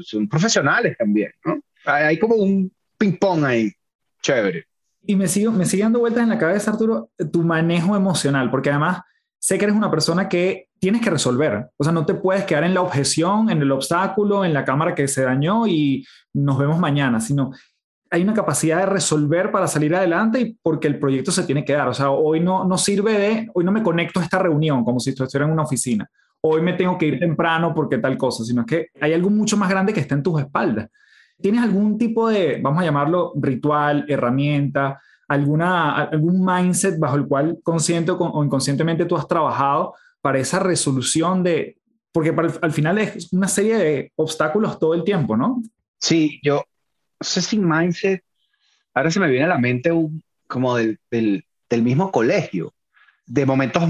son 0.02 0.28
profesionales 0.28 0.96
también, 0.98 1.32
¿no? 1.44 1.60
Hay 1.84 2.18
como 2.18 2.34
un 2.34 2.70
ping-pong 2.98 3.44
ahí, 3.44 3.72
chévere. 4.20 4.66
Y 5.02 5.16
me, 5.16 5.26
sigo, 5.26 5.52
me 5.52 5.64
sigue 5.64 5.84
dando 5.84 6.00
vueltas 6.00 6.24
en 6.24 6.28
la 6.28 6.38
cabeza, 6.38 6.72
Arturo, 6.72 7.10
tu 7.32 7.42
manejo 7.42 7.96
emocional, 7.96 8.50
porque 8.50 8.70
además 8.70 9.00
sé 9.38 9.58
que 9.58 9.64
eres 9.64 9.76
una 9.76 9.90
persona 9.90 10.28
que 10.28 10.68
tienes 10.78 11.00
que 11.00 11.10
resolver. 11.10 11.68
O 11.76 11.84
sea, 11.84 11.92
no 11.92 12.06
te 12.06 12.14
puedes 12.14 12.44
quedar 12.44 12.64
en 12.64 12.74
la 12.74 12.82
objeción, 12.82 13.50
en 13.50 13.62
el 13.62 13.72
obstáculo, 13.72 14.44
en 14.44 14.52
la 14.52 14.64
cámara 14.64 14.94
que 14.94 15.08
se 15.08 15.22
dañó 15.22 15.66
y 15.66 16.04
nos 16.32 16.58
vemos 16.58 16.78
mañana, 16.78 17.20
sino 17.20 17.52
hay 18.10 18.22
una 18.22 18.34
capacidad 18.34 18.78
de 18.78 18.86
resolver 18.86 19.50
para 19.50 19.66
salir 19.66 19.94
adelante 19.94 20.40
y 20.40 20.58
porque 20.62 20.88
el 20.88 20.98
proyecto 20.98 21.30
se 21.30 21.44
tiene 21.44 21.64
que 21.64 21.74
dar. 21.74 21.88
O 21.88 21.94
sea, 21.94 22.10
hoy 22.10 22.40
no, 22.40 22.64
no 22.64 22.78
sirve 22.78 23.12
de, 23.18 23.48
hoy 23.54 23.64
no 23.64 23.72
me 23.72 23.82
conecto 23.82 24.20
a 24.20 24.24
esta 24.24 24.38
reunión 24.38 24.84
como 24.84 24.98
si 24.98 25.10
estuviera 25.10 25.46
en 25.46 25.52
una 25.52 25.64
oficina. 25.64 26.08
Hoy 26.40 26.62
me 26.62 26.74
tengo 26.74 26.96
que 26.96 27.06
ir 27.06 27.18
temprano 27.18 27.74
porque 27.74 27.98
tal 27.98 28.16
cosa, 28.16 28.44
sino 28.44 28.64
que 28.64 28.88
hay 29.00 29.12
algo 29.12 29.28
mucho 29.28 29.56
más 29.56 29.68
grande 29.68 29.92
que 29.92 30.00
está 30.00 30.14
en 30.14 30.22
tus 30.22 30.40
espaldas. 30.40 30.88
¿Tienes 31.40 31.62
algún 31.62 31.98
tipo 31.98 32.28
de, 32.28 32.60
vamos 32.62 32.80
a 32.82 32.84
llamarlo, 32.84 33.32
ritual, 33.36 34.04
herramienta, 34.08 35.00
alguna, 35.28 36.04
algún 36.04 36.44
mindset 36.44 36.98
bajo 36.98 37.16
el 37.16 37.26
cual 37.26 37.58
consciente 37.62 38.10
o 38.12 38.44
inconscientemente 38.44 39.04
tú 39.04 39.16
has 39.16 39.28
trabajado 39.28 39.94
para 40.20 40.38
esa 40.38 40.58
resolución 40.58 41.42
de, 41.42 41.76
porque 42.12 42.34
al 42.62 42.72
final 42.72 42.98
es 42.98 43.32
una 43.32 43.46
serie 43.46 43.76
de 43.76 44.12
obstáculos 44.16 44.78
todo 44.78 44.94
el 44.94 45.04
tiempo, 45.04 45.36
¿no? 45.36 45.62
Sí, 45.98 46.40
yo, 46.42 46.56
no 46.56 47.24
sé 47.24 47.42
si 47.42 47.58
mindset, 47.58 48.22
ahora 48.94 49.10
se 49.10 49.20
me 49.20 49.28
viene 49.28 49.44
a 49.44 49.48
la 49.48 49.58
mente 49.58 49.92
un, 49.92 50.22
como 50.46 50.76
del, 50.76 50.98
del, 51.10 51.44
del 51.68 51.82
mismo 51.82 52.10
colegio, 52.10 52.72
de 53.26 53.44
momentos 53.44 53.82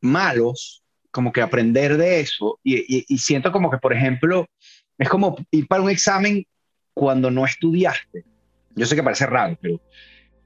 malos, 0.00 0.82
como 1.10 1.32
que 1.32 1.42
aprender 1.42 1.96
de 1.96 2.20
eso, 2.20 2.58
y, 2.62 3.04
y, 3.12 3.18
siento 3.18 3.52
como 3.52 3.70
que, 3.70 3.78
por 3.78 3.92
ejemplo, 3.92 4.46
es 4.98 5.08
como 5.08 5.36
ir 5.50 5.66
para 5.68 5.82
un 5.82 5.90
examen 5.90 6.44
cuando 6.92 7.30
no 7.30 7.44
estudiaste. 7.44 8.24
Yo 8.74 8.86
sé 8.86 8.96
que 8.96 9.02
parece 9.02 9.26
raro, 9.26 9.56
pero... 9.60 9.80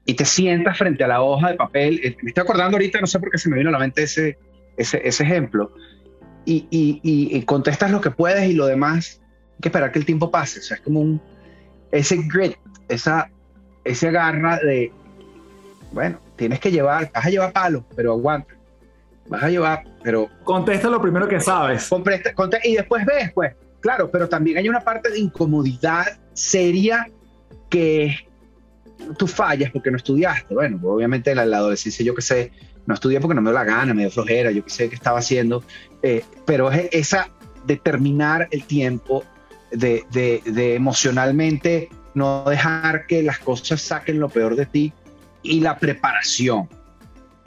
Y 0.09 0.15
te 0.15 0.25
sientas 0.25 0.75
frente 0.75 1.03
a 1.03 1.07
la 1.07 1.21
hoja 1.21 1.49
de 1.49 1.53
papel. 1.53 2.01
Eh, 2.03 2.17
me 2.23 2.29
estoy 2.29 2.41
acordando 2.41 2.77
ahorita, 2.77 2.99
no 2.99 3.05
sé 3.05 3.19
por 3.19 3.29
qué 3.29 3.37
se 3.37 3.47
me 3.47 3.57
vino 3.57 3.69
a 3.69 3.73
la 3.73 3.77
mente 3.77 4.01
ese, 4.01 4.39
ese, 4.75 4.99
ese 5.07 5.23
ejemplo. 5.23 5.71
Y, 6.45 6.65
y, 6.71 6.99
y, 7.03 7.39
contestas 7.43 7.91
lo 7.91 8.01
que 8.01 8.09
puedes 8.09 8.49
y 8.49 8.53
lo 8.53 8.65
demás, 8.65 9.21
hay 9.21 9.61
que 9.61 9.67
esperar 9.67 9.91
que 9.91 9.99
el 9.99 10.05
tiempo 10.05 10.31
pase. 10.31 10.61
O 10.61 10.63
sea, 10.63 10.77
es 10.77 10.81
como 10.81 11.01
un, 11.01 11.21
ese 11.91 12.17
grit, 12.27 12.55
esa, 12.87 13.29
ese 13.83 14.09
garra 14.09 14.57
de, 14.57 14.91
bueno, 15.91 16.19
tienes 16.37 16.59
que 16.59 16.71
llevar, 16.71 17.11
vas 17.13 17.25
a 17.27 17.29
llevar 17.29 17.53
palo, 17.53 17.85
pero 17.95 18.13
aguanta. 18.13 18.55
Vas 19.27 19.43
a 19.43 19.49
llevar, 19.51 19.83
pero... 20.01 20.27
Contesta 20.43 20.89
lo 20.89 20.99
primero 20.99 21.27
que 21.27 21.39
sabes. 21.39 21.87
y 22.63 22.75
después 22.77 23.05
ves, 23.05 23.31
pues, 23.35 23.53
claro, 23.79 24.09
pero 24.09 24.27
también 24.27 24.57
hay 24.57 24.69
una 24.69 24.81
parte 24.81 25.11
de 25.11 25.19
incomodidad 25.19 26.19
seria 26.33 27.07
que 27.69 28.27
tú 29.17 29.27
fallas 29.27 29.71
porque 29.71 29.91
no 29.91 29.97
estudiaste. 29.97 30.53
Bueno, 30.53 30.79
obviamente 30.83 31.33
la, 31.33 31.45
la 31.45 31.57
adolescencia, 31.57 32.05
yo 32.05 32.15
que 32.15 32.21
sé, 32.21 32.51
no 32.85 32.93
estudié 32.93 33.19
porque 33.19 33.35
no 33.35 33.41
me 33.41 33.51
dio 33.51 33.59
la 33.59 33.65
gana, 33.65 33.93
me 33.93 34.01
dio 34.01 34.11
flojera, 34.11 34.51
yo 34.51 34.63
que 34.63 34.69
sé 34.69 34.89
qué 34.89 34.95
estaba 34.95 35.19
haciendo, 35.19 35.63
eh, 36.01 36.23
pero 36.45 36.71
es 36.71 36.89
esa 36.91 37.29
determinar 37.65 38.47
el 38.51 38.63
tiempo 38.63 39.23
de, 39.71 40.03
de, 40.11 40.75
emocionalmente 40.75 41.89
no 42.15 42.43
dejar 42.47 43.05
que 43.05 43.21
las 43.21 43.37
cosas 43.39 43.81
saquen 43.81 44.19
lo 44.19 44.29
peor 44.29 44.55
de 44.55 44.65
ti 44.65 44.93
y 45.43 45.59
la 45.59 45.77
preparación. 45.77 46.67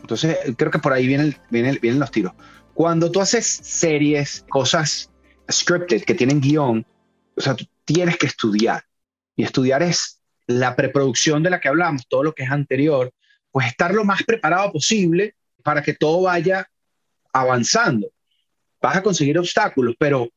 Entonces, 0.00 0.38
creo 0.56 0.70
que 0.70 0.78
por 0.78 0.92
ahí 0.92 1.06
vienen, 1.06 1.34
vienen, 1.50 1.78
vienen 1.82 1.98
los 1.98 2.10
tiros. 2.10 2.32
Cuando 2.74 3.10
tú 3.10 3.20
haces 3.20 3.46
series, 3.46 4.44
cosas 4.48 5.10
scripted 5.50 6.04
que 6.04 6.14
tienen 6.14 6.40
guion, 6.40 6.86
o 7.36 7.40
sea, 7.40 7.54
tú 7.54 7.66
tienes 7.84 8.16
que 8.16 8.26
estudiar. 8.26 8.84
Y 9.34 9.42
estudiar 9.42 9.82
es 9.82 10.21
la 10.46 10.76
preproducción 10.76 11.42
de 11.42 11.50
la 11.50 11.60
que 11.60 11.68
hablamos, 11.68 12.06
todo 12.08 12.22
lo 12.22 12.34
que 12.34 12.44
es 12.44 12.50
anterior, 12.50 13.12
pues 13.50 13.66
estar 13.66 13.94
lo 13.94 14.04
más 14.04 14.22
preparado 14.24 14.72
posible 14.72 15.36
para 15.62 15.82
que 15.82 15.94
todo 15.94 16.22
vaya 16.22 16.68
avanzando. 17.32 18.08
Vas 18.80 18.96
a 18.96 19.02
conseguir 19.02 19.38
obstáculos, 19.38 19.94
pero 19.98 20.28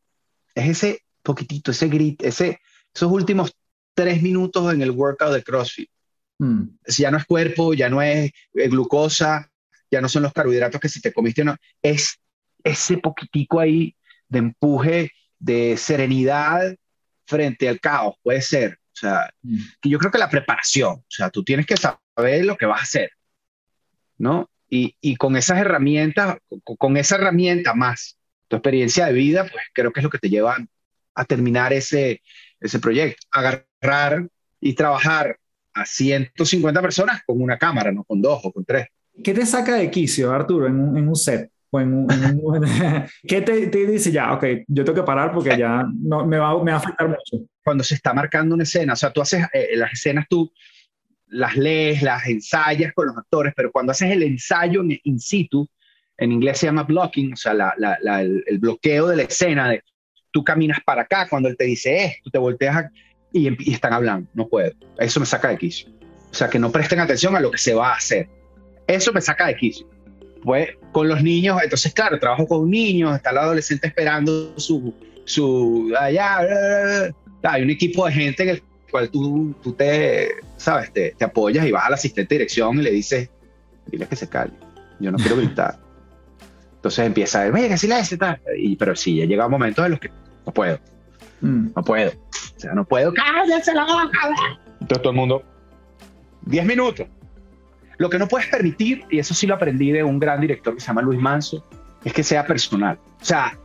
es 0.53 0.70
ese 0.70 1.01
poquitito, 1.24 1.72
ese 1.72 1.88
grit, 1.88 2.24
ese, 2.24 2.60
esos 2.93 3.12
últimos 3.12 3.53
tres 3.93 4.22
minutos 4.22 4.72
en 4.74 4.82
el 4.82 4.91
workout 4.91 5.34
de 5.34 5.43
CrossFit. 5.43 5.89
Mm. 6.38 6.64
Ya 6.88 7.12
no 7.12 7.18
es 7.18 7.26
cuerpo, 7.26 7.74
ya 7.74 7.89
no 7.89 8.01
es 8.01 8.32
eh, 8.53 8.68
glucosa, 8.68 9.49
ya 9.89 10.01
no 10.01 10.10
son 10.10 10.24
los 10.24 10.34
carbohidratos 10.34 10.82
que 10.82 10.89
si 10.89 11.01
te 11.01 11.14
comiste 11.14 11.43
no, 11.43 11.56
es 11.82 12.20
ese 12.64 12.97
poquitico 12.97 13.60
ahí 13.60 13.95
de 14.28 14.39
empuje, 14.39 15.12
de 15.39 15.78
serenidad 15.78 16.76
frente 17.26 17.70
al 17.70 17.80
caos, 17.80 18.16
puede 18.22 18.41
ser. 18.41 18.80
O 18.95 18.97
sea, 18.97 19.29
mm. 19.41 19.57
que 19.81 19.89
yo 19.89 19.99
creo 19.99 20.11
que 20.11 20.17
la 20.17 20.29
preparación, 20.29 20.93
o 20.93 21.05
sea, 21.09 21.29
tú 21.29 21.43
tienes 21.43 21.65
que 21.65 21.75
saber 21.75 22.45
lo 22.45 22.55
que 22.55 22.65
vas 22.65 22.79
a 22.79 22.83
hacer, 22.83 23.11
¿no? 24.17 24.49
Y, 24.69 24.95
y 25.01 25.17
con 25.17 25.35
esas 25.35 25.59
herramientas, 25.59 26.37
con, 26.63 26.77
con, 26.77 26.97
esa 26.97 27.15
herramienta 27.15 27.73
más 27.73 28.17
tu 28.47 28.55
experiencia 28.55 29.07
de 29.07 29.13
vida, 29.13 29.43
pues 29.43 29.63
creo 29.73 29.91
que 29.91 29.99
es 29.99 30.03
lo 30.03 30.09
que 30.09 30.17
te 30.17 30.29
lleva 30.29 30.57
a 31.13 31.25
terminar 31.25 31.73
ese, 31.73 32.21
ese 32.59 32.79
proyecto. 32.79 33.27
Agarrar 33.31 34.27
y 34.61 34.73
trabajar 34.73 35.37
a 35.73 35.85
150 35.85 36.81
personas 36.81 37.21
con 37.25 37.41
una 37.41 37.57
cámara, 37.57 37.91
no 37.91 38.03
con 38.05 38.21
dos 38.21 38.39
o 38.43 38.51
con 38.51 38.63
tres. 38.63 38.87
¿Qué 39.23 39.33
te 39.33 39.45
saca 39.45 39.75
de 39.75 39.91
quicio, 39.91 40.31
Arturo, 40.31 40.67
en 40.67 40.79
un, 40.79 40.97
en 40.97 41.07
un 41.07 41.15
set? 41.15 41.51
O 41.76 41.80
en 41.80 41.93
un, 41.93 42.07
¿Qué 43.28 43.41
te, 43.41 43.67
te, 43.67 43.86
dice 43.86 44.11
ya, 44.11 44.34
ok, 44.34 44.45
yo 44.67 44.86
tengo 44.86 45.01
que 45.01 45.05
parar 45.05 45.32
porque 45.34 45.57
ya 45.57 45.84
no, 45.93 46.26
me, 46.26 46.38
va, 46.38 46.63
me 46.63 46.71
va 46.71 46.78
a 46.78 46.80
afectar 46.80 47.07
mucho? 47.07 47.45
Cuando 47.63 47.84
se 47.84 47.95
está 47.95 48.13
marcando 48.13 48.55
una 48.55 48.63
escena, 48.63 48.93
o 48.93 48.95
sea, 48.95 49.11
tú 49.11 49.21
haces 49.21 49.45
eh, 49.53 49.69
las 49.76 49.93
escenas, 49.93 50.26
tú 50.30 50.51
las 51.28 51.57
lees, 51.57 52.01
las 52.01 52.26
ensayas 52.28 52.93
con 52.93 53.07
los 53.07 53.17
actores, 53.17 53.53
pero 53.55 53.71
cuando 53.71 53.91
haces 53.91 54.11
el 54.11 54.23
ensayo 54.23 54.84
in, 54.84 55.19
situ, 55.19 55.67
en 56.17 56.32
inglés 56.32 56.59
se 56.59 56.67
llama 56.67 56.84
blocking, 56.84 57.34
o 57.34 57.36
sea, 57.36 57.53
la, 57.53 57.73
la, 57.78 58.21
el, 58.21 58.43
el, 58.45 58.59
bloqueo 58.59 59.07
de 59.07 59.17
la 59.17 59.23
escena, 59.23 59.69
de 59.69 59.82
tú 60.32 60.43
caminas 60.43 60.80
para 60.86 61.03
acá, 61.03 61.28
cuando 61.30 61.49
él 61.49 61.57
te 61.57 61.63
dice 61.63 62.05
esto, 62.05 62.30
te 62.30 62.38
volteas 62.38 62.91
y, 63.32 63.71
están 63.71 63.93
hablando. 63.93 64.30
No 64.34 64.47
puedo. 64.47 64.71
Eso 64.97 65.19
me 65.19 65.26
saca 65.26 65.49
de 65.49 65.57
quicio. 65.57 65.89
O 66.30 66.34
sea, 66.34 66.49
que 66.49 66.59
no 66.59 66.71
presten 66.71 66.99
atención 66.99 67.36
a 67.36 67.39
lo 67.39 67.51
que 67.51 67.57
se 67.57 67.73
va 67.73 67.91
a 67.91 67.95
hacer. 67.95 68.30
Eso 68.88 69.13
me 69.13 69.21
saca 69.21 69.47
de 69.47 69.55
quicio. 69.55 69.88
Pues 70.45 70.69
con 70.91 71.09
los 71.09 71.23
niños, 71.23 71.59
entonces, 71.61 71.91
claro, 71.93 72.19
trabajo 72.19 72.47
con 72.47 72.69
niños, 72.69 73.15
está 73.15 73.31
el 73.31 73.39
adolescente 73.39 73.87
esperando 73.87 74.53
su. 74.57 74.93
su 75.25 75.91
allá. 75.99 77.11
hay 77.41 77.63
un 77.63 77.69
equipo 77.71 78.05
de 78.05 78.13
gente 78.13 78.43
en 78.43 78.49
el 78.49 78.63
cual 78.91 79.09
tú, 79.09 79.55
tú 79.63 79.73
te, 79.73 80.29
¿sabes? 80.55 80.93
Te, 80.93 81.15
te 81.17 81.25
apoyas 81.25 81.65
y 81.65 81.71
vas 81.71 81.85
al 81.85 81.95
asistente 81.95 82.35
de 82.35 82.39
dirección 82.39 82.77
y 82.79 82.83
le 82.83 82.91
dices, 82.91 83.29
dile 83.87 84.07
que 84.07 84.15
se 84.15 84.29
calle. 84.29 84.53
Yo 84.99 85.11
no 85.11 85.17
quiero 85.17 85.37
gritar. 85.37 85.79
Entonces 86.75 87.05
empieza 87.07 87.41
a 87.41 87.45
ver, 87.45 87.53
oye, 87.53 87.67
que 87.67 87.77
silencio, 87.77 88.15
tal. 88.15 88.39
Y, 88.55 88.75
pero 88.75 88.95
sí, 88.95 89.15
ya 89.15 89.25
llega 89.25 89.47
momentos 89.47 89.83
en 89.83 89.91
los 89.91 89.99
que 89.99 90.11
no 90.45 90.53
puedo. 90.53 90.79
Mm. 91.41 91.69
No 91.75 91.83
puedo. 91.83 92.11
O 92.11 92.59
sea, 92.59 92.73
no 92.73 92.85
puedo. 92.85 93.11
¡Cállate 93.13 93.73
la 93.73 93.85
boca! 93.85 94.59
Entonces 94.79 95.01
todo 95.01 95.09
el 95.09 95.17
mundo, 95.17 95.43
10 96.45 96.65
minutos. 96.65 97.07
Lo 97.97 98.09
que 98.09 98.19
no 98.19 98.27
puedes 98.27 98.47
permitir, 98.47 99.05
y 99.09 99.19
eso 99.19 99.33
sí 99.33 99.47
lo 99.47 99.55
aprendí 99.55 99.91
de 99.91 100.03
un 100.03 100.19
gran 100.19 100.41
director 100.41 100.73
que 100.73 100.81
se 100.81 100.87
llama 100.87 101.01
Luis 101.01 101.19
Manso, 101.19 101.65
es 102.03 102.13
que 102.13 102.23
sea 102.23 102.45
personal. 102.45 102.99
O 103.21 103.25
sea, 103.25 103.57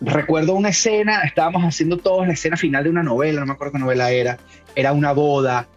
recuerdo 0.00 0.54
una 0.54 0.70
escena, 0.70 1.22
estábamos 1.22 1.62
haciendo 1.62 1.96
todos 1.98 2.26
la 2.26 2.34
escena 2.34 2.56
final 2.56 2.84
de 2.84 2.90
una 2.90 3.02
novela, 3.02 3.40
no 3.40 3.46
me 3.46 3.52
acuerdo 3.52 3.74
qué 3.74 3.78
novela 3.78 4.10
era, 4.10 4.38
era 4.74 4.92
una 4.92 5.12
boda, 5.12 5.68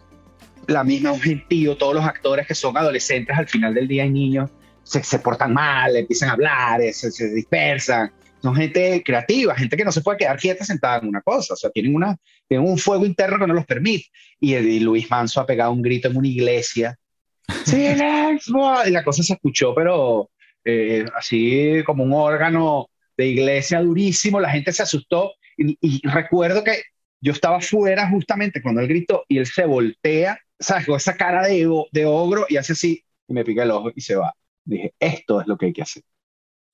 la 0.68 0.84
misma, 0.84 1.12
un 1.12 1.22
gentío, 1.22 1.78
todos 1.78 1.94
los 1.94 2.06
actores 2.06 2.48
que 2.48 2.56
son 2.56 2.78
adolescentes 2.78 3.38
al 3.38 3.48
final 3.48 3.74
del 3.74 3.88
día 3.88 4.04
hay 4.04 4.10
niños, 4.10 4.50
se, 4.84 5.04
se 5.04 5.20
portan 5.20 5.54
mal, 5.54 5.96
empiezan 5.96 6.30
a 6.30 6.34
hablar, 6.34 6.82
se, 6.92 7.12
se 7.12 7.30
dispersan, 7.34 8.12
son 8.46 8.56
gente 8.56 9.02
creativa, 9.04 9.56
gente 9.56 9.76
que 9.76 9.84
no 9.84 9.92
se 9.92 10.02
puede 10.02 10.20
quedar 10.20 10.38
quieta 10.38 10.64
sentada 10.64 11.00
en 11.00 11.08
una 11.08 11.22
cosa, 11.22 11.56
o 11.56 11.58
sea, 11.58 11.72
tienen, 11.72 11.96
una, 11.96 12.16
tienen 12.48 12.68
un 12.68 12.78
fuego 12.78 13.04
interno 13.04 13.40
que 13.40 13.48
no 13.48 13.56
los 13.56 13.66
permite. 13.66 14.06
Y, 14.40 14.80
Luis 14.82 15.10
Manso 15.10 15.42
ha 15.42 15.48
pegado 15.48 15.72
un 15.72 15.82
grito 15.82 16.10
en 16.10 16.18
una 16.18 16.28
iglesia, 16.28 16.96
¡Silencio! 17.66 18.88
Y 18.88 18.92
la 18.92 19.04
cosa 19.04 19.24
se 19.24 19.34
escuchó, 19.34 19.74
pero 19.74 20.30
eh, 20.64 21.06
así 21.16 21.84
como 21.86 22.04
un 22.04 22.14
órgano 22.14 22.90
de 23.18 23.28
iglesia 23.28 23.82
durísimo, 23.82 24.40
la 24.40 24.50
gente 24.50 24.72
se 24.72 24.84
asustó 24.84 25.34
y, 25.58 26.02
recuerdo 26.08 26.64
que 26.64 26.84
yo 27.22 27.32
estaba 27.32 27.62
fuera 27.62 28.10
justamente 28.10 28.62
cuando 28.62 28.82
él 28.82 28.88
gritó 28.88 29.24
y 29.28 29.38
él 29.38 29.46
se 29.46 29.66
voltea, 29.66 30.38
¿sabes? 30.60 30.86
Con 30.86 30.98
esa 30.98 31.16
cara 31.16 31.48
de, 31.48 31.68
de 31.92 32.06
ogro 32.06 32.46
y 32.50 32.58
hace 32.58 32.74
así 32.74 33.04
y 33.28 33.34
me 33.34 33.46
pica 33.46 33.64
el 33.64 33.72
ojo 33.72 33.92
y 33.96 34.02
se 34.02 34.16
va. 34.16 34.34
Dije, 34.64 34.94
esto 35.00 35.42
es 35.42 35.48
lo 35.48 35.58
que 35.58 35.68
hay 35.68 35.74
que 35.74 35.82
hacer. 35.82 36.04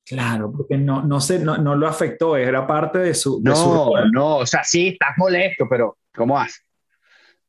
Claro, 0.04 0.52
porque 0.52 0.78
no, 0.78 1.04
no, 1.04 1.22
sé, 1.22 1.40
no, 1.40 1.58
no 1.58 1.76
lo 1.76 1.88
afectó, 1.88 2.36
era 2.36 2.66
parte 2.66 3.00
de 3.00 3.14
su... 3.14 3.40
no, 3.42 3.92
no, 4.12 4.38
o 4.38 4.46
sea, 4.46 4.64
sí, 4.64 4.90
estás 4.90 5.12
molesto, 5.18 5.68
pero 5.70 5.98
¿cómo 6.14 6.40
hace? 6.40 6.62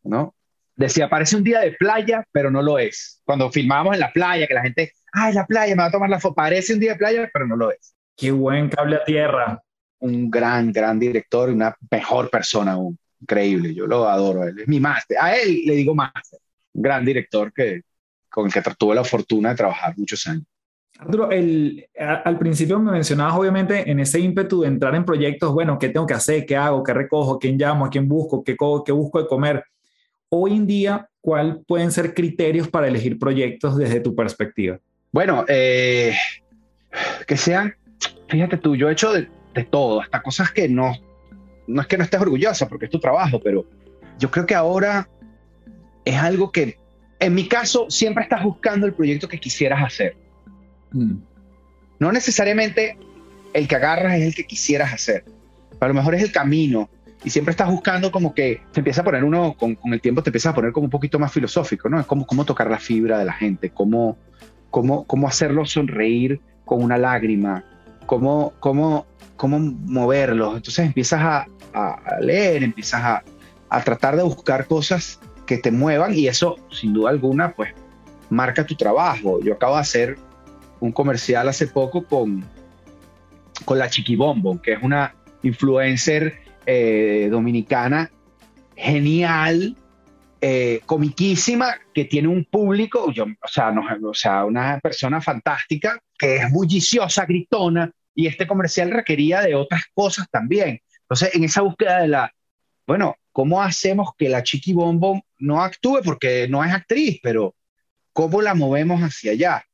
¿No? 0.04 0.34
Decía, 0.74 1.08
parece 1.08 1.36
un 1.36 1.44
día 1.44 1.60
de 1.60 1.72
playa, 1.72 2.24
pero 2.32 2.50
no 2.50 2.62
lo 2.62 2.78
es. 2.78 3.20
Cuando 3.24 3.50
filmábamos 3.50 3.94
en 3.94 4.00
la 4.00 4.12
playa, 4.12 4.46
que 4.46 4.54
la 4.54 4.62
gente, 4.62 4.92
ay, 5.12 5.34
la 5.34 5.46
playa, 5.46 5.74
me 5.76 5.82
va 5.82 5.88
a 5.88 5.92
tomar 5.92 6.08
la 6.08 6.18
foto, 6.18 6.34
parece 6.34 6.74
un 6.74 6.80
día 6.80 6.92
de 6.92 6.98
playa, 6.98 7.30
pero 7.32 7.46
no 7.46 7.56
lo 7.56 7.70
es. 7.70 7.94
Qué 8.16 8.30
buen 8.30 8.68
cable 8.68 8.96
a 8.96 9.04
tierra. 9.04 9.62
Un 10.00 10.30
gran, 10.30 10.72
gran 10.72 10.98
director 10.98 11.50
y 11.50 11.52
una 11.52 11.76
mejor 11.90 12.30
persona 12.30 12.72
aún. 12.72 12.98
Increíble, 13.20 13.74
yo 13.74 13.86
lo 13.86 14.08
adoro. 14.08 14.44
Él 14.44 14.58
es 14.58 14.68
mi 14.68 14.80
máster. 14.80 15.16
A 15.20 15.36
él 15.36 15.62
le 15.64 15.74
digo 15.74 15.94
máster. 15.94 16.40
Gran 16.72 17.04
director 17.04 17.52
que, 17.52 17.82
con 18.28 18.46
el 18.46 18.52
que 18.52 18.62
tuve 18.76 18.94
la 18.94 19.04
fortuna 19.04 19.50
de 19.50 19.56
trabajar 19.56 19.94
muchos 19.96 20.26
años. 20.26 20.44
Arturo, 20.98 21.30
el, 21.30 21.86
al 21.98 22.38
principio 22.38 22.78
me 22.78 22.92
mencionabas 22.92 23.34
obviamente 23.34 23.90
en 23.90 24.00
ese 24.00 24.20
ímpetu 24.20 24.62
de 24.62 24.68
entrar 24.68 24.94
en 24.94 25.04
proyectos, 25.04 25.52
bueno, 25.52 25.78
¿qué 25.78 25.88
tengo 25.88 26.06
que 26.06 26.14
hacer? 26.14 26.46
¿Qué 26.46 26.56
hago? 26.56 26.82
¿Qué 26.82 26.94
recojo? 26.94 27.38
¿Quién 27.38 27.56
llamo? 27.56 27.86
¿A 27.86 27.90
quién 27.90 28.08
busco? 28.08 28.44
¿Qué, 28.44 28.56
qué 28.84 28.92
busco 28.92 29.20
de 29.20 29.26
comer? 29.26 29.64
Hoy 30.34 30.52
en 30.52 30.66
día, 30.66 31.10
¿cuál 31.20 31.60
pueden 31.68 31.92
ser 31.92 32.14
criterios 32.14 32.66
para 32.66 32.88
elegir 32.88 33.18
proyectos 33.18 33.76
desde 33.76 34.00
tu 34.00 34.14
perspectiva? 34.14 34.80
Bueno, 35.12 35.44
eh, 35.46 36.14
que 37.26 37.36
sean, 37.36 37.74
fíjate 38.28 38.56
tú, 38.56 38.74
yo 38.74 38.88
he 38.88 38.92
hecho 38.92 39.12
de, 39.12 39.28
de, 39.52 39.64
todo, 39.64 40.00
hasta 40.00 40.22
cosas 40.22 40.50
que 40.50 40.70
no, 40.70 40.94
no 41.66 41.82
es 41.82 41.86
que 41.86 41.98
no 41.98 42.04
estés 42.04 42.18
orgullosa 42.18 42.66
porque 42.66 42.86
es 42.86 42.90
tu 42.90 42.98
trabajo, 42.98 43.42
pero 43.44 43.66
yo 44.18 44.30
creo 44.30 44.46
que 44.46 44.54
ahora 44.54 45.06
es 46.06 46.16
algo 46.16 46.50
que, 46.50 46.78
en 47.20 47.34
mi 47.34 47.46
caso, 47.46 47.90
siempre 47.90 48.22
estás 48.22 48.42
buscando 48.42 48.86
el 48.86 48.94
proyecto 48.94 49.28
que 49.28 49.38
quisieras 49.38 49.84
hacer. 49.84 50.16
Mm. 50.92 51.16
No 51.98 52.10
necesariamente 52.10 52.96
el 53.52 53.68
que 53.68 53.76
agarras 53.76 54.14
es 54.14 54.22
el 54.28 54.34
que 54.34 54.46
quisieras 54.46 54.94
hacer, 54.94 55.24
pero 55.72 55.84
a 55.84 55.88
lo 55.88 55.94
mejor 55.94 56.14
es 56.14 56.22
el 56.22 56.32
camino 56.32 56.88
y 57.24 57.30
siempre 57.30 57.52
estás 57.52 57.70
buscando 57.70 58.10
como 58.10 58.34
que 58.34 58.62
se 58.72 58.80
empieza 58.80 59.02
a 59.02 59.04
poner 59.04 59.24
uno, 59.24 59.54
con, 59.54 59.78
el 59.84 60.00
tiempo 60.00 60.22
te 60.22 60.30
empieza 60.30 60.50
a 60.50 60.54
poner 60.54 60.72
como 60.72 60.84
un 60.84 60.90
poquito 60.90 61.18
más 61.18 61.32
filosófico, 61.32 61.88
¿no? 61.88 62.00
Es 62.00 62.06
como 62.06 62.26
cómo 62.26 62.44
tocar 62.44 62.70
la 62.70 62.78
fibra 62.78 63.18
de 63.18 63.24
la 63.24 63.32
gente, 63.32 63.70
cómo, 63.70 64.16
cómo, 64.70 65.04
cómo 65.06 65.28
hacerlo 65.28 65.64
sonreír 65.64 66.40
con 66.64 66.82
una 66.82 66.98
lágrima, 66.98 67.64
cómo, 68.06 68.52
cómo, 68.58 69.06
cómo 69.36 69.58
moverlos. 69.58 70.56
Entonces 70.56 70.86
empiezas 70.86 71.20
a, 71.20 71.46
a 71.74 72.20
leer, 72.20 72.62
empiezas 72.64 73.02
a, 73.02 73.22
a 73.68 73.82
tratar 73.82 74.16
de 74.16 74.22
buscar 74.22 74.66
cosas 74.66 75.20
que 75.46 75.58
te 75.58 75.70
muevan 75.70 76.14
y 76.14 76.26
eso, 76.26 76.56
sin 76.70 76.92
duda 76.92 77.10
alguna, 77.10 77.52
pues 77.52 77.72
marca 78.30 78.66
tu 78.66 78.74
trabajo. 78.74 79.40
Yo 79.42 79.54
acabo 79.54 79.76
de 79.76 79.80
hacer 79.80 80.16
un 80.80 80.90
comercial 80.90 81.48
hace 81.48 81.68
poco 81.68 82.04
con, 82.04 82.44
con 83.64 83.78
la 83.78 83.88
Chiquibombo, 83.88 84.60
que 84.60 84.72
es 84.72 84.82
una 84.82 85.14
influencer 85.42 86.42
eh, 86.66 87.28
dominicana 87.30 88.10
genial, 88.76 89.76
eh, 90.40 90.80
comiquísima, 90.84 91.76
que 91.94 92.04
tiene 92.06 92.28
un 92.28 92.44
público, 92.44 93.12
yo, 93.12 93.24
o, 93.24 93.48
sea, 93.48 93.70
no, 93.70 93.82
o 93.82 94.46
una 94.46 94.80
persona 94.80 95.20
fantástica, 95.20 96.00
que 96.18 96.36
es 96.36 96.50
bulliciosa, 96.50 97.24
gritona, 97.26 97.90
y 98.14 98.26
este 98.26 98.46
comercial 98.46 98.90
requería 98.90 99.40
de 99.40 99.54
otras 99.54 99.84
cosas 99.94 100.26
también. 100.30 100.80
Entonces, 101.02 101.34
en 101.34 101.44
esa 101.44 101.62
búsqueda 101.62 102.02
de 102.02 102.08
la, 102.08 102.32
bueno, 102.86 103.16
¿cómo 103.30 103.62
hacemos 103.62 104.10
que 104.18 104.28
la 104.28 104.42
Chiqui 104.42 104.72
Bombo 104.72 105.22
no 105.38 105.62
actúe? 105.62 106.00
Porque 106.04 106.48
no 106.48 106.64
es 106.64 106.72
actriz, 106.72 107.20
pero 107.22 107.54
¿cómo 108.12 108.42
la 108.42 108.54
movemos 108.54 109.00
hacia 109.00 109.32
allá? 109.32 109.64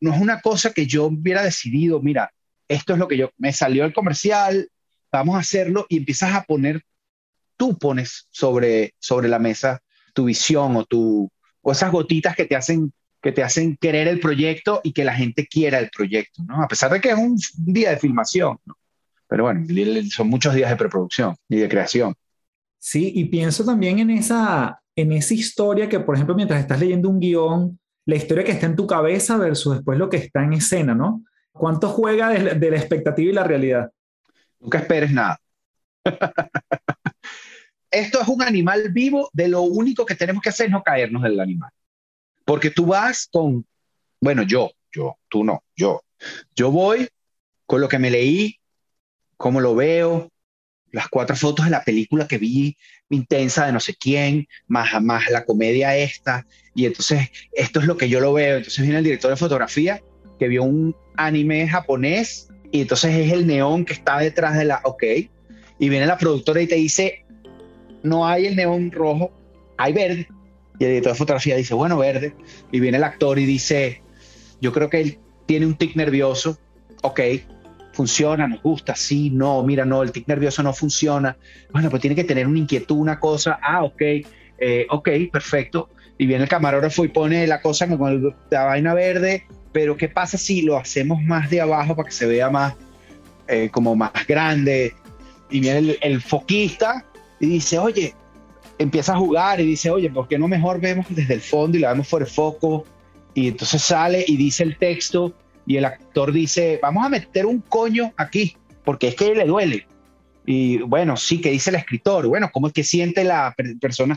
No 0.00 0.14
es 0.14 0.20
una 0.20 0.40
cosa 0.40 0.72
que 0.72 0.86
yo 0.86 1.06
hubiera 1.06 1.42
decidido, 1.42 2.00
mira, 2.00 2.32
esto 2.68 2.92
es 2.92 2.98
lo 2.98 3.08
que 3.08 3.16
yo, 3.16 3.30
me 3.38 3.52
salió 3.52 3.84
el 3.84 3.92
comercial, 3.92 4.68
vamos 5.12 5.36
a 5.36 5.40
hacerlo 5.40 5.86
y 5.88 5.98
empiezas 5.98 6.34
a 6.34 6.42
poner, 6.42 6.82
tú 7.56 7.78
pones 7.78 8.28
sobre, 8.30 8.94
sobre 8.98 9.28
la 9.28 9.38
mesa 9.38 9.80
tu 10.14 10.24
visión 10.24 10.76
o, 10.76 10.84
tu, 10.84 11.30
o 11.60 11.72
esas 11.72 11.92
gotitas 11.92 12.34
que 12.34 12.44
te 12.44 12.56
hacen 12.56 12.92
que 13.22 13.30
te 13.30 13.44
hacen 13.44 13.76
querer 13.76 14.08
el 14.08 14.18
proyecto 14.18 14.80
y 14.82 14.92
que 14.92 15.04
la 15.04 15.14
gente 15.14 15.46
quiera 15.46 15.78
el 15.78 15.90
proyecto, 15.90 16.42
¿no? 16.42 16.60
A 16.60 16.66
pesar 16.66 16.92
de 16.92 17.00
que 17.00 17.10
es 17.10 17.16
un 17.16 17.38
día 17.56 17.90
de 17.90 17.96
filmación, 17.96 18.58
¿no? 18.64 18.74
Pero 19.28 19.44
bueno, 19.44 19.64
son 20.10 20.28
muchos 20.28 20.54
días 20.54 20.68
de 20.68 20.76
preproducción 20.76 21.36
y 21.48 21.56
de 21.56 21.68
creación. 21.68 22.14
Sí, 22.78 23.12
y 23.14 23.26
pienso 23.26 23.64
también 23.64 24.00
en 24.00 24.10
esa, 24.10 24.82
en 24.96 25.12
esa 25.12 25.34
historia 25.34 25.88
que, 25.88 26.00
por 26.00 26.16
ejemplo, 26.16 26.34
mientras 26.34 26.60
estás 26.60 26.80
leyendo 26.80 27.08
un 27.08 27.20
guion, 27.20 27.78
la 28.04 28.16
historia 28.16 28.42
que 28.42 28.50
está 28.50 28.66
en 28.66 28.76
tu 28.76 28.88
cabeza 28.88 29.36
versus 29.38 29.76
después 29.76 29.98
lo 29.98 30.10
que 30.10 30.16
está 30.16 30.42
en 30.42 30.54
escena, 30.54 30.94
¿no? 30.94 31.24
¿Cuánto 31.52 31.88
juega 31.90 32.28
de, 32.30 32.56
de 32.56 32.70
la 32.72 32.76
expectativa 32.76 33.30
y 33.30 33.34
la 33.34 33.44
realidad? 33.44 33.90
Nunca 34.62 34.78
esperes 34.78 35.10
nada. 35.10 35.40
Esto 37.90 38.22
es 38.22 38.28
un 38.28 38.42
animal 38.42 38.90
vivo, 38.90 39.28
de 39.32 39.48
lo 39.48 39.62
único 39.62 40.06
que 40.06 40.14
tenemos 40.14 40.40
que 40.40 40.48
hacer 40.48 40.66
es 40.66 40.72
no 40.72 40.82
caernos 40.82 41.22
del 41.24 41.40
animal. 41.40 41.70
Porque 42.44 42.70
tú 42.70 42.86
vas 42.86 43.28
con, 43.30 43.66
bueno, 44.20 44.44
yo, 44.44 44.70
yo, 44.92 45.18
tú 45.28 45.44
no, 45.44 45.64
yo. 45.76 46.02
Yo 46.54 46.70
voy 46.70 47.08
con 47.66 47.80
lo 47.80 47.88
que 47.88 47.98
me 47.98 48.10
leí, 48.10 48.60
cómo 49.36 49.60
lo 49.60 49.74
veo, 49.74 50.30
las 50.92 51.08
cuatro 51.08 51.34
fotos 51.34 51.64
de 51.64 51.70
la 51.70 51.82
película 51.82 52.28
que 52.28 52.38
vi 52.38 52.76
intensa 53.10 53.66
de 53.66 53.72
no 53.72 53.80
sé 53.80 53.96
quién, 53.96 54.46
más, 54.68 55.02
más 55.02 55.28
la 55.28 55.44
comedia 55.44 55.96
esta, 55.96 56.46
y 56.74 56.86
entonces 56.86 57.30
esto 57.52 57.80
es 57.80 57.86
lo 57.86 57.96
que 57.96 58.08
yo 58.08 58.20
lo 58.20 58.32
veo. 58.32 58.58
Entonces 58.58 58.80
viene 58.82 58.98
el 58.98 59.04
director 59.04 59.30
de 59.30 59.36
fotografía 59.36 60.00
que 60.38 60.48
vio 60.48 60.62
un 60.62 60.94
anime 61.16 61.68
japonés 61.68 62.48
y 62.72 62.80
entonces 62.80 63.14
es 63.14 63.32
el 63.32 63.46
neón 63.46 63.84
que 63.84 63.92
está 63.92 64.18
detrás 64.18 64.56
de 64.56 64.64
la, 64.64 64.80
ok, 64.84 65.04
y 65.78 65.88
viene 65.88 66.06
la 66.06 66.16
productora 66.16 66.62
y 66.62 66.66
te 66.66 66.76
dice, 66.76 67.24
no 68.02 68.26
hay 68.26 68.46
el 68.46 68.56
neón 68.56 68.90
rojo, 68.90 69.30
hay 69.76 69.92
verde. 69.92 70.26
Y 70.78 70.84
el 70.84 70.90
director 70.90 71.12
de 71.12 71.18
fotografía 71.18 71.54
dice, 71.54 71.74
bueno, 71.74 71.98
verde. 71.98 72.34
Y 72.72 72.80
viene 72.80 72.96
el 72.96 73.04
actor 73.04 73.38
y 73.38 73.44
dice, 73.44 74.02
yo 74.60 74.72
creo 74.72 74.88
que 74.88 75.02
él 75.02 75.18
tiene 75.44 75.66
un 75.66 75.74
tic 75.74 75.96
nervioso, 75.96 76.56
ok, 77.02 77.20
funciona, 77.92 78.48
nos 78.48 78.62
gusta, 78.62 78.96
sí, 78.96 79.28
no, 79.28 79.62
mira, 79.62 79.84
no, 79.84 80.02
el 80.02 80.10
tic 80.10 80.26
nervioso 80.26 80.62
no 80.62 80.72
funciona. 80.72 81.36
Bueno, 81.72 81.90
pues 81.90 82.00
tiene 82.00 82.16
que 82.16 82.24
tener 82.24 82.46
una 82.46 82.58
inquietud, 82.58 82.96
una 82.96 83.20
cosa, 83.20 83.58
ah, 83.62 83.84
ok, 83.84 84.00
eh, 84.00 84.86
ok, 84.88 85.10
perfecto. 85.30 85.90
Y 86.16 86.24
viene 86.24 86.44
el 86.44 86.48
camarógrafo 86.48 87.04
y 87.04 87.08
pone 87.08 87.46
la 87.46 87.60
cosa 87.60 87.86
con 87.86 88.34
la 88.50 88.64
vaina 88.64 88.94
verde 88.94 89.44
pero 89.72 89.96
¿qué 89.96 90.08
pasa 90.08 90.36
si 90.38 90.62
lo 90.62 90.76
hacemos 90.76 91.22
más 91.22 91.50
de 91.50 91.60
abajo 91.60 91.96
para 91.96 92.08
que 92.08 92.14
se 92.14 92.26
vea 92.26 92.50
más, 92.50 92.74
eh, 93.48 93.70
como 93.72 93.96
más 93.96 94.12
grande? 94.26 94.94
Y 95.50 95.60
viene 95.60 95.96
el, 96.00 96.20
foquista 96.22 97.04
y 97.40 97.46
dice, 97.46 97.78
oye, 97.78 98.14
empieza 98.78 99.14
a 99.14 99.18
jugar 99.18 99.60
y 99.60 99.66
dice, 99.66 99.90
oye, 99.90 100.10
¿por 100.10 100.28
qué 100.28 100.38
no 100.38 100.48
mejor 100.48 100.80
vemos 100.80 101.06
desde 101.10 101.34
el 101.34 101.40
fondo 101.40 101.76
y 101.76 101.80
la 101.80 101.92
vemos 101.92 102.08
fuera 102.08 102.26
de 102.26 102.32
foco? 102.32 102.84
Y 103.34 103.48
entonces 103.48 103.82
sale 103.82 104.24
y 104.26 104.36
dice 104.36 104.62
el 104.62 104.76
texto 104.78 105.34
y 105.66 105.76
el 105.76 105.84
actor 105.84 106.32
dice, 106.32 106.78
vamos 106.82 107.04
a 107.04 107.08
meter 107.08 107.46
un 107.46 107.60
coño 107.60 108.12
aquí, 108.16 108.56
porque 108.84 109.08
es 109.08 109.14
que 109.14 109.34
le 109.34 109.44
duele. 109.44 109.86
Y 110.44 110.78
bueno, 110.78 111.16
sí, 111.16 111.40
que 111.40 111.50
dice 111.50 111.70
el 111.70 111.76
escritor, 111.76 112.26
bueno, 112.26 112.50
¿cómo 112.52 112.66
es 112.66 112.72
que 112.72 112.84
siente 112.84 113.24
la 113.24 113.54
persona? 113.80 114.16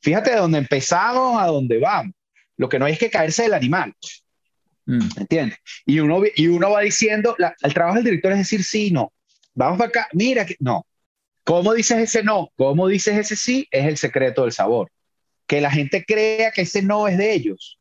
Fíjate 0.00 0.30
de 0.30 0.36
dónde 0.36 0.58
empezamos 0.58 1.40
a 1.40 1.46
dónde 1.46 1.78
vamos. 1.78 2.14
Lo 2.56 2.68
que 2.68 2.78
no 2.78 2.86
hay 2.86 2.94
es 2.94 2.98
que 2.98 3.10
caerse 3.10 3.42
del 3.42 3.54
animal. 3.54 3.94
Mm. 4.86 5.08
¿Entiendes? 5.16 5.58
Y 5.84 5.98
uno, 5.98 6.22
y 6.34 6.46
uno 6.46 6.70
va 6.70 6.80
diciendo, 6.80 7.36
el 7.62 7.74
trabajo 7.74 7.96
del 7.96 8.04
director 8.04 8.32
es 8.32 8.38
decir 8.38 8.64
sí, 8.64 8.90
no. 8.90 9.12
Vamos 9.54 9.78
para 9.78 9.88
acá, 9.88 10.08
mira, 10.12 10.46
que, 10.46 10.56
no. 10.60 10.86
¿Cómo 11.44 11.74
dices 11.74 11.98
ese 11.98 12.22
no? 12.22 12.50
¿Cómo 12.56 12.88
dices 12.88 13.16
ese 13.16 13.36
sí? 13.36 13.68
Es 13.70 13.86
el 13.86 13.96
secreto 13.96 14.42
del 14.42 14.52
sabor. 14.52 14.90
Que 15.46 15.60
la 15.60 15.70
gente 15.70 16.04
crea 16.04 16.50
que 16.50 16.62
ese 16.62 16.82
no 16.82 17.06
es 17.06 17.18
de 17.18 17.32
ellos. 17.32 17.78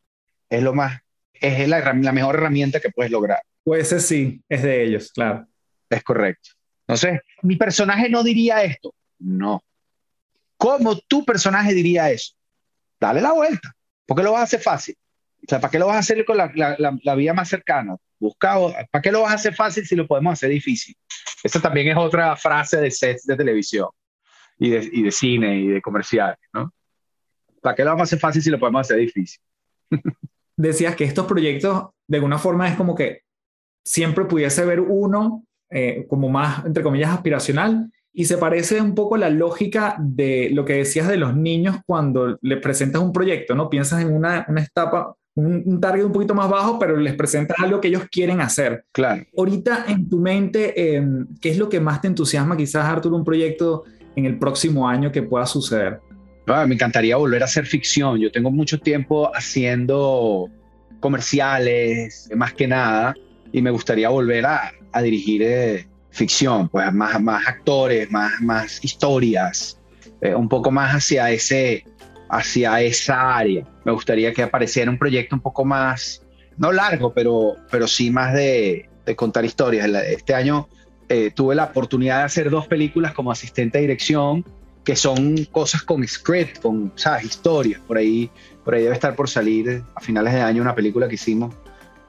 Es 0.49 0.61
lo 0.61 0.73
más, 0.73 1.01
es 1.33 1.67
la, 1.67 1.79
la 1.79 2.11
mejor 2.11 2.35
herramienta 2.35 2.79
que 2.79 2.91
puedes 2.91 3.11
lograr. 3.11 3.41
Pues 3.63 3.91
ese 3.91 3.99
sí, 3.99 4.41
es 4.47 4.61
de 4.61 4.83
ellos, 4.83 5.11
claro. 5.11 5.47
Es 5.89 6.03
correcto. 6.03 6.51
Entonces, 6.87 7.19
mi 7.41 7.55
personaje 7.55 8.09
no 8.09 8.23
diría 8.23 8.63
esto. 8.63 8.93
No. 9.19 9.63
¿Cómo 10.57 10.97
tu 10.99 11.25
personaje 11.25 11.73
diría 11.73 12.11
eso? 12.11 12.33
Dale 12.99 13.21
la 13.21 13.33
vuelta. 13.33 13.75
Porque 14.05 14.23
lo 14.23 14.33
vas 14.33 14.41
a 14.41 14.43
hacer 14.43 14.61
fácil. 14.61 14.95
O 15.45 15.47
sea, 15.47 15.59
¿para 15.59 15.69
qué 15.69 15.77
lo 15.77 15.87
vas 15.87 15.97
a 15.97 15.99
hacer 15.99 16.25
con 16.25 16.37
la, 16.37 16.51
la, 16.55 17.15
vía 17.15 17.33
más 17.33 17.49
cercana? 17.49 17.95
Busca, 18.19 18.57
¿para 18.89 19.01
qué 19.01 19.11
lo 19.11 19.21
vas 19.21 19.31
a 19.31 19.35
hacer 19.35 19.53
fácil 19.53 19.85
si 19.85 19.95
lo 19.95 20.07
podemos 20.07 20.33
hacer 20.33 20.49
difícil? 20.49 20.95
Esa 21.43 21.61
también 21.61 21.87
es 21.89 21.97
otra 21.97 22.35
frase 22.35 22.77
de 22.77 22.89
sets 22.89 23.25
de 23.27 23.35
televisión 23.35 23.89
y 24.57 24.71
de, 24.71 24.89
y 24.91 25.03
de 25.03 25.11
cine 25.11 25.59
y 25.59 25.67
de 25.67 25.81
comerciales, 25.81 26.39
¿no? 26.51 26.73
¿Para 27.61 27.75
qué 27.75 27.83
lo 27.83 27.91
vamos 27.91 28.01
a 28.01 28.05
hacer 28.05 28.19
fácil 28.19 28.41
si 28.41 28.49
lo 28.49 28.59
podemos 28.59 28.81
hacer 28.81 28.97
difícil? 28.97 29.39
Decías 30.57 30.95
que 30.95 31.03
estos 31.03 31.27
proyectos, 31.27 31.89
de 32.07 32.17
alguna 32.17 32.39
forma, 32.39 32.67
es 32.67 32.75
como 32.75 32.95
que 32.95 33.21
siempre 33.83 34.25
pudiese 34.25 34.65
ver 34.65 34.79
uno 34.79 35.45
eh, 35.69 36.05
como 36.09 36.29
más, 36.29 36.65
entre 36.65 36.81
comillas, 36.81 37.11
aspiracional 37.11 37.91
y 38.13 38.25
se 38.25 38.37
parece 38.37 38.81
un 38.81 38.95
poco 38.95 39.15
a 39.15 39.19
la 39.19 39.29
lógica 39.29 39.97
de 39.99 40.49
lo 40.51 40.63
que 40.63 40.73
decías 40.73 41.07
de 41.07 41.17
los 41.17 41.35
niños 41.35 41.77
cuando 41.85 42.39
les 42.41 42.61
presentas 42.61 43.01
un 43.01 43.11
proyecto, 43.11 43.55
¿no? 43.55 43.69
Piensas 43.69 44.01
en 44.01 44.13
una, 44.13 44.45
una 44.47 44.63
etapa, 44.63 45.13
un, 45.36 45.79
target 45.81 46.05
un 46.05 46.11
poquito 46.11 46.33
más 46.33 46.49
bajo, 46.49 46.79
pero 46.79 46.95
les 46.97 47.13
presentas 47.13 47.57
algo 47.59 47.81
que 47.81 47.89
ellos 47.89 48.03
quieren 48.09 48.41
hacer. 48.41 48.86
Claro. 48.91 49.23
Ahorita 49.38 49.86
en 49.88 50.09
tu 50.09 50.19
mente, 50.19 50.95
em, 50.95 51.27
¿qué 51.41 51.49
es 51.49 51.57
lo 51.57 51.69
que 51.69 51.79
más 51.79 52.01
te 52.01 52.07
entusiasma 52.07 52.55
quizás, 52.55 52.86
Arturo, 52.86 53.15
un 53.15 53.25
proyecto 53.25 53.83
en 54.15 54.25
el 54.25 54.39
próximo 54.39 54.88
año 54.88 55.11
que 55.11 55.21
pueda 55.21 55.45
suceder? 55.45 55.99
Ah, 56.47 56.65
me 56.65 56.75
encantaría 56.75 57.17
volver 57.17 57.41
a 57.41 57.45
hacer 57.45 57.65
ficción. 57.65 58.19
Yo 58.19 58.31
tengo 58.31 58.51
mucho 58.51 58.79
tiempo 58.79 59.31
haciendo 59.36 60.49
comerciales, 60.99 62.29
más 62.36 62.53
que 62.53 62.67
nada, 62.67 63.13
y 63.51 63.61
me 63.61 63.71
gustaría 63.71 64.09
volver 64.09 64.45
a, 64.45 64.71
a 64.91 65.01
dirigir 65.01 65.41
eh, 65.43 65.88
ficción, 66.11 66.69
pues 66.69 66.91
más, 66.93 67.21
más 67.21 67.45
actores, 67.47 68.09
más, 68.09 68.39
más 68.41 68.83
historias, 68.83 69.77
eh, 70.21 70.33
un 70.33 70.47
poco 70.47 70.71
más 70.71 70.95
hacia 70.95 71.29
ese 71.29 71.86
hacia 72.30 72.82
esa 72.82 73.36
área. 73.38 73.65
Me 73.84 73.91
gustaría 73.91 74.34
que 74.34 74.43
apareciera 74.43 74.89
un 74.89 74.97
proyecto 74.97 75.36
un 75.36 75.41
poco 75.41 75.65
más, 75.65 76.23
no 76.57 76.71
largo, 76.71 77.13
pero, 77.13 77.55
pero 77.69 77.88
sí 77.88 78.09
más 78.11 78.34
de, 78.34 78.89
contar 79.15 79.45
historias. 79.45 79.88
Este 80.07 80.34
año 80.34 80.67
eh, 81.09 81.32
tuve 81.36 81.55
la 81.55 81.65
oportunidad 81.65 82.19
de 82.19 82.23
hacer 82.23 82.49
dos 82.49 82.67
películas 82.67 83.13
como 83.13 83.32
asistente 83.32 83.78
de 83.78 83.84
dirección 83.84 84.43
que 84.84 84.95
son 84.95 85.45
cosas 85.51 85.82
con 85.82 86.07
script, 86.07 86.59
con, 86.59 86.91
¿sabes? 86.95 87.26
Historias. 87.26 87.82
Por 87.82 87.97
ahí, 87.97 88.30
por 88.63 88.76
ahí 88.76 88.84
debe 88.84 88.93
estar 88.93 89.15
por 89.15 89.28
salir 89.28 89.84
a 89.95 89.99
finales 89.99 90.34
de 90.34 90.41
año 90.41 90.61
una 90.61 90.76
película 90.76 91.07
que 91.07 91.15
hicimos 91.15 91.53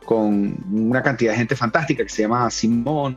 con 0.05 0.57
una 0.71 1.03
cantidad 1.03 1.33
de 1.33 1.39
gente 1.39 1.57
fantástica 1.57 2.05
que 2.05 2.09
se 2.09 2.23
llama 2.23 2.49
Simón, 2.51 3.17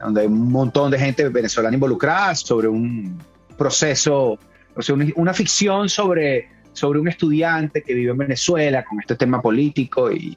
donde 0.00 0.22
hay 0.22 0.26
un 0.26 0.50
montón 0.50 0.90
de 0.90 0.98
gente 0.98 1.28
venezolana 1.28 1.74
involucrada 1.74 2.34
sobre 2.34 2.66
un 2.66 3.18
proceso, 3.56 4.38
o 4.76 4.82
sea, 4.82 4.96
una, 5.16 5.34
ficción 5.34 5.88
sobre, 5.88 6.48
sobre 6.72 6.98
un 6.98 7.08
estudiante 7.08 7.82
que 7.82 7.94
vive 7.94 8.10
en 8.12 8.18
Venezuela 8.18 8.84
con 8.84 9.00
este 9.00 9.16
tema 9.16 9.40
político 9.40 10.10
y, 10.10 10.36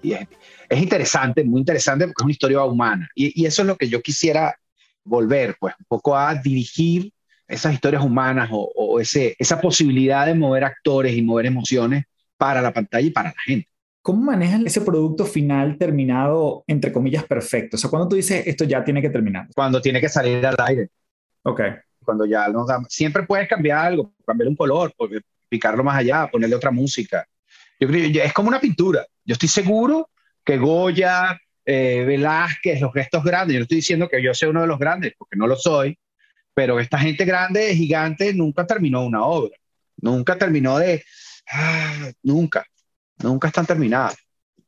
es, 0.69 0.79
interesante, 0.81 1.43
muy 1.43 1.59
interesante 1.59 2.05
porque 2.05 2.21
es 2.21 2.25
una 2.25 2.31
historia 2.31 2.63
humana 2.63 3.09
y, 3.15 3.41
y, 3.41 3.45
eso 3.45 3.61
es 3.61 3.67
lo 3.67 3.77
que 3.77 3.87
yo 3.87 4.01
quisiera 4.01 4.55
volver, 5.03 5.55
pues 5.59 5.73
un 5.79 5.85
poco 5.87 6.17
a 6.17 6.35
dirigir 6.35 7.11
esas 7.47 7.73
historias 7.73 8.03
humanas 8.03 8.49
o, 8.51 8.69
o 8.75 8.99
ese, 8.99 9.35
esa 9.39 9.61
posibilidad 9.61 10.25
de 10.25 10.35
mover 10.35 10.65
actores 10.65 11.15
y 11.15 11.21
mover 11.21 11.45
emociones 11.45 12.05
para 12.37 12.61
la 12.61 12.73
pantalla 12.73 13.07
y 13.07 13.11
para 13.11 13.29
la 13.29 13.39
gente. 13.45 13.69
¿Cómo 14.01 14.21
manejas 14.21 14.61
ese 14.65 14.81
producto 14.81 15.25
final 15.25 15.77
terminado, 15.77 16.63
entre 16.67 16.93
comillas, 16.93 17.25
perfecto? 17.25 17.75
O 17.75 17.77
sea, 17.77 17.89
cuando 17.89 18.07
tú 18.07 18.15
dices 18.15 18.47
esto 18.47 18.63
ya 18.63 18.81
tiene 18.81 19.01
que 19.01 19.09
terminar. 19.09 19.47
Cuando 19.53 19.81
tiene 19.81 19.99
que 19.99 20.07
salir 20.07 20.45
al 20.45 20.55
aire. 20.59 20.89
Ok. 21.43 21.61
Cuando 22.07 22.25
ya 22.25 22.47
nos 22.47 22.67
da... 22.67 22.81
Siempre 22.87 23.23
puedes 23.23 23.49
cambiar 23.49 23.79
algo, 23.85 24.13
cambiar 24.25 24.47
un 24.47 24.55
color, 24.55 24.93
picarlo 25.49 25.83
más 25.83 25.97
allá, 25.97 26.27
ponerle 26.31 26.55
otra 26.55 26.71
música. 26.71 27.27
Yo 27.77 27.87
creo 27.87 28.23
es 28.23 28.31
como 28.31 28.47
una 28.47 28.61
pintura. 28.61 29.05
Yo 29.25 29.33
estoy 29.33 29.49
seguro 29.49 30.09
que 30.45 30.57
Goya, 30.57 31.37
eh, 31.65 32.05
Velázquez, 32.07 32.79
los 32.79 32.93
gestos 32.93 33.23
grandes, 33.25 33.55
yo 33.55 33.59
no 33.59 33.63
estoy 33.63 33.77
diciendo 33.77 34.07
que 34.07 34.23
yo 34.23 34.33
sea 34.33 34.49
uno 34.49 34.61
de 34.61 34.67
los 34.67 34.79
grandes, 34.79 35.15
porque 35.17 35.35
no 35.35 35.47
lo 35.47 35.57
soy, 35.57 35.99
pero 36.53 36.79
esta 36.79 36.97
gente 36.97 37.25
grande, 37.25 37.75
gigante, 37.75 38.33
nunca 38.33 38.65
terminó 38.65 39.05
una 39.05 39.25
obra. 39.25 39.57
Nunca 39.97 40.37
terminó 40.37 40.77
de... 40.77 41.03
Ah, 41.51 42.09
nunca 42.23 42.65
nunca 43.23 43.47
están 43.47 43.65
terminadas. 43.65 44.17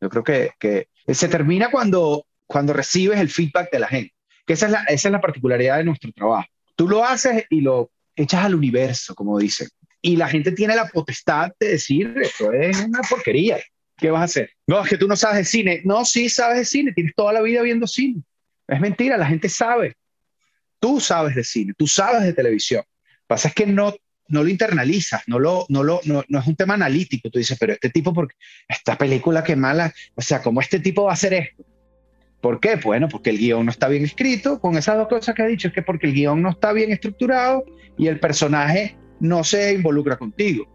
Yo 0.01 0.09
creo 0.09 0.23
que, 0.23 0.51
que 0.59 0.87
se 1.13 1.27
termina 1.27 1.69
cuando, 1.71 2.25
cuando 2.47 2.73
recibes 2.73 3.19
el 3.19 3.29
feedback 3.29 3.71
de 3.71 3.79
la 3.79 3.87
gente, 3.87 4.13
que 4.45 4.53
esa 4.53 4.65
es 4.67 4.71
la, 4.71 4.83
esa 4.83 5.07
es 5.07 5.11
la 5.11 5.21
particularidad 5.21 5.77
de 5.77 5.83
nuestro 5.83 6.11
trabajo. 6.11 6.47
Tú 6.79 6.87
lo 6.87 7.03
haces 7.03 7.43
y 7.49 7.59
lo 7.59 7.91
echas 8.15 8.45
al 8.45 8.55
universo, 8.55 9.13
como 9.13 9.37
dicen, 9.37 9.67
y 10.01 10.15
la 10.15 10.29
gente 10.29 10.53
tiene 10.53 10.77
la 10.77 10.87
potestad 10.87 11.51
de 11.59 11.71
decir, 11.71 12.15
esto 12.21 12.53
es 12.53 12.79
una 12.79 13.01
porquería, 13.01 13.59
¿qué 13.97 14.09
vas 14.09 14.21
a 14.21 14.23
hacer? 14.23 14.51
No, 14.65 14.81
es 14.81 14.89
que 14.89 14.97
tú 14.97 15.05
no 15.05 15.17
sabes 15.17 15.39
de 15.39 15.43
cine. 15.43 15.81
No, 15.83 16.05
sí 16.05 16.29
sabes 16.29 16.59
de 16.59 16.63
cine, 16.63 16.93
tienes 16.93 17.13
toda 17.13 17.33
la 17.33 17.41
vida 17.41 17.61
viendo 17.63 17.85
cine. 17.85 18.23
Es 18.65 18.79
mentira, 18.79 19.17
la 19.17 19.25
gente 19.25 19.49
sabe. 19.49 19.97
Tú 20.79 21.01
sabes 21.01 21.35
de 21.35 21.43
cine, 21.43 21.73
tú 21.77 21.85
sabes 21.85 22.23
de 22.23 22.31
televisión. 22.31 22.85
Pasa 23.27 23.49
es 23.49 23.53
que 23.53 23.65
no 23.65 23.93
no 24.29 24.43
lo 24.43 24.47
internalizas, 24.49 25.23
no, 25.27 25.37
lo, 25.37 25.65
no, 25.67 25.83
lo, 25.83 25.99
no, 26.05 26.21
es 26.21 26.47
un 26.47 26.55
tema 26.55 26.75
analítico. 26.75 27.29
Tú 27.29 27.39
dices, 27.39 27.57
pero 27.59 27.73
este 27.73 27.89
tipo, 27.89 28.13
porque 28.13 28.35
esta 28.69 28.97
película 28.97 29.43
que 29.43 29.57
mala, 29.57 29.93
o 30.15 30.21
sea, 30.21 30.41
¿cómo 30.41 30.61
este 30.61 30.79
tipo 30.79 31.03
va 31.03 31.11
a 31.11 31.15
hacer 31.15 31.33
esto? 31.33 31.65
¿Por 32.41 32.59
qué? 32.59 32.75
Bueno, 32.75 33.09
porque 33.09 33.31
el 33.31 33.37
guion 33.37 33.65
no 33.65 33.71
está 33.71 33.87
bien 33.87 34.05
escrito, 34.05 34.59
con 34.59 34.77
esas 34.77 34.97
dos 34.97 35.07
cosas 35.07 35.35
que 35.35 35.43
he 35.43 35.47
dicho, 35.47 35.67
es 35.67 35.73
que 35.73 35.81
porque 35.81 36.07
el 36.07 36.13
guion 36.13 36.41
no 36.41 36.51
está 36.51 36.71
bien 36.71 36.91
estructurado 36.91 37.65
y 37.97 38.07
el 38.07 38.19
personaje 38.19 38.95
no 39.19 39.43
se 39.43 39.73
involucra 39.73 40.17
contigo. 40.17 40.65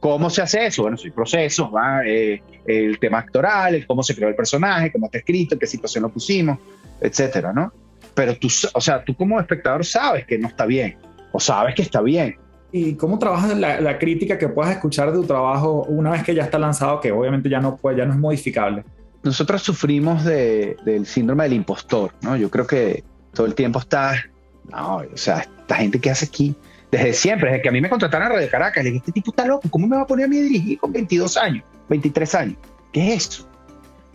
¿Cómo 0.00 0.30
se 0.30 0.42
hace 0.42 0.66
eso? 0.66 0.82
Bueno, 0.82 0.96
son 0.96 1.12
procesos. 1.12 1.70
Eh, 2.06 2.40
el 2.66 2.98
tema 2.98 3.18
actoral, 3.18 3.86
cómo 3.86 4.02
se 4.02 4.16
creó 4.16 4.28
el 4.30 4.34
personaje, 4.34 4.90
cómo 4.90 5.06
está 5.06 5.18
escrito, 5.18 5.58
qué 5.58 5.66
situación 5.66 6.02
lo 6.02 6.08
pusimos, 6.08 6.58
etcétera, 7.00 7.52
¿no? 7.52 7.72
Pero 8.14 8.34
tú, 8.36 8.48
o 8.74 8.80
sea, 8.80 9.04
tú 9.04 9.14
como 9.14 9.38
espectador 9.38 9.84
sabes 9.84 10.26
que 10.26 10.38
no 10.38 10.48
está 10.48 10.66
bien, 10.66 10.96
o 11.32 11.38
sabes 11.38 11.74
que 11.74 11.82
está 11.82 12.00
bien, 12.00 12.36
¿Y 12.72 12.94
cómo 12.94 13.18
trabajas 13.18 13.56
la, 13.58 13.80
la, 13.80 13.98
crítica 13.98 14.38
que 14.38 14.48
puedas 14.48 14.70
escuchar 14.70 15.10
de 15.10 15.18
tu 15.18 15.24
trabajo 15.24 15.82
una 15.88 16.12
vez 16.12 16.22
que 16.22 16.34
ya 16.34 16.44
está 16.44 16.56
lanzado, 16.56 17.00
que 17.00 17.10
obviamente 17.10 17.48
ya 17.48 17.60
no, 17.60 17.76
puede, 17.76 17.96
ya 17.96 18.04
no 18.04 18.12
es 18.12 18.18
modificable? 18.18 18.84
Nosotros 19.22 19.62
sufrimos 19.62 20.24
de, 20.24 20.76
del 20.84 21.06
síndrome 21.06 21.44
del 21.44 21.54
impostor, 21.54 22.12
¿no? 22.22 22.36
Yo 22.36 22.50
creo 22.50 22.66
que 22.66 23.04
todo 23.34 23.46
el 23.46 23.54
tiempo 23.54 23.78
está, 23.78 24.14
no, 24.70 24.96
o 24.96 25.16
sea, 25.16 25.40
esta 25.40 25.76
gente 25.76 26.00
que 26.00 26.10
hace 26.10 26.26
aquí, 26.26 26.54
desde 26.90 27.12
siempre, 27.12 27.50
desde 27.50 27.62
que 27.62 27.68
a 27.68 27.72
mí 27.72 27.80
me 27.80 27.90
contrataron 27.90 28.26
a 28.26 28.34
Radio 28.34 28.50
Caracas, 28.50 28.82
le 28.82 28.90
dije, 28.90 29.02
este 29.06 29.12
tipo 29.12 29.30
está 29.30 29.46
loco, 29.46 29.68
¿cómo 29.70 29.86
me 29.86 29.96
va 29.96 30.02
a 30.02 30.06
poner 30.06 30.26
a 30.26 30.28
mí 30.28 30.38
a 30.38 30.42
dirigir 30.42 30.78
con 30.78 30.92
22 30.92 31.36
años, 31.36 31.64
23 31.88 32.34
años? 32.34 32.56
¿Qué 32.92 33.14
es 33.14 33.28
eso? 33.28 33.48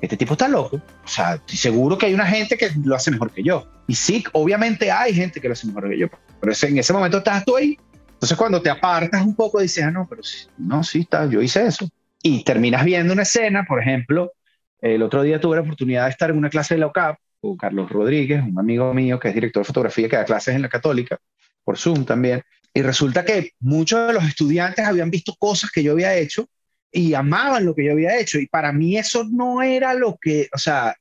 Este 0.01 0.17
tipo 0.17 0.33
está 0.33 0.47
loco. 0.47 0.75
O 0.77 1.07
sea, 1.07 1.35
estoy 1.35 1.57
seguro 1.57 1.97
que 1.97 2.07
hay 2.07 2.13
una 2.13 2.25
gente 2.25 2.57
que 2.57 2.69
lo 2.83 2.95
hace 2.95 3.11
mejor 3.11 3.31
que 3.31 3.41
yo. 3.41 3.65
Y 3.87 3.95
sí, 3.95 4.23
obviamente 4.33 4.91
hay 4.91 5.13
gente 5.13 5.39
que 5.39 5.47
lo 5.47 5.53
hace 5.53 5.67
mejor 5.67 5.89
que 5.89 5.97
yo. 5.97 6.07
Pero 6.41 6.53
en 6.61 6.77
ese 6.77 6.91
momento 6.91 7.19
estás 7.19 7.45
tú 7.45 7.55
ahí 7.55 7.77
entonces 8.15 8.37
cuando 8.37 8.61
te 8.61 8.69
apartas 8.69 9.23
un 9.23 9.35
poco 9.35 9.59
dices, 9.59 9.83
ah, 9.83 9.91
no, 9.91 10.07
pero 10.09 10.23
sí, 10.23 10.47
no, 10.57 10.83
sí, 10.83 11.01
está, 11.01 11.25
yo 11.27 11.41
hice 11.41 11.65
eso. 11.65 11.87
Y 12.23 12.43
terminas 12.43 12.83
viendo 12.83 13.13
una 13.13 13.23
escena, 13.23 13.65
por 13.67 13.81
ejemplo, 13.81 14.31
el 14.81 15.01
otro 15.01 15.23
día 15.23 15.39
tuve 15.39 15.55
la 15.55 15.61
oportunidad 15.61 16.05
de 16.05 16.11
estar 16.11 16.29
en 16.29 16.37
una 16.37 16.49
clase 16.49 16.75
de 16.75 16.79
la 16.79 16.87
OCAP 16.87 17.17
con 17.39 17.57
Carlos 17.57 17.89
Rodríguez, 17.89 18.43
un 18.43 18.57
amigo 18.59 18.93
mío 18.93 19.19
que 19.19 19.29
es 19.29 19.33
director 19.33 19.61
de 19.63 19.67
fotografía 19.67 20.09
que 20.09 20.15
da 20.15 20.25
clases 20.25 20.55
en 20.55 20.61
la 20.61 20.69
Católica, 20.69 21.17
por 21.63 21.77
Zoom 21.77 22.05
también. 22.05 22.41
Y 22.73 22.81
resulta 22.81 23.23
que 23.23 23.51
muchos 23.59 24.07
de 24.07 24.13
los 24.13 24.23
estudiantes 24.25 24.85
habían 24.85 25.09
visto 25.09 25.33
cosas 25.37 25.71
que 25.71 25.81
yo 25.81 25.93
había 25.93 26.15
hecho 26.15 26.47
y 26.91 27.13
amaban 27.13 27.65
lo 27.65 27.73
que 27.73 27.85
yo 27.85 27.93
había 27.93 28.17
hecho. 28.17 28.39
Y 28.39 28.47
para 28.47 28.71
mí 28.71 28.97
eso 28.97 29.23
no 29.23 29.61
era 29.61 29.93
lo 29.93 30.17
que, 30.19 30.49
o 30.53 30.57
sea, 30.57 30.95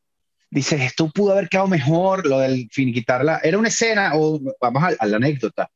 dices, 0.50 0.80
esto 0.80 1.10
pudo 1.10 1.32
haber 1.32 1.48
quedado 1.48 1.68
mejor, 1.68 2.26
lo 2.26 2.38
del 2.38 2.68
finiquitarla. 2.70 3.40
Era 3.42 3.58
una 3.58 3.68
escena, 3.68 4.12
o 4.14 4.40
vamos 4.60 4.84
a 4.98 5.06
la 5.06 5.16
anécdota 5.16 5.70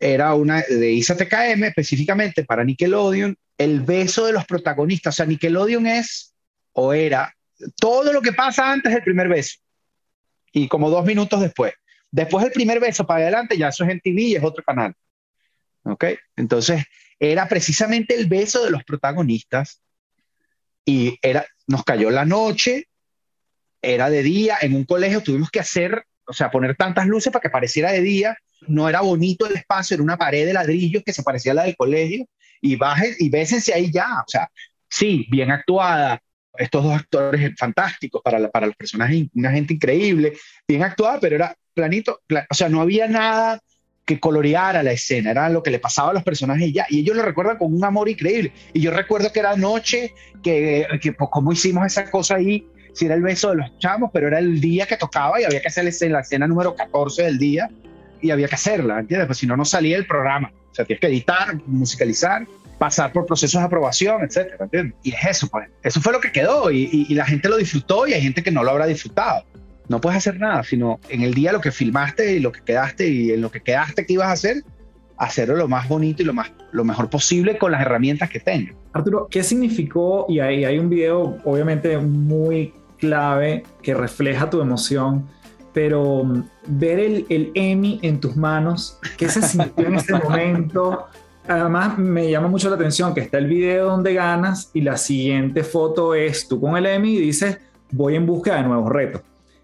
era 0.00 0.34
una 0.34 0.62
de 0.62 0.92
Isa 0.92 1.16
TKM, 1.16 1.64
específicamente 1.64 2.44
para 2.44 2.64
Nickelodeon, 2.64 3.36
el 3.56 3.80
beso 3.80 4.26
de 4.26 4.32
los 4.32 4.44
protagonistas. 4.46 5.14
O 5.14 5.16
sea, 5.16 5.26
Nickelodeon 5.26 5.86
es 5.86 6.34
o 6.72 6.92
era 6.92 7.34
todo 7.80 8.12
lo 8.12 8.22
que 8.22 8.32
pasa 8.32 8.70
antes 8.70 8.92
del 8.92 9.02
primer 9.02 9.28
beso 9.28 9.58
y 10.52 10.68
como 10.68 10.90
dos 10.90 11.04
minutos 11.04 11.40
después. 11.40 11.74
Después 12.10 12.44
del 12.44 12.52
primer 12.52 12.80
beso 12.80 13.06
para 13.06 13.22
adelante, 13.22 13.58
ya 13.58 13.68
eso 13.68 13.84
es 13.84 13.90
en 13.90 14.00
TV 14.00 14.22
y 14.22 14.36
es 14.36 14.42
otro 14.42 14.64
canal. 14.64 14.94
¿Ok? 15.82 16.04
Entonces, 16.36 16.84
era 17.18 17.48
precisamente 17.48 18.14
el 18.14 18.26
beso 18.26 18.64
de 18.64 18.70
los 18.70 18.84
protagonistas 18.84 19.82
y 20.84 21.18
era, 21.20 21.46
nos 21.66 21.84
cayó 21.84 22.10
la 22.10 22.24
noche, 22.24 22.88
era 23.82 24.10
de 24.10 24.22
día, 24.22 24.58
en 24.60 24.74
un 24.74 24.84
colegio 24.84 25.22
tuvimos 25.22 25.50
que 25.50 25.60
hacer, 25.60 26.04
o 26.26 26.32
sea, 26.32 26.50
poner 26.50 26.76
tantas 26.76 27.06
luces 27.06 27.32
para 27.32 27.42
que 27.42 27.50
pareciera 27.50 27.92
de 27.92 28.00
día 28.00 28.36
no 28.66 28.88
era 28.88 29.02
bonito 29.02 29.46
el 29.46 29.56
espacio, 29.56 29.94
era 29.94 30.02
una 30.02 30.16
pared 30.16 30.46
de 30.46 30.52
ladrillo 30.52 31.02
que 31.04 31.12
se 31.12 31.22
parecía 31.22 31.52
a 31.52 31.56
la 31.56 31.64
del 31.64 31.76
colegio, 31.76 32.26
y 32.60 32.76
bajen 32.76 33.14
y 33.18 33.28
bésense 33.28 33.72
ahí 33.72 33.90
ya, 33.92 34.20
o 34.20 34.28
sea, 34.28 34.50
sí, 34.88 35.26
bien 35.30 35.50
actuada, 35.50 36.20
estos 36.58 36.84
dos 36.84 36.94
actores 36.94 37.52
fantásticos 37.56 38.20
para, 38.22 38.50
para 38.50 38.66
los 38.66 38.76
personajes, 38.76 39.26
una 39.34 39.50
gente 39.50 39.74
increíble, 39.74 40.34
bien 40.66 40.82
actuada, 40.82 41.18
pero 41.20 41.36
era 41.36 41.54
planito, 41.74 42.20
o 42.50 42.54
sea, 42.54 42.68
no 42.68 42.80
había 42.80 43.06
nada 43.06 43.60
que 44.04 44.18
coloreara 44.18 44.82
la 44.82 44.92
escena, 44.92 45.30
era 45.30 45.48
lo 45.48 45.62
que 45.62 45.70
le 45.70 45.78
pasaba 45.78 46.10
a 46.10 46.14
los 46.14 46.22
personajes 46.22 46.68
y 46.68 46.72
ya, 46.72 46.86
y 46.88 47.00
ellos 47.00 47.16
lo 47.16 47.22
recuerdan 47.22 47.58
con 47.58 47.74
un 47.74 47.84
amor 47.84 48.08
increíble, 48.08 48.52
y 48.72 48.80
yo 48.80 48.90
recuerdo 48.90 49.32
que 49.32 49.40
era 49.40 49.56
noche, 49.56 50.14
que, 50.42 50.86
que 51.00 51.12
pues, 51.12 51.30
cómo 51.30 51.52
hicimos 51.52 51.86
esa 51.86 52.10
cosa 52.10 52.36
ahí, 52.36 52.66
si 52.94 53.04
era 53.04 53.14
el 53.14 53.22
beso 53.22 53.50
de 53.50 53.56
los 53.56 53.78
chamos, 53.78 54.10
pero 54.12 54.26
era 54.26 54.38
el 54.38 54.60
día 54.60 54.86
que 54.86 54.96
tocaba 54.96 55.40
y 55.40 55.44
había 55.44 55.60
que 55.60 55.68
hacer 55.68 55.84
la 55.84 55.90
escena, 55.90 56.14
la 56.14 56.20
escena 56.20 56.46
número 56.48 56.74
14 56.74 57.22
del 57.22 57.38
día, 57.38 57.70
y 58.20 58.30
había 58.30 58.48
que 58.48 58.54
hacerla, 58.54 58.98
¿entiendes? 58.98 59.26
Pues 59.26 59.38
si 59.38 59.46
no, 59.46 59.56
no 59.56 59.64
salía 59.64 59.96
el 59.96 60.06
programa. 60.06 60.52
O 60.70 60.74
sea, 60.74 60.84
tienes 60.84 61.00
que 61.00 61.06
editar, 61.06 61.54
musicalizar, 61.66 62.46
pasar 62.78 63.12
por 63.12 63.26
procesos 63.26 63.60
de 63.60 63.66
aprobación, 63.66 64.22
etcétera, 64.22 64.64
¿entiendes? 64.64 64.94
Y 65.02 65.12
es 65.12 65.24
eso, 65.24 65.48
pues. 65.48 65.68
Eso 65.82 66.00
fue 66.00 66.12
lo 66.12 66.20
que 66.20 66.32
quedó 66.32 66.70
y, 66.70 67.06
y, 67.08 67.14
la 67.14 67.24
gente 67.24 67.48
lo 67.48 67.56
disfrutó 67.56 68.06
y 68.06 68.14
hay 68.14 68.22
gente 68.22 68.42
que 68.42 68.50
no 68.50 68.62
lo 68.62 68.70
habrá 68.70 68.86
disfrutado. 68.86 69.44
No 69.88 70.00
puedes 70.00 70.18
hacer 70.18 70.38
nada, 70.38 70.62
sino 70.62 71.00
en 71.08 71.22
el 71.22 71.34
día 71.34 71.52
lo 71.52 71.60
que 71.60 71.72
filmaste 71.72 72.36
y 72.36 72.40
lo 72.40 72.52
que 72.52 72.60
quedaste 72.60 73.08
y 73.08 73.32
en 73.32 73.40
lo 73.40 73.50
que 73.50 73.60
quedaste 73.60 74.06
que 74.06 74.12
ibas 74.12 74.28
a 74.28 74.32
hacer, 74.32 74.62
hacerlo 75.16 75.56
lo 75.56 75.66
más 75.66 75.88
bonito 75.88 76.22
y 76.22 76.26
lo, 76.26 76.34
más, 76.34 76.52
lo 76.72 76.84
mejor 76.84 77.10
posible 77.10 77.58
con 77.58 77.72
las 77.72 77.80
herramientas 77.80 78.30
que 78.30 78.40
tengas. 78.40 78.74
Arturo, 78.92 79.28
¿qué 79.30 79.42
significó? 79.42 80.26
Y 80.28 80.40
ahí 80.40 80.64
hay 80.64 80.78
un 80.78 80.90
video 80.90 81.38
obviamente 81.44 81.96
muy 81.98 82.74
clave 82.98 83.64
que 83.82 83.94
refleja 83.94 84.50
tu 84.50 84.60
emoción 84.60 85.26
pero 85.78 86.24
mm, 86.24 86.42
ver 86.66 86.98
el, 86.98 87.26
el 87.28 87.52
Emmy 87.54 88.00
en 88.02 88.18
tus 88.18 88.36
manos, 88.36 88.98
¿qué 89.16 89.28
se 89.28 89.42
sintió 89.42 89.86
en 89.86 89.94
ese 89.94 90.12
momento? 90.24 91.06
Además, 91.48 91.98
me 91.98 92.30
llama 92.30 92.48
mucho 92.48 92.68
la 92.68 92.76
atención 92.76 93.14
que 93.14 93.20
está 93.20 93.38
el 93.38 93.46
video 93.46 93.86
donde 93.86 94.12
ganas 94.12 94.70
y 94.74 94.82
la 94.82 94.96
siguiente 94.96 95.64
foto 95.64 96.14
es 96.14 96.46
tú 96.46 96.60
con 96.60 96.76
el 96.76 96.86
Emmy 96.86 97.16
y 97.16 97.20
dices, 97.20 97.58
voy 97.90 98.16
en 98.16 98.26
busca 98.26 98.56
de 98.56 98.62
nuevos 98.64 98.90
retos. 98.90 99.22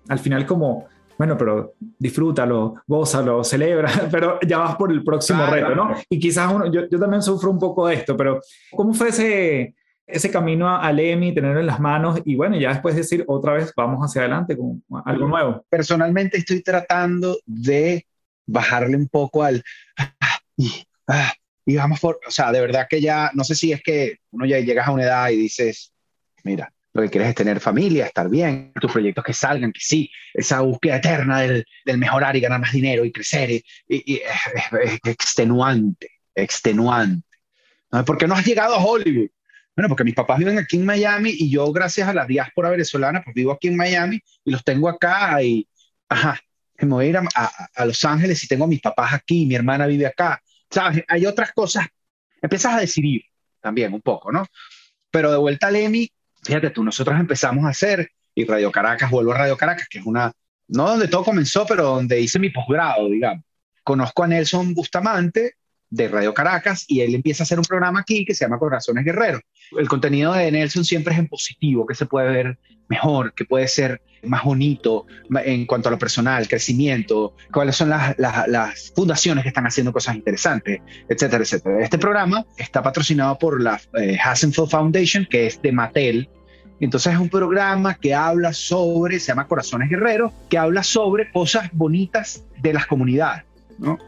Al 0.09 0.19
final 0.19 0.47
como, 0.47 0.87
bueno, 1.19 1.37
pero 1.37 1.75
disfrútalo, 1.99 2.77
gózalo, 2.87 3.45
celebra, 3.45 3.91
pero 4.11 4.39
ya 4.47 4.59
vas 4.59 4.77
por 4.77 4.91
el 4.91 5.05
próximo 5.05 5.45
reto, 5.47 5.75
¿no? 5.75 5.95
Y 6.09 6.19
quizás 6.19 6.53
uno, 6.53 6.73
yo, 6.73 6.89
yo 6.89 6.99
también 6.99 7.23
sufro 7.23 7.51
un 7.51 7.59
poco 7.59 7.87
de 7.87 7.97
esto, 7.97 8.17
pero 8.17 8.41
¿cómo 8.75 8.95
fue 8.95 9.09
ese, 9.11 9.75
ese 10.07 10.31
camino 10.31 10.75
al 10.75 10.99
EMI, 10.99 11.35
tenerlo 11.35 11.61
en 11.61 11.67
las 11.67 11.81
manos 11.81 12.21
y 12.25 12.35
bueno, 12.35 12.57
ya 12.57 12.71
después 12.71 12.95
decir 12.95 13.25
otra 13.27 13.55
vez 13.55 13.73
vamos 13.77 14.01
hacia 14.01 14.23
adelante 14.23 14.57
con 14.57 14.83
algo 15.05 15.29
nuevo. 15.29 15.65
Personalmente 15.69 16.39
estoy 16.39 16.63
tratando 16.63 17.37
de 17.47 18.07
bajarle 18.47 18.97
un 18.97 19.09
poco 19.09 19.43
al 19.43 19.63
ah, 19.99 20.39
y 20.57 20.71
vamos 21.67 22.01
por, 22.01 22.21
o 22.27 22.31
sea, 22.31 22.53
de 22.53 22.61
verdad 22.61 22.87
que 22.89 23.01
ya, 23.01 23.31
no 23.35 23.45
sé 23.45 23.55
si 23.55 23.73
es 23.73 23.83
que 23.83 24.19
uno 24.31 24.47
ya 24.47 24.59
llegas 24.61 24.87
a 24.87 24.93
una 24.93 25.05
edad 25.05 25.31
y 25.31 25.37
dices, 25.37 25.93
mira, 26.43 26.73
lo 26.93 27.03
que 27.03 27.11
quieres 27.11 27.31
es 27.31 27.35
tener 27.35 27.59
familia, 27.59 28.07
estar 28.07 28.29
bien, 28.29 28.73
tus 28.81 28.93
proyectos 28.93 29.25
que 29.25 29.33
salgan, 29.33 29.73
que 29.73 29.81
sí, 29.81 30.11
esa 30.33 30.61
búsqueda 30.61 30.97
eterna 30.97 31.41
del, 31.41 31.65
del 31.85 31.99
mejorar 31.99 32.37
y 32.37 32.41
ganar 32.41 32.61
más 32.61 32.73
dinero 32.73 33.05
y 33.05 33.11
crecer, 33.11 33.51
y, 33.51 33.65
y, 33.89 34.17
es, 34.17 34.99
extenuante, 35.05 36.09
extenuante. 36.35 37.27
¿No? 37.91 38.05
¿Por 38.05 38.17
qué 38.17 38.29
no 38.29 38.35
has 38.35 38.47
llegado 38.47 38.75
a 38.75 38.85
Hollywood? 38.85 39.29
Bueno, 39.75 39.89
porque 39.89 40.05
mis 40.05 40.15
papás 40.15 40.39
viven 40.39 40.57
aquí 40.59 40.77
en 40.77 40.87
Miami 40.87 41.31
y 41.31 41.51
yo, 41.51 41.73
gracias 41.73 42.09
a 42.09 42.15
la 42.15 42.27
diáspora 42.27 42.71
venezolana, 42.71 43.23
pues 43.25 43.35
vivo 43.35 43.51
aquí 43.51 43.69
en 43.69 43.77
Miami 43.77 44.21
y 44.45 44.53
los 44.53 44.63
tengo 44.63 44.89
acá 44.89 45.43
y, 45.43 45.67
ajá, 46.09 46.39
me 46.79 46.95
voy 46.95 47.07
a 47.07 47.09
ir 47.09 47.17
a, 47.17 47.23
a, 47.75 47.85
Los 47.87 48.05
Ángeles 48.05 48.43
y 48.45 48.49
tengo 48.49 48.65
a 48.65 48.69
mis 48.69 48.81
papás 48.81 49.15
aquí, 49.15 49.47
mi 49.47 49.55
hermana 49.55 49.87
vive 49.87 50.07
acá. 50.07 50.41
¿Sabes? 50.75 51.05
Hay 51.07 51.25
otras 51.25 51.53
cosas. 51.53 51.87
Empiezas 52.43 52.75
a 52.75 52.81
decidir 52.81 53.23
también 53.61 53.95
un 53.95 54.03
poco, 54.03 54.33
¿no? 54.33 54.45
Pero 55.09 55.31
de 55.31 55.37
vuelta 55.37 55.69
al 55.69 55.77
EMI, 55.77 56.11
fíjate 56.43 56.71
tú, 56.71 56.83
nosotros 56.83 57.19
empezamos 57.21 57.65
a 57.65 57.69
hacer, 57.69 58.11
y 58.35 58.45
Radio 58.45 58.73
Caracas, 58.73 59.09
vuelvo 59.09 59.33
a 59.33 59.39
Radio 59.39 59.57
Caracas, 59.57 59.87
que 59.89 60.01
es 60.01 60.05
una, 60.05 60.33
no 60.67 60.89
donde 60.89 61.07
todo 61.07 61.23
comenzó, 61.23 61.65
pero 61.65 61.85
donde 61.85 62.21
hice 62.21 62.41
mi 62.41 62.51
posgrado, 62.51 63.09
digamos. 63.09 63.45
Conozco 63.85 64.25
a 64.25 64.27
Nelson 64.27 64.75
Bustamante 64.75 65.55
de 65.95 66.09
Radio 66.09 66.35
Caracas 66.35 66.85
y 66.89 67.01
él 67.01 67.15
empieza 67.15 67.43
a 67.43 67.45
hacer 67.45 67.59
un 67.59 67.65
programa 67.65 68.01
aquí 68.01 68.25
que 68.25 68.35
se 68.35 68.45
llama 68.45 68.59
Corazones 68.59 69.05
Guerreros. 69.05 69.43
El 69.79 69.89
contenido 69.89 70.33
de 70.33 70.51
Nelson 70.51 70.85
siempre 70.85 71.15
es 71.15 71.21
en 71.21 71.29
positivo, 71.29 71.87
que 71.87 71.95
se 71.95 72.07
puede 72.07 72.33
ver 72.33 72.59
mejor, 72.89 73.33
que 73.33 73.45
puede 73.45 73.69
ser 73.69 74.03
más 74.25 74.43
bonito 74.43 75.07
en 75.45 75.67
cuanto 75.67 75.89
a 75.89 75.93
lo 75.93 75.99
personal, 75.99 76.49
crecimiento, 76.49 77.35
cuáles 77.53 77.77
son 77.77 77.91
las, 77.91 78.17
las, 78.19 78.93
fundaciones 78.95 79.45
que 79.45 79.49
están 79.49 79.67
haciendo 79.67 79.93
cosas 79.93 80.17
interesantes, 80.17 80.81
etcétera, 81.09 81.45
etcétera. 81.45 81.85
Este 81.85 81.99
programa 81.99 82.45
está 82.57 82.83
patrocinado 82.83 83.39
por 83.39 83.63
la 83.63 83.81
eh, 83.95 84.19
Hassenfeld 84.23 84.71
Foundation, 84.71 85.27
que 85.31 85.47
es 85.47 85.63
de 85.63 85.73
Mattel. 85.73 86.29
Entonces 86.81 87.13
es 87.13 87.19
un 87.21 87.29
programa 87.29 87.95
que 87.95 88.15
habla 88.15 88.53
sobre, 88.53 89.21
se 89.21 89.29
llama 89.29 89.47
Corazones 89.47 89.89
Guerreros, 89.89 90.33
que 90.49 90.59
habla 90.59 90.83
sobre 90.83 91.31
cosas 91.31 91.71
bonitas 91.73 92.45
de 92.61 92.73
las 92.73 92.87
comunidades. 92.87 93.45
¿no? 93.79 93.99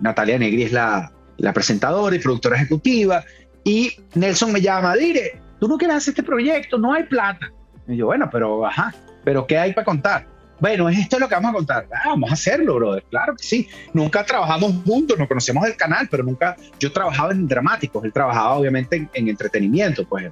Natalia 0.00 0.38
Negri 0.38 0.64
es 0.64 0.72
la, 0.72 1.12
la 1.42 1.52
presentadora 1.52 2.16
y 2.16 2.20
productora 2.20 2.56
ejecutiva, 2.56 3.22
y 3.64 3.92
Nelson 4.14 4.52
me 4.52 4.60
llama, 4.60 4.96
dire, 4.96 5.38
tú 5.60 5.68
no 5.68 5.76
quieres 5.76 5.98
hacer 5.98 6.12
este 6.12 6.22
proyecto, 6.22 6.78
no 6.78 6.94
hay 6.94 7.02
plata. 7.04 7.52
Y 7.86 7.96
yo, 7.96 8.06
bueno, 8.06 8.28
pero, 8.32 8.64
ajá, 8.64 8.94
pero 9.24 9.46
¿qué 9.46 9.58
hay 9.58 9.72
para 9.72 9.84
contar? 9.84 10.26
Bueno, 10.60 10.88
esto 10.88 11.16
es 11.16 11.20
lo 11.20 11.28
que 11.28 11.34
vamos 11.34 11.50
a 11.50 11.54
contar. 11.54 11.88
Ah, 11.92 12.10
vamos 12.10 12.30
a 12.30 12.34
hacerlo, 12.34 12.76
brother. 12.76 13.02
Claro 13.10 13.34
que 13.34 13.42
sí. 13.42 13.68
Nunca 13.92 14.24
trabajamos 14.24 14.72
juntos, 14.86 15.18
nos 15.18 15.26
conocemos 15.26 15.64
del 15.64 15.76
canal, 15.76 16.06
pero 16.08 16.22
nunca. 16.22 16.56
Yo 16.78 16.92
trabajaba 16.92 17.32
en 17.32 17.48
dramáticos, 17.48 18.04
él 18.04 18.12
trabajaba 18.12 18.54
obviamente 18.54 19.08
en, 19.12 19.28
entretenimiento, 19.28 20.06
pues. 20.06 20.30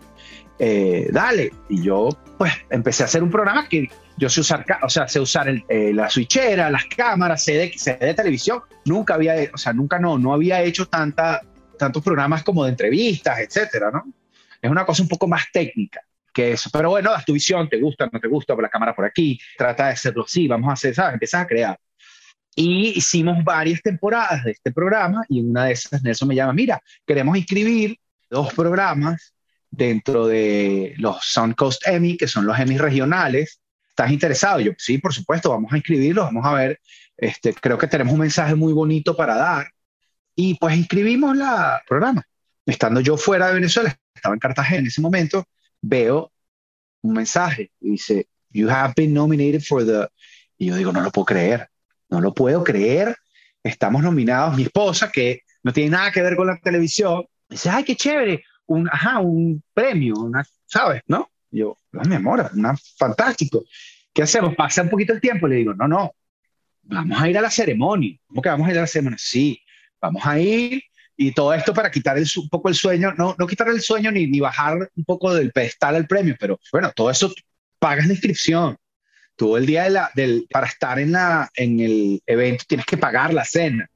Eh, 0.63 1.09
dale. 1.11 1.51
Y 1.71 1.83
yo, 1.83 2.11
pues, 2.37 2.53
empecé 2.69 3.03
a 3.03 3.07
hacer 3.07 3.23
un 3.23 3.31
programa 3.31 3.67
que 3.67 3.89
yo 4.19 4.29
sé 4.29 4.43
usar, 4.43 4.67
o 4.83 4.91
sea, 4.91 5.09
sé 5.09 5.19
usar 5.19 5.49
eh, 5.49 5.93
la 5.95 6.11
switchera, 6.11 6.71
las 6.71 6.85
cámaras, 6.85 7.43
sé 7.43 7.55
de, 7.55 7.73
sé 7.79 7.97
de, 7.97 8.13
televisión. 8.13 8.61
Nunca 8.85 9.15
había, 9.15 9.35
o 9.55 9.57
sea, 9.57 9.73
nunca 9.73 9.99
no, 9.99 10.19
no 10.19 10.35
había 10.35 10.63
hecho 10.63 10.87
tanta, 10.87 11.41
tantos 11.79 12.05
programas 12.05 12.43
como 12.43 12.65
de 12.65 12.71
entrevistas, 12.73 13.39
etcétera, 13.39 13.91
¿no? 13.91 14.05
Es 14.61 14.71
una 14.71 14.85
cosa 14.85 15.03
un 15.03 15.09
poco 15.09 15.27
más 15.27 15.45
técnica 15.51 16.03
que 16.35 16.53
eso. 16.53 16.69
Pero 16.71 16.91
bueno, 16.91 17.11
das 17.11 17.25
tu 17.25 17.33
visión, 17.33 17.67
te 17.67 17.81
gusta, 17.81 18.11
no 18.13 18.21
te 18.21 18.29
gusta, 18.29 18.55
por 18.55 18.63
la 18.63 18.69
cámara 18.69 18.95
por 18.95 19.07
aquí, 19.07 19.41
trata 19.57 19.87
de 19.87 19.93
hacerlo 19.93 20.25
así, 20.25 20.47
vamos 20.47 20.69
a 20.69 20.75
hacer, 20.75 20.95
¿sabes? 20.95 21.15
Empiezas 21.15 21.41
a 21.41 21.47
crear. 21.47 21.81
Y 22.55 22.99
hicimos 22.99 23.43
varias 23.43 23.81
temporadas 23.81 24.45
de 24.45 24.51
este 24.51 24.73
programa 24.73 25.25
y 25.31 25.41
una 25.41 25.65
de 25.65 25.73
esas 25.73 26.03
Nelson 26.03 26.29
me 26.29 26.35
llama, 26.35 26.53
mira, 26.53 26.83
queremos 27.07 27.35
inscribir 27.39 27.97
dos 28.29 28.53
programas 28.53 29.33
dentro 29.71 30.27
de 30.27 30.95
los 30.99 31.25
Sound 31.25 31.55
Coast 31.55 31.87
Emmy, 31.87 32.17
que 32.17 32.27
son 32.27 32.47
los 32.47 32.59
Emmy 32.59 32.79
regionales. 32.79 33.61
¿Estás 33.89 34.11
interesado? 34.11 34.61
Yo, 34.61 34.73
sí, 34.79 34.99
por 34.99 35.13
supuesto, 35.13 35.51
vamos 35.51 35.73
a 35.73 35.77
inscribirlos, 35.77 36.27
vamos 36.27 36.45
a 36.47 36.55
ver. 36.55 36.81
Este, 37.17 37.53
creo 37.55 37.79
que 37.79 37.87
tenemos 37.87 38.13
un 38.13 38.21
mensaje 38.21 38.55
muy 38.55 38.73
bonito 38.73 39.17
para 39.17 39.37
dar. 39.37 39.71
Y 40.35 40.55
pues 40.55 40.77
inscribimos 40.77 41.37
la 41.37 41.83
programa. 41.87 42.25
Estando 42.67 43.01
yo 43.01 43.17
fuera 43.17 43.49
de 43.49 43.55
Venezuela, 43.55 43.97
estaba 44.15 44.35
en 44.35 44.41
Cartagena 44.41 44.81
en 44.81 44.87
ese 44.87 45.01
momento, 45.01 45.45
veo 45.81 46.33
un 47.03 47.15
mensaje 47.15 47.71
dice, 47.81 48.29
You 48.51 48.69
have 48.69 48.95
been 48.97 49.15
nominated 49.15 49.63
for 49.63 49.85
the... 49.85 50.09
Y 50.59 50.67
yo 50.67 50.77
digo, 50.77 50.93
no 50.93 51.01
lo 51.01 51.11
puedo 51.11 51.25
creer, 51.25 51.69
no 52.09 52.21
lo 52.21 52.35
puedo 52.35 52.65
creer. 52.65 53.17
Estamos 53.63 54.03
nominados, 54.03 54.57
mi 54.57 54.65
esposa, 54.65 55.11
que 55.11 55.43
no 55.63 55.73
tiene 55.73 55.91
nada 55.91 56.11
que 56.11 56.23
ver 56.23 56.37
con 56.37 56.47
la 56.47 56.59
televisión, 56.59 57.25
dice, 57.49 57.71
ay, 57.71 57.85
qué 57.85 57.95
chévere, 57.95 58.43
un, 58.71 58.89
ajá, 58.89 59.19
un 59.19 59.63
premio, 59.75 60.15
una, 60.15 60.45
¿sabes? 60.67 61.03
¿No? 61.07 61.29
Y 61.51 61.59
yo, 61.59 61.77
no, 61.93 62.03
mi 62.03 62.15
amor, 62.15 62.51
una, 62.55 62.77
fantástico. 62.97 63.65
¿Qué 64.13 64.23
hacemos? 64.23 64.55
Pasa 64.55 64.83
un 64.83 64.89
poquito 64.89 65.13
el 65.13 65.21
tiempo. 65.21 65.49
Le 65.49 65.57
digo, 65.57 65.75
no, 65.75 65.89
no, 65.89 66.13
vamos 66.83 67.21
a 67.21 67.29
ir 67.29 67.37
a 67.37 67.43
la 67.43 67.51
ceremonia. 67.51 68.17
¿Cómo 68.27 68.41
que 68.41 68.49
vamos 68.49 68.69
a 68.69 68.71
ir 68.71 68.79
a 68.79 68.83
la 68.83 68.87
ceremonia? 68.87 69.19
Sí, 69.21 69.61
vamos 70.01 70.25
a 70.25 70.39
ir 70.39 70.83
y 71.17 71.33
todo 71.33 71.53
esto 71.53 71.75
para 71.75 71.91
quitar 71.91 72.17
un 72.17 72.49
poco 72.49 72.69
el 72.69 72.75
sueño, 72.75 73.13
no, 73.13 73.37
no 73.39 73.47
quitar 73.47 73.69
el 73.69 73.83
sueño 73.83 74.11
ni, 74.11 74.27
ni 74.27 74.41
bajar 74.41 74.91
un 74.95 75.05
poco 75.05 75.35
del 75.35 75.53
pedestal 75.53 75.97
al 75.97 76.07
premio, 76.07 76.35
pero 76.41 76.59
bueno, 76.73 76.93
todo 76.95 77.11
eso 77.11 77.31
pagas 77.79 78.07
la 78.07 78.15
inscripción. 78.15 78.77
Tú 79.37 79.57
el 79.57 79.67
día 79.67 79.85
de 79.85 79.91
la, 79.91 80.11
del, 80.15 80.47
para 80.51 80.67
estar 80.67 80.99
en, 80.99 81.13
la, 81.13 81.51
en 81.55 81.81
el 81.81 82.23
evento 82.25 82.65
tienes 82.67 82.87
que 82.87 82.97
pagar 82.97 83.35
la 83.35 83.45
cena. 83.45 83.91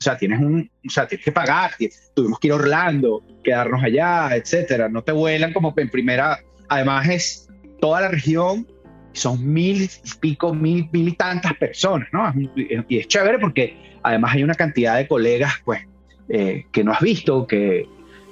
O 0.00 0.02
sea, 0.02 0.16
tienes 0.16 0.40
un, 0.40 0.70
o 0.86 0.90
sea, 0.90 1.06
tienes 1.06 1.22
que 1.22 1.30
pagar. 1.30 1.72
Tuvimos 2.14 2.38
que 2.40 2.46
ir 2.46 2.52
a 2.54 2.56
Orlando, 2.56 3.22
quedarnos 3.44 3.82
allá, 3.82 4.34
etcétera. 4.34 4.88
No 4.88 5.02
te 5.02 5.12
vuelan 5.12 5.52
como 5.52 5.74
en 5.76 5.90
primera. 5.90 6.40
Además 6.70 7.06
es 7.10 7.48
toda 7.82 8.00
la 8.00 8.08
región, 8.08 8.66
son 9.12 9.46
mil 9.52 9.82
y 9.82 9.90
pico, 10.18 10.54
mil, 10.54 10.88
mil 10.90 11.08
y 11.08 11.12
tantas 11.12 11.52
personas, 11.54 12.08
¿no? 12.12 12.32
Y 12.56 12.96
es 12.96 13.08
chévere 13.08 13.38
porque 13.38 13.98
además 14.02 14.34
hay 14.34 14.42
una 14.42 14.54
cantidad 14.54 14.96
de 14.96 15.06
colegas, 15.06 15.52
pues, 15.66 15.82
eh, 16.30 16.64
que 16.72 16.82
no 16.82 16.92
has 16.92 17.00
visto, 17.00 17.46
que, 17.46 17.86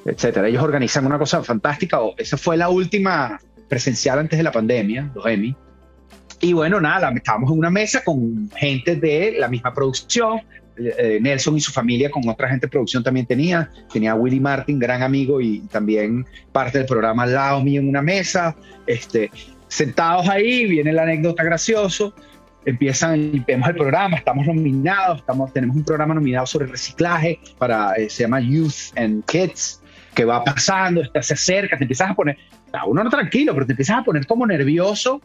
etcétera. 0.07 0.49
Ellos 0.49 0.62
organizan 0.62 1.05
una 1.05 1.19
cosa 1.19 1.43
fantástica. 1.43 1.99
esa 2.16 2.39
fue 2.39 2.57
la 2.57 2.71
última 2.71 3.39
presencial 3.69 4.19
antes 4.19 4.39
de 4.39 4.43
la 4.43 4.53
pandemia, 4.53 5.12
los 5.14 5.27
Emmy. 5.27 5.55
Y 6.41 6.55
bueno, 6.55 6.81
nada, 6.81 7.12
estábamos 7.14 7.53
en 7.53 7.59
una 7.59 7.71
mesa 7.71 8.03
con 8.05 8.51
gente 8.57 8.97
de 8.97 9.37
la 9.39 9.49
misma 9.49 9.75
producción. 9.75 10.41
Eh, 10.79 11.18
Nelson 11.20 11.57
y 11.57 11.61
su 11.61 11.72
familia 11.72 12.11
con 12.11 12.29
otra 12.29 12.49
gente 12.49 12.66
de 12.66 12.70
producción 12.70 13.03
también 13.03 13.26
tenía. 13.26 13.70
Tenía 13.93 14.12
a 14.12 14.14
Willy 14.14 14.41
Martin, 14.41 14.79
gran 14.79 15.03
amigo 15.03 15.41
y 15.41 15.61
también 15.70 16.26
parte 16.53 16.79
del 16.79 16.87
programa 16.87 17.24
al 17.24 17.35
lado 17.35 17.62
mío 17.62 17.81
en 17.81 17.89
una 17.89 18.03
mesa. 18.03 18.57
Este, 18.87 19.31
sentados 19.68 20.29
ahí, 20.29 20.66
viene 20.66 20.93
la 20.93 21.03
anécdota 21.03 21.43
gracioso 21.43 22.14
empiezan, 22.68 23.45
vemos 23.47 23.68
el 23.68 23.74
programa, 23.76 24.16
estamos 24.16 24.47
nominados, 24.47 25.20
estamos, 25.20 25.53
tenemos 25.53 25.76
un 25.76 25.85
programa 25.85 26.14
nominado 26.14 26.47
sobre 26.47 26.66
reciclaje 26.66 27.41
para, 27.57 27.95
eh, 27.95 28.11
se 28.11 28.24
llama 28.24 28.41
Youth 28.41 28.97
and 28.97 29.24
Kids, 29.24 29.83
que 30.14 30.24
va 30.24 30.45
pasando, 30.45 31.03
se 31.20 31.35
acerca, 31.35 31.79
te 31.79 31.85
empiezas 31.85 32.11
a 32.11 32.14
poner, 32.14 32.37
uno 32.87 33.05
no 33.05 33.11
tranquilo, 33.11 33.55
pero 33.55 33.66
te 33.66 33.72
empiezas 33.72 33.99
a 33.99 34.05
poner 34.05 34.26
como 34.26 34.47
nervioso 34.47 35.22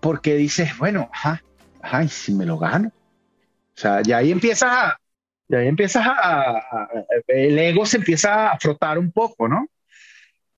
porque 0.00 0.36
dices, 0.36 0.76
bueno, 0.78 1.10
ajá, 1.12 1.42
ajá, 1.82 2.04
¿y 2.04 2.08
si 2.08 2.32
me 2.32 2.46
lo 2.46 2.58
gano? 2.58 2.90
O 3.76 3.80
sea, 3.80 4.02
ya 4.02 4.18
ahí 4.18 4.32
empiezas 4.32 4.70
a, 4.72 4.98
ya 5.48 5.58
ahí 5.58 5.68
empiezas 5.68 6.04
a, 6.06 6.88
el 7.26 7.58
ego 7.58 7.84
se 7.84 7.98
empieza 7.98 8.50
a 8.50 8.58
frotar 8.58 8.98
un 8.98 9.12
poco, 9.12 9.48
¿no? 9.48 9.68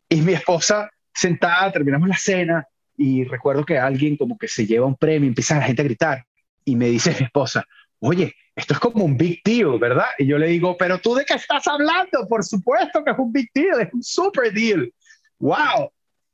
Y 0.09 0.21
mi 0.21 0.35
esposa 0.35 0.91
sentada, 1.13 1.73
terminamos 1.73 2.09
la 2.09 2.17
cena, 2.17 2.67
y 2.97 3.25
recuerdo 3.25 3.65
que 3.65 3.79
alguien 3.79 4.17
como 4.17 4.39
que 4.39 4.49
se 4.49 4.67
lleva 4.67 4.87
un 4.87 4.97
premio, 4.97 5.29
empieza 5.29 5.57
la 5.57 5.63
gente 5.63 5.83
a 5.83 5.85
gritar 5.85 6.25
y 6.65 6.77
me 6.77 6.87
dice 6.87 7.15
mi 7.19 7.27
esposa, 7.27 7.65
oye, 8.01 8.35
esto 8.55 8.75
es 8.75 8.81
como 8.81 9.05
un 9.05 9.17
big 9.17 9.41
deal, 9.45 9.79
¿verdad? 9.79 10.07
Y 10.19 10.27
yo 10.27 10.37
le 10.37 10.49
digo, 10.49 10.77
pero 10.77 10.99
tú 10.99 11.15
de 11.15 11.25
qué 11.25 11.35
estás 11.35 11.67
hablando? 11.67 12.27
Por 12.29 12.45
supuesto 12.45 13.05
que 13.05 13.13
es 13.13 13.19
un 13.19 13.33
big 13.33 13.49
deal, 13.55 13.81
es 13.81 13.93
un 13.93 14.03
super 14.03 14.53
deal. 14.53 14.93
¡Wow! 15.39 15.93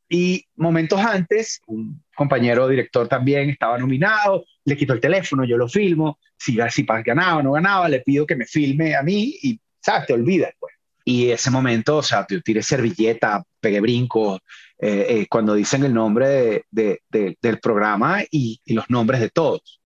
Y 0.09 0.47
momentos 0.57 1.01
antes, 1.01 1.61
un 1.67 2.03
compañero 2.15 2.69
director 2.69 3.09
también 3.09 3.51
estaba 3.51 3.79
nominado, 3.79 4.45
le 4.65 4.77
quito 4.77 4.93
el 4.93 5.01
teléfono, 5.01 5.45
yo 5.45 5.57
lo 5.57 5.69
filmo, 5.69 6.19
si, 6.37 6.59
si 6.71 6.83
ganaba 6.85 7.39
o 7.39 7.43
no 7.43 7.53
ganaba, 7.53 7.89
le 7.89 8.01
pido 8.01 8.27
que 8.27 8.37
me 8.37 8.45
filme 8.45 8.95
a 8.95 9.03
mí 9.03 9.35
y, 9.43 9.61
¿sabes? 9.81 10.07
Te 10.07 10.13
olvidas, 10.13 10.53
pues. 10.59 10.75
Y 11.07 11.31
ese 11.31 11.51
momento, 11.51 11.99
o 11.99 12.03
sea, 12.03 12.27
yo 12.29 12.41
tiré 12.41 12.63
servilleta, 12.63 13.45
pegué 13.61 13.81
brincos, 13.81 14.41
eh, 14.79 15.07
eh, 15.09 15.27
cuando 15.29 15.55
dicen 15.55 15.85
el 15.85 15.95
nombre 15.95 16.65
de, 16.71 17.01
del 17.11 17.59
programa 17.61 18.23
y, 18.31 18.61
los 18.67 18.89
nombres 18.89 19.21
de 19.21 19.31
todos. 19.31 19.81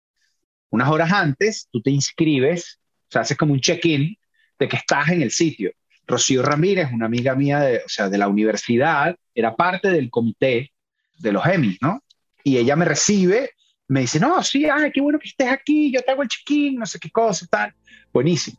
Unas 0.71 0.89
horas 0.89 1.13
antes, 1.13 1.69
tú 1.71 1.81
te 1.81 1.91
inscribes, 1.91 2.81
o 3.09 3.11
sea, 3.11 3.23
haces 3.23 3.37
como 3.37 3.53
un 3.53 3.61
check-in 3.61 4.17
de 4.59 4.69
que 4.69 4.77
estás 4.77 5.09
en 5.09 5.23
el 5.23 5.31
sitio. 5.31 5.73
Rocío 6.07 6.43
Ramírez, 6.43 6.89
una 6.93 7.07
amiga 7.07 7.35
mía 7.35 7.61
de, 7.61 7.79
o 7.79 7.89
sea, 7.89 8.09
de 8.09 8.19
la 8.19 8.29
universidad, 8.29 9.17
era 9.35 9.57
parte 9.57 9.91
del 9.91 10.11
comité 10.11 10.73
de 11.19 11.33
los 11.33 11.47
Emmys, 11.47 11.79
¿no? 11.81 12.03
Y 12.43 12.59
ella 12.59 12.77
me 12.77 12.85
recibe, 12.85 13.51
me 13.89 14.01
dice, 14.01 14.21
no, 14.21 14.43
sí, 14.43 14.67
ay, 14.67 14.91
qué 14.93 15.01
bueno 15.01 15.19
que 15.19 15.29
estés 15.29 15.51
aquí, 15.51 15.93
yo 15.93 16.03
te 16.03 16.11
hago 16.11 16.23
el 16.23 16.29
check-in, 16.29 16.77
no 16.77 16.87
sé 16.87 16.99
qué 16.99 17.11
cosa, 17.11 17.47
tal. 17.51 17.75
Buenísimo. 18.13 18.59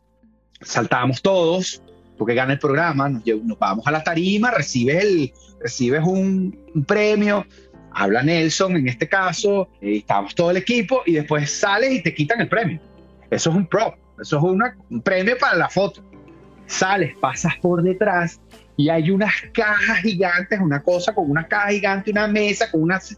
Saltábamos 0.60 1.22
todos, 1.22 1.82
porque 2.16 2.34
gana 2.34 2.54
el 2.54 2.58
programa, 2.58 3.08
nos, 3.08 3.22
vamos 3.58 3.86
a 3.86 3.90
la 3.90 4.02
tarima, 4.02 4.50
recibes, 4.50 5.04
el, 5.04 5.32
recibes 5.60 6.02
un, 6.02 6.84
premio, 6.86 7.46
habla 7.92 8.22
Nelson 8.22 8.76
en 8.76 8.88
este 8.88 9.08
caso, 9.08 9.68
y 9.80 9.98
estamos 9.98 10.34
todo 10.34 10.50
el 10.50 10.56
equipo 10.56 11.02
y 11.06 11.12
después 11.12 11.50
sales 11.50 11.92
y 11.92 12.02
te 12.02 12.14
quitan 12.14 12.40
el 12.40 12.48
premio. 12.48 12.80
Eso 13.30 13.50
es 13.50 13.56
un 13.56 13.66
prop, 13.66 13.94
eso 14.20 14.38
es 14.38 14.42
un 14.42 15.02
premio 15.02 15.36
para 15.38 15.56
la 15.56 15.68
foto. 15.68 16.02
Sales, 16.66 17.14
pasas 17.20 17.54
por 17.60 17.82
detrás 17.82 18.40
y 18.76 18.88
hay 18.88 19.10
unas 19.10 19.32
cajas 19.52 19.98
gigantes, 19.98 20.60
una 20.60 20.82
cosa 20.82 21.14
con 21.14 21.30
una 21.30 21.46
caja 21.46 21.68
gigante, 21.68 22.10
una 22.10 22.26
mesa 22.26 22.70
con 22.70 22.82
unas... 22.82 23.16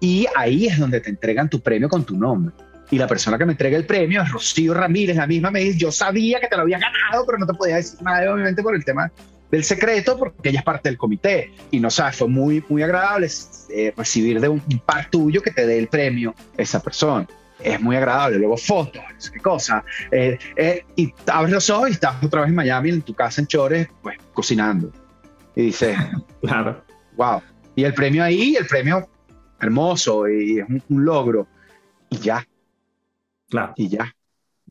Y 0.00 0.26
ahí 0.36 0.66
es 0.66 0.78
donde 0.78 1.00
te 1.00 1.10
entregan 1.10 1.48
tu 1.48 1.60
premio 1.60 1.88
con 1.88 2.04
tu 2.04 2.16
nombre. 2.16 2.54
Y 2.90 2.98
la 2.98 3.06
persona 3.06 3.38
que 3.38 3.46
me 3.46 3.52
entrega 3.52 3.76
el 3.76 3.86
premio 3.86 4.22
es 4.22 4.30
Rocío 4.30 4.74
Ramírez, 4.74 5.16
la 5.16 5.26
misma 5.26 5.50
me 5.50 5.60
dice, 5.60 5.78
yo 5.78 5.90
sabía 5.90 6.40
que 6.40 6.48
te 6.48 6.56
lo 6.56 6.62
había 6.62 6.78
ganado, 6.78 7.24
pero 7.24 7.38
no 7.38 7.46
te 7.46 7.54
podía 7.54 7.76
decir 7.76 8.02
nada, 8.02 8.32
obviamente 8.32 8.62
por 8.62 8.74
el 8.74 8.84
tema 8.84 9.10
del 9.50 9.64
secreto, 9.64 10.18
porque 10.18 10.48
ella 10.48 10.58
es 10.58 10.64
parte 10.64 10.88
del 10.88 10.98
comité. 10.98 11.52
Y 11.70 11.80
no 11.80 11.90
sabes, 11.90 12.16
fue 12.16 12.28
muy, 12.28 12.62
muy 12.68 12.82
agradable 12.82 13.28
eh, 13.70 13.92
recibir 13.96 14.40
de 14.40 14.48
un, 14.48 14.60
par 14.84 15.08
tuyo 15.08 15.40
que 15.40 15.50
te 15.50 15.66
dé 15.66 15.78
el 15.78 15.88
premio 15.88 16.34
esa 16.56 16.80
persona 16.80 17.26
es 17.64 17.80
muy 17.80 17.96
agradable. 17.96 18.38
Luego 18.38 18.56
fotos, 18.56 19.02
qué 19.32 19.40
cosa. 19.40 19.84
Eh, 20.10 20.38
eh, 20.56 20.84
y 20.96 21.12
abres 21.26 21.52
los 21.52 21.70
ojos 21.70 21.90
y 21.90 21.92
estás 21.92 22.22
otra 22.22 22.42
vez 22.42 22.50
en 22.50 22.56
Miami, 22.56 22.90
en 22.90 23.02
tu 23.02 23.14
casa 23.14 23.40
en 23.40 23.46
Chores, 23.46 23.88
pues 24.02 24.18
cocinando. 24.32 24.92
Y 25.54 25.62
dices, 25.62 25.96
claro. 26.42 26.84
Wow. 27.16 27.42
Y 27.74 27.84
el 27.84 27.94
premio 27.94 28.24
ahí, 28.24 28.56
el 28.56 28.66
premio 28.66 29.08
hermoso 29.60 30.28
y 30.28 30.58
es 30.58 30.66
un, 30.68 31.04
logro. 31.04 31.46
Y 32.10 32.18
ya. 32.18 32.46
Claro. 33.48 33.72
Y 33.76 33.88
ya. 33.88 34.14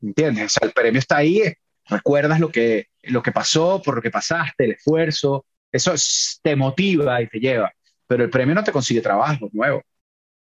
¿Entiendes? 0.02 0.46
O 0.46 0.50
sea, 0.50 0.68
el 0.68 0.74
premio 0.74 1.00
está 1.00 1.18
ahí, 1.18 1.42
recuerdas 1.88 2.39
lo 2.39 2.50
que, 2.50 2.88
lo 3.04 3.22
que 3.22 3.32
pasó, 3.32 3.82
por 3.84 3.96
lo 3.96 4.02
que 4.02 4.12
pasaste, 4.12 4.66
el 4.66 4.72
esfuerzo. 4.72 5.46
Eso 5.72 5.94
te 6.42 6.56
motiva 6.56 7.22
y 7.22 7.28
te 7.28 7.39
lleva. 7.39 7.72
Pero 8.08 8.24
el 8.24 8.30
premio 8.30 8.56
no 8.56 8.64
te 8.64 8.72
consigue 8.72 9.02
trabajo 9.02 9.50
nuevo 9.54 9.84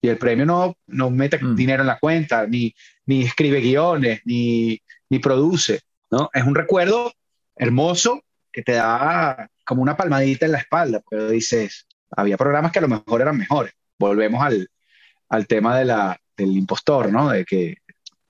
y 0.04 0.10
el 0.10 0.18
premio 0.18 0.46
no, 0.46 0.78
no 0.88 1.10
mete 1.10 1.40
mm. 1.42 1.56
dinero 1.56 1.82
en 1.82 1.88
la 1.88 1.98
cuenta, 1.98 2.46
ni, 2.46 2.76
ni 3.06 3.24
escribe 3.24 3.62
guiones, 3.62 4.20
ni, 4.26 4.80
ni 5.10 5.20
produce, 5.20 5.80
¿no? 6.12 6.30
Es 6.34 6.44
un 6.44 6.54
recuerdo 6.54 7.14
hermoso 7.56 8.22
que 8.52 8.64
te 8.64 8.74
da 8.74 9.50
como 9.66 9.82
una 9.82 9.96
palmadita 9.96 10.46
en 10.46 10.52
la 10.52 10.58
espalda, 10.58 11.02
pero 11.10 11.30
dices, 11.30 11.88
había 12.12 12.36
programas 12.36 12.74
que 12.74 12.80
a 12.80 12.82
lo 12.82 12.90
mejor 12.90 13.22
eran 13.22 13.38
mejores. 13.38 13.74
Volvemos 13.98 14.44
al, 14.44 14.68
al 15.30 15.48
tema 15.48 15.80
de 15.80 15.86
la, 15.86 16.20
del 16.36 16.52
impostor, 16.52 17.10
¿no? 17.10 17.30
De 17.30 17.46
que, 17.46 17.78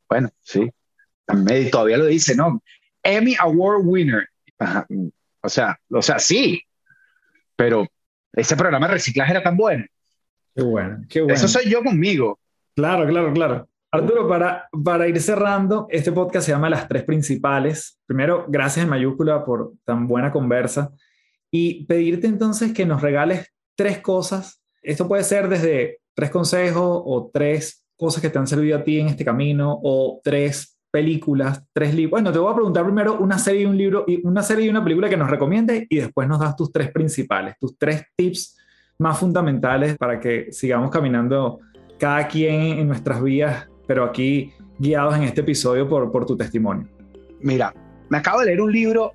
bueno, 0.08 0.30
sí, 0.44 0.70
todavía 1.72 1.98
lo 1.98 2.06
dice, 2.06 2.36
¿no? 2.36 2.62
Emmy 3.02 3.36
Award 3.40 3.82
winner. 3.84 4.30
O 5.42 5.50
sea, 5.50 5.80
o 5.90 6.04
sea, 6.04 6.20
sí, 6.20 6.62
pero 7.56 7.88
ese 8.32 8.56
programa 8.56 8.88
de 8.88 8.94
reciclaje 8.94 9.32
era 9.32 9.42
tan 9.42 9.58
bueno 9.58 9.86
Qué 10.56 10.64
bueno, 10.64 11.04
qué 11.10 11.22
bueno. 11.22 11.34
Eso 11.34 11.48
soy 11.48 11.70
yo 11.70 11.84
conmigo. 11.84 12.40
Claro, 12.76 13.08
claro, 13.08 13.34
claro. 13.34 13.68
Arturo, 13.92 14.28
para, 14.28 14.68
para 14.84 15.08
ir 15.08 15.20
cerrando, 15.22 15.88
este 15.90 16.12
podcast 16.12 16.48
se 16.48 16.52
llama 16.52 16.70
Las 16.70 16.88
Tres 16.88 17.04
Principales. 17.04 18.00
Primero, 18.08 18.46
gracias 18.48 18.84
en 18.84 18.90
mayúscula 18.90 19.46
por 19.46 19.74
tan 19.86 20.08
buena 20.08 20.32
conversa. 20.32 20.92
Y 21.52 21.86
pedirte 21.86 22.26
entonces 22.26 22.74
que 22.74 22.86
nos 22.86 23.02
regales 23.02 23.54
tres 23.76 24.00
cosas. 24.00 24.64
Esto 24.82 25.08
puede 25.08 25.24
ser 25.24 25.48
desde 25.48 26.00
tres 26.16 26.32
consejos 26.32 27.04
o 27.06 27.30
tres 27.32 27.86
cosas 27.96 28.22
que 28.22 28.30
te 28.30 28.40
han 28.40 28.48
servido 28.48 28.78
a 28.78 28.84
ti 28.84 29.00
en 29.00 29.08
este 29.08 29.24
camino 29.24 29.80
o 29.84 30.20
tres 30.24 30.80
películas, 30.92 31.64
tres 31.72 31.94
libros. 31.94 32.12
Bueno, 32.12 32.32
te 32.32 32.40
voy 32.40 32.52
a 32.52 32.56
preguntar 32.56 32.84
primero 32.86 33.20
una 33.20 33.38
serie 33.38 33.62
y 33.62 33.66
un 33.66 33.78
libro, 33.78 34.06
y 34.08 34.26
una 34.26 34.44
serie 34.44 34.66
y 34.66 34.70
una 34.70 34.84
película 34.84 35.10
que 35.10 35.18
nos 35.18 35.30
recomiendes 35.30 35.86
y 35.90 35.98
después 35.98 36.28
nos 36.28 36.40
das 36.40 36.56
tus 36.56 36.72
tres 36.72 36.92
principales, 36.92 37.56
tus 37.60 37.78
tres 37.78 38.04
tips 38.16 38.58
más 39.00 39.20
fundamentales 39.20 39.98
para 39.98 40.20
que 40.20 40.52
sigamos 40.52 40.92
caminando 40.92 41.60
cada 42.00 42.28
quien 42.28 42.80
en 42.80 42.88
nuestras 42.88 43.22
vías, 43.22 43.68
pero 43.88 44.04
aquí 44.04 44.54
guiados 44.80 45.16
en 45.16 45.24
este 45.24 45.42
episodio 45.42 45.88
por, 45.88 46.12
por 46.12 46.26
tu 46.26 46.36
testimonio. 46.36 46.88
Mira, 47.42 47.74
me 48.10 48.18
acabo 48.18 48.40
de 48.40 48.48
leer 48.48 48.62
un 48.62 48.72
libro 48.72 49.14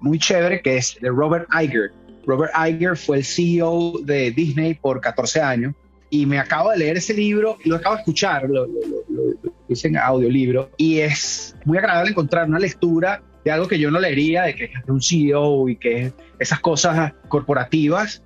muy 0.00 0.18
chévere 0.18 0.60
que 0.60 0.76
es 0.76 0.98
de 1.00 1.08
Robert 1.08 1.48
Iger. 1.52 1.92
Robert 2.26 2.52
Iger 2.54 2.96
fue 2.96 3.18
el 3.18 3.24
CEO 3.24 3.94
de 4.04 4.30
Disney 4.30 4.74
por 4.74 5.00
14 5.00 5.40
años 5.40 5.74
y 6.10 6.26
me 6.26 6.38
acabo 6.38 6.70
de 6.70 6.78
leer 6.78 6.96
ese 6.98 7.14
libro 7.14 7.56
y 7.64 7.68
lo 7.68 7.76
acabo 7.76 7.96
de 7.96 8.00
escuchar, 8.00 8.48
lo, 8.48 8.66
lo, 8.66 8.74
lo, 9.08 9.52
hice 9.68 9.88
en 9.88 9.96
audiolibro 9.96 10.70
y 10.76 10.98
es 10.98 11.56
muy 11.64 11.78
agradable 11.78 12.10
encontrar 12.10 12.48
una 12.48 12.58
lectura 12.58 13.22
de 13.44 13.50
algo 13.50 13.66
que 13.66 13.78
yo 13.78 13.90
no 13.90 13.98
leería, 13.98 14.42
de 14.42 14.54
que 14.54 14.64
es 14.64 14.88
un 14.88 15.00
CEO 15.00 15.68
y 15.68 15.76
que 15.76 16.12
esas 16.38 16.60
cosas 16.60 17.12
corporativas 17.28 18.22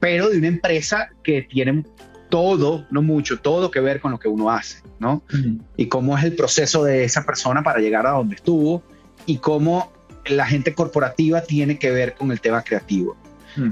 pero 0.00 0.28
de 0.28 0.38
una 0.38 0.48
empresa 0.48 1.10
que 1.22 1.42
tiene 1.42 1.84
todo, 2.28 2.86
no 2.90 3.02
mucho, 3.02 3.38
todo 3.38 3.70
que 3.70 3.80
ver 3.80 4.00
con 4.00 4.12
lo 4.12 4.18
que 4.18 4.28
uno 4.28 4.50
hace, 4.50 4.82
¿no? 4.98 5.22
Y 5.76 5.86
cómo 5.86 6.16
es 6.16 6.24
el 6.24 6.34
proceso 6.34 6.84
de 6.84 7.04
esa 7.04 7.24
persona 7.24 7.62
para 7.62 7.80
llegar 7.80 8.06
a 8.06 8.10
donde 8.10 8.34
estuvo 8.36 8.82
y 9.26 9.38
cómo 9.38 9.92
la 10.26 10.46
gente 10.46 10.74
corporativa 10.74 11.40
tiene 11.42 11.78
que 11.78 11.90
ver 11.90 12.14
con 12.14 12.30
el 12.30 12.40
tema 12.40 12.62
creativo. 12.62 13.16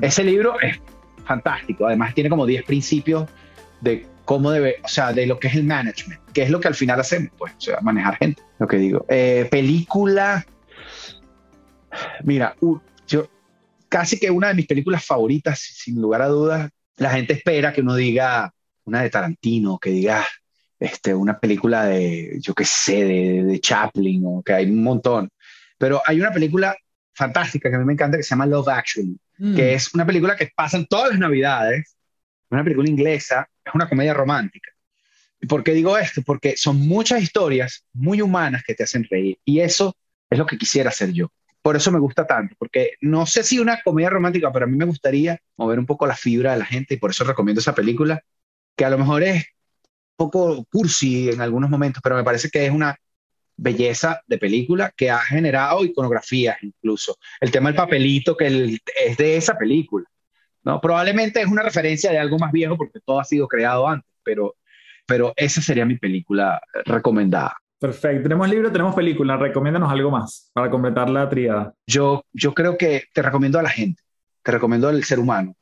Ese 0.01 0.25
libro 0.25 0.59
es 0.61 0.81
fantástico, 1.25 1.87
además 1.87 2.15
tiene 2.15 2.31
como 2.31 2.47
10 2.47 2.65
principios 2.65 3.29
de 3.81 4.07
cómo 4.25 4.51
debe, 4.51 4.77
o 4.83 4.89
sea, 4.89 5.13
de 5.13 5.27
lo 5.27 5.39
que 5.39 5.49
es 5.49 5.55
el 5.55 5.65
management, 5.65 6.21
que 6.33 6.43
es 6.43 6.51
lo 6.51 6.61
que 6.61 6.69
al 6.69 6.75
final 6.75 6.99
hacemos, 6.99 7.31
pues, 7.39 7.53
o 7.57 7.61
sea, 7.61 7.81
manejar 7.83 8.17
gente, 8.17 8.43
lo 8.59 8.67
que 8.67 8.79
digo. 8.79 9.07
Eh, 9.09 9.47
película, 9.51 10.45
mira, 12.25 12.57
casi 13.97 14.19
que 14.19 14.31
una 14.31 14.49
de 14.49 14.55
mis 14.55 14.67
películas 14.67 15.07
favoritas, 15.07 15.59
sin 15.59 16.03
lugar 16.03 16.21
a 16.21 16.29
dudas. 16.29 16.71
La 16.99 17.13
gente 17.13 17.33
espera 17.33 17.73
que 17.73 17.81
uno 17.81 17.95
diga 17.95 18.53
una 18.85 19.01
de 19.01 19.09
Tarantino, 19.09 19.79
que 19.79 19.89
diga 19.89 20.23
este, 20.79 21.15
una 21.15 21.41
película 21.41 21.87
de, 21.87 22.37
yo 22.43 22.53
qué 22.53 22.67
sé, 22.67 23.07
de, 23.07 23.59
Chaplin, 23.59 24.23
o 24.27 24.43
que 24.43 24.53
hay 24.53 24.67
un 24.67 24.83
montón. 24.83 25.31
Pero 25.79 26.03
hay 26.05 26.21
una 26.21 26.31
película 26.31 26.77
fantástica 27.15 27.71
que 27.71 27.77
a 27.77 27.79
mí 27.79 27.87
me 27.87 27.95
encanta 27.95 28.19
que 28.19 28.23
se 28.23 28.29
llama 28.29 28.45
Love 28.45 28.69
Actually, 28.69 29.19
que 29.39 29.73
mm. 29.73 29.75
es 29.77 29.95
una 29.95 30.05
película 30.05 30.37
que 30.37 30.51
pasa 30.55 30.77
en 30.77 30.85
todas 30.85 31.13
las 31.13 31.19
navidades, 31.19 31.97
una 32.51 32.63
película 32.63 32.91
inglesa, 32.91 33.49
es 33.65 33.75
una 33.75 33.89
comedia 33.89 34.13
romántica. 34.13 34.73
¿Y 35.41 35.47
por 35.47 35.65
qué 35.65 35.73
digo 35.73 35.97
esto? 35.97 36.21
Porque 36.21 36.55
son 36.59 36.77
muchas 36.87 37.23
historias 37.23 37.83
muy 37.95 38.21
humanas 38.21 38.63
que 38.63 38.75
te 38.75 38.83
hacen 38.83 39.07
reír 39.09 39.39
y 39.43 39.61
eso 39.61 39.97
es 40.29 40.39
lo 40.39 40.45
que 40.45 40.59
quisiera 40.59 40.91
hacer 40.91 41.13
yo 41.13 41.31
por 41.67 41.75
eso 41.75 41.91
me 41.91 41.99
gusta 41.99 42.25
tanto, 42.25 42.55
porque 42.61 42.93
no 43.01 43.27
sé 43.27 43.43
si 43.43 43.59
una 43.59 43.83
comedia 43.83 44.09
romántica, 44.09 44.53
pero 44.53 44.67
a 44.67 44.69
mí 44.69 44.77
me 44.77 44.85
gustaría 44.85 45.37
mover 45.57 45.81
un 45.81 45.85
poco 45.85 46.07
la 46.07 46.15
fibra 46.15 46.53
de 46.53 46.59
la 46.59 46.65
gente 46.65 46.95
y 46.95 46.97
por 46.97 47.11
eso 47.11 47.25
recomiendo 47.25 47.59
esa 47.59 47.75
película, 47.75 48.23
que 48.77 48.85
a 48.85 48.91
lo 48.91 48.99
mejor 48.99 49.25
es 49.25 49.47
un 50.17 50.17
poco 50.17 50.65
cursi 50.71 51.29
en 51.29 51.41
algunos 51.41 51.69
momentos, 51.69 52.01
pero 52.05 52.15
me 52.15 52.23
parece 52.23 52.51
que 52.51 52.67
es 52.67 52.71
una 52.71 52.97
belleza 53.57 54.23
de 54.29 54.39
película 54.39 54.93
que 54.97 55.11
ha 55.11 55.19
generado 55.19 55.85
iconografías 55.85 56.57
incluso. 56.63 57.19
El 57.41 57.51
tema 57.51 57.71
del 57.71 57.77
papelito 57.77 58.37
que 58.37 58.79
es 59.05 59.17
de 59.17 59.37
esa 59.37 59.59
película. 59.59 60.07
¿no? 60.63 60.81
Probablemente 60.81 61.41
es 61.41 61.49
una 61.49 61.65
referencia 61.65 62.13
de 62.13 62.21
algo 62.21 62.39
más 62.39 62.53
viejo 62.53 62.77
porque 62.77 63.01
todo 63.05 63.19
ha 63.19 63.25
sido 63.25 63.49
creado 63.49 63.89
antes, 63.89 64.09
pero, 64.23 64.55
pero 65.05 65.35
esa 65.35 65.61
sería 65.61 65.85
mi 65.85 65.99
película 65.99 66.63
recomendada. 66.85 67.57
Perfecto. 67.79 68.23
Tenemos 68.23 68.49
libro, 68.49 68.73
tenemos 68.73 68.95
película. 68.95 69.37
Recomiéndanos 69.37 69.91
algo 69.91 70.11
más 70.11 70.51
para 70.53 70.71
completar 70.71 71.11
la 71.11 71.29
triada. 71.29 71.75
Yo, 71.87 72.25
yo 72.33 72.55
creo 72.55 72.79
que 72.79 73.05
te 73.13 73.23
recomiendo 73.23 73.59
a 73.59 73.63
la 73.63 73.69
gente, 73.69 74.03
te 74.43 74.53
recomiendo 74.53 74.89
al 74.89 75.05
ser 75.05 75.19
humano, 75.19 75.57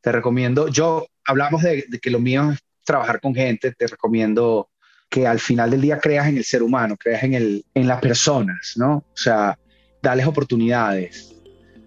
te 0.00 0.12
recomiendo, 0.12 0.68
yo 0.68 1.06
hablamos 1.24 1.62
de, 1.62 1.86
que 2.00 2.10
lo 2.10 2.20
mío 2.20 2.52
es 2.52 2.60
trabajar 2.84 3.20
con 3.20 3.34
gente, 3.34 3.72
te 3.72 3.86
recomiendo 3.86 4.68
que 5.08 5.26
al 5.26 5.40
final 5.40 5.70
del 5.70 5.80
día 5.80 5.98
creas 5.98 6.28
en 6.28 6.36
el 6.36 6.44
ser 6.44 6.62
humano, 6.62 6.96
creas 6.96 7.22
en, 7.22 7.34
el, 7.34 7.64
en 7.74 7.88
las 7.88 8.00
personas, 8.00 8.74
¿no? 8.76 8.96
O 8.96 9.16
sea, 9.16 9.58
dales 10.02 10.26
oportunidades. 10.26 11.34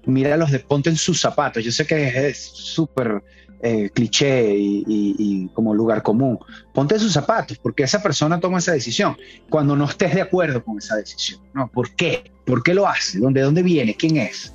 Mira 0.05 0.36
los 0.38 0.51
de 0.51 0.59
ponte 0.59 0.89
en 0.89 0.95
sus 0.95 1.22
zapatos. 1.22 1.63
Yo 1.63 1.72
sé 1.72 1.86
que 1.86 2.28
es 2.28 2.39
súper 2.39 3.22
eh, 3.62 3.89
cliché 3.93 4.55
y, 4.55 5.49
como 5.53 5.74
lugar 5.74 6.01
común. 6.01 6.39
Ponte 6.74 6.97
sus 6.97 7.12
zapatos, 7.12 7.57
porque 7.57 7.84
esa 7.84 8.01
persona 8.01 8.39
toma 8.39 8.60
esa 8.60 8.72
decisión. 8.72 9.18
Cuando 9.49 9.76
no 9.76 9.86
estés 9.86 10.16
de 10.16 10.22
acuerdo 10.22 10.64
con 10.64 10.78
esa 10.78 10.95
decisión, 10.95 11.41
¿no? 11.53 11.68
¿Por 11.68 11.95
qué? 11.95 12.32
¿Por 12.45 12.64
qué 12.64 12.74
lo 12.74 12.88
hace? 12.88 13.20
¿Dónde, 13.20 13.41
dónde 13.41 13.64
viene? 13.64 13.95
¿Quién 13.95 14.18
es? 14.18 14.53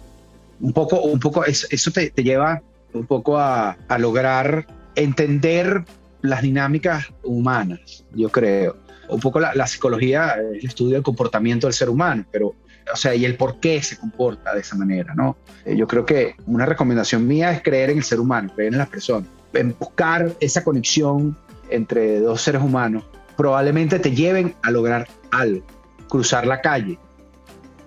Un 0.61 0.73
poco, 0.73 1.03
un 1.03 1.21
poco 1.21 1.45
eso, 1.45 1.91
te, 1.91 2.11
lleva 2.23 2.63
un 2.93 3.07
poco 3.07 3.39
a, 3.39 3.77
lograr 3.99 4.67
entender 4.95 5.85
las 6.23 6.43
dinámicas 6.43 7.07
humanas, 7.23 8.05
yo 8.15 8.31
creo. 8.31 8.77
Un 9.11 9.21
poco 9.21 9.39
la, 9.39 9.55
la 9.55 9.67
psicología, 9.67 10.35
el 10.35 10.65
estudio 10.65 10.95
del 10.95 11.03
comportamiento 11.03 11.67
del 11.67 11.75
ser 11.75 11.91
humano, 11.91 12.25
pero 12.31 12.55
o 12.93 12.97
sea, 12.97 13.15
y 13.15 13.25
el 13.25 13.37
por 13.37 13.61
qué 13.61 13.83
se 13.83 13.97
comporta 13.97 14.55
de 14.55 14.61
esa 14.61 14.77
manera, 14.77 15.15
¿no? 15.15 15.37
Eh, 15.65 15.77
yo 15.77 15.87
creo 15.87 16.05
que 16.05 16.37
una 16.47 16.67
recomendación 16.67 17.27
mía 17.27 17.51
es 17.53 17.63
creer 17.63 17.91
en 17.91 17.99
el 17.99 18.05
ser 18.05 18.21
humano, 18.21 18.53
creer 18.55 18.73
en 18.73 18.79
las 18.79 18.89
personas, 18.89 19.29
en 19.53 19.75
buscar 19.79 20.33
esa 20.41 20.63
conexión 20.63 21.37
entre 21.71 22.21
dos 22.21 22.43
seres 22.43 22.63
humanos, 22.63 23.05
probablemente 23.37 23.99
te 23.99 24.15
lleven 24.15 24.55
a 24.63 24.71
lograr 24.71 25.09
algo, 25.31 25.65
cruzar 26.09 26.47
la 26.47 26.61
calle, 26.61 26.99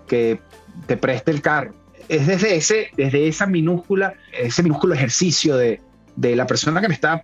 que 0.06 0.40
te 0.86 0.96
preste 0.96 1.30
el 1.30 1.42
carro, 1.42 1.72
es 2.08 2.26
desde, 2.26 2.56
ese, 2.56 2.90
desde 2.96 3.28
esa 3.28 3.46
minúscula, 3.46 4.14
ese 4.32 4.62
minúsculo 4.62 4.94
ejercicio 4.94 5.56
de, 5.56 5.80
de 6.16 6.34
la 6.34 6.46
persona 6.46 6.80
que 6.80 6.88
me 6.88 6.94
está 6.94 7.22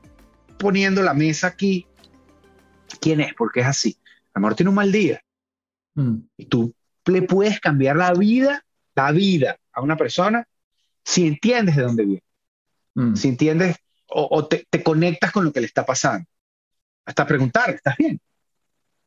poniendo 0.59 1.03
la 1.03 1.15
mesa 1.15 1.49
aquí, 1.49 1.87
quién 3.01 3.21
es, 3.21 3.35
porque 3.35 3.61
es 3.61 3.67
así. 3.67 3.97
A 4.35 4.39
lo 4.39 4.43
mejor 4.43 4.57
tiene 4.57 4.71
un 4.71 4.77
mal 4.77 4.93
día. 4.93 5.23
Mm. 5.95 6.17
Y 6.37 6.47
tú 6.47 6.75
le 7.07 7.23
puedes 7.23 7.61
cambiar 7.61 7.97
la 7.97 8.13
vida, 8.13 8.65
la 8.95 9.13
vida 9.13 9.59
a 9.73 9.83
una 9.83 9.97
persona 9.97 10.47
si 11.05 11.27
entiendes 11.27 11.77
de 11.77 11.83
dónde 11.83 12.05
viene. 12.05 12.23
Mm. 12.95 13.15
Si 13.15 13.29
entiendes 13.29 13.77
o, 14.07 14.47
te, 14.47 14.67
conectas 14.83 15.33
con 15.33 15.45
lo 15.45 15.53
que 15.53 15.61
le 15.61 15.67
está 15.67 15.85
pasando. 15.85 16.27
Hasta 17.05 17.27
preguntar, 17.27 17.71
¿estás 17.71 17.97
bien? 17.97 18.21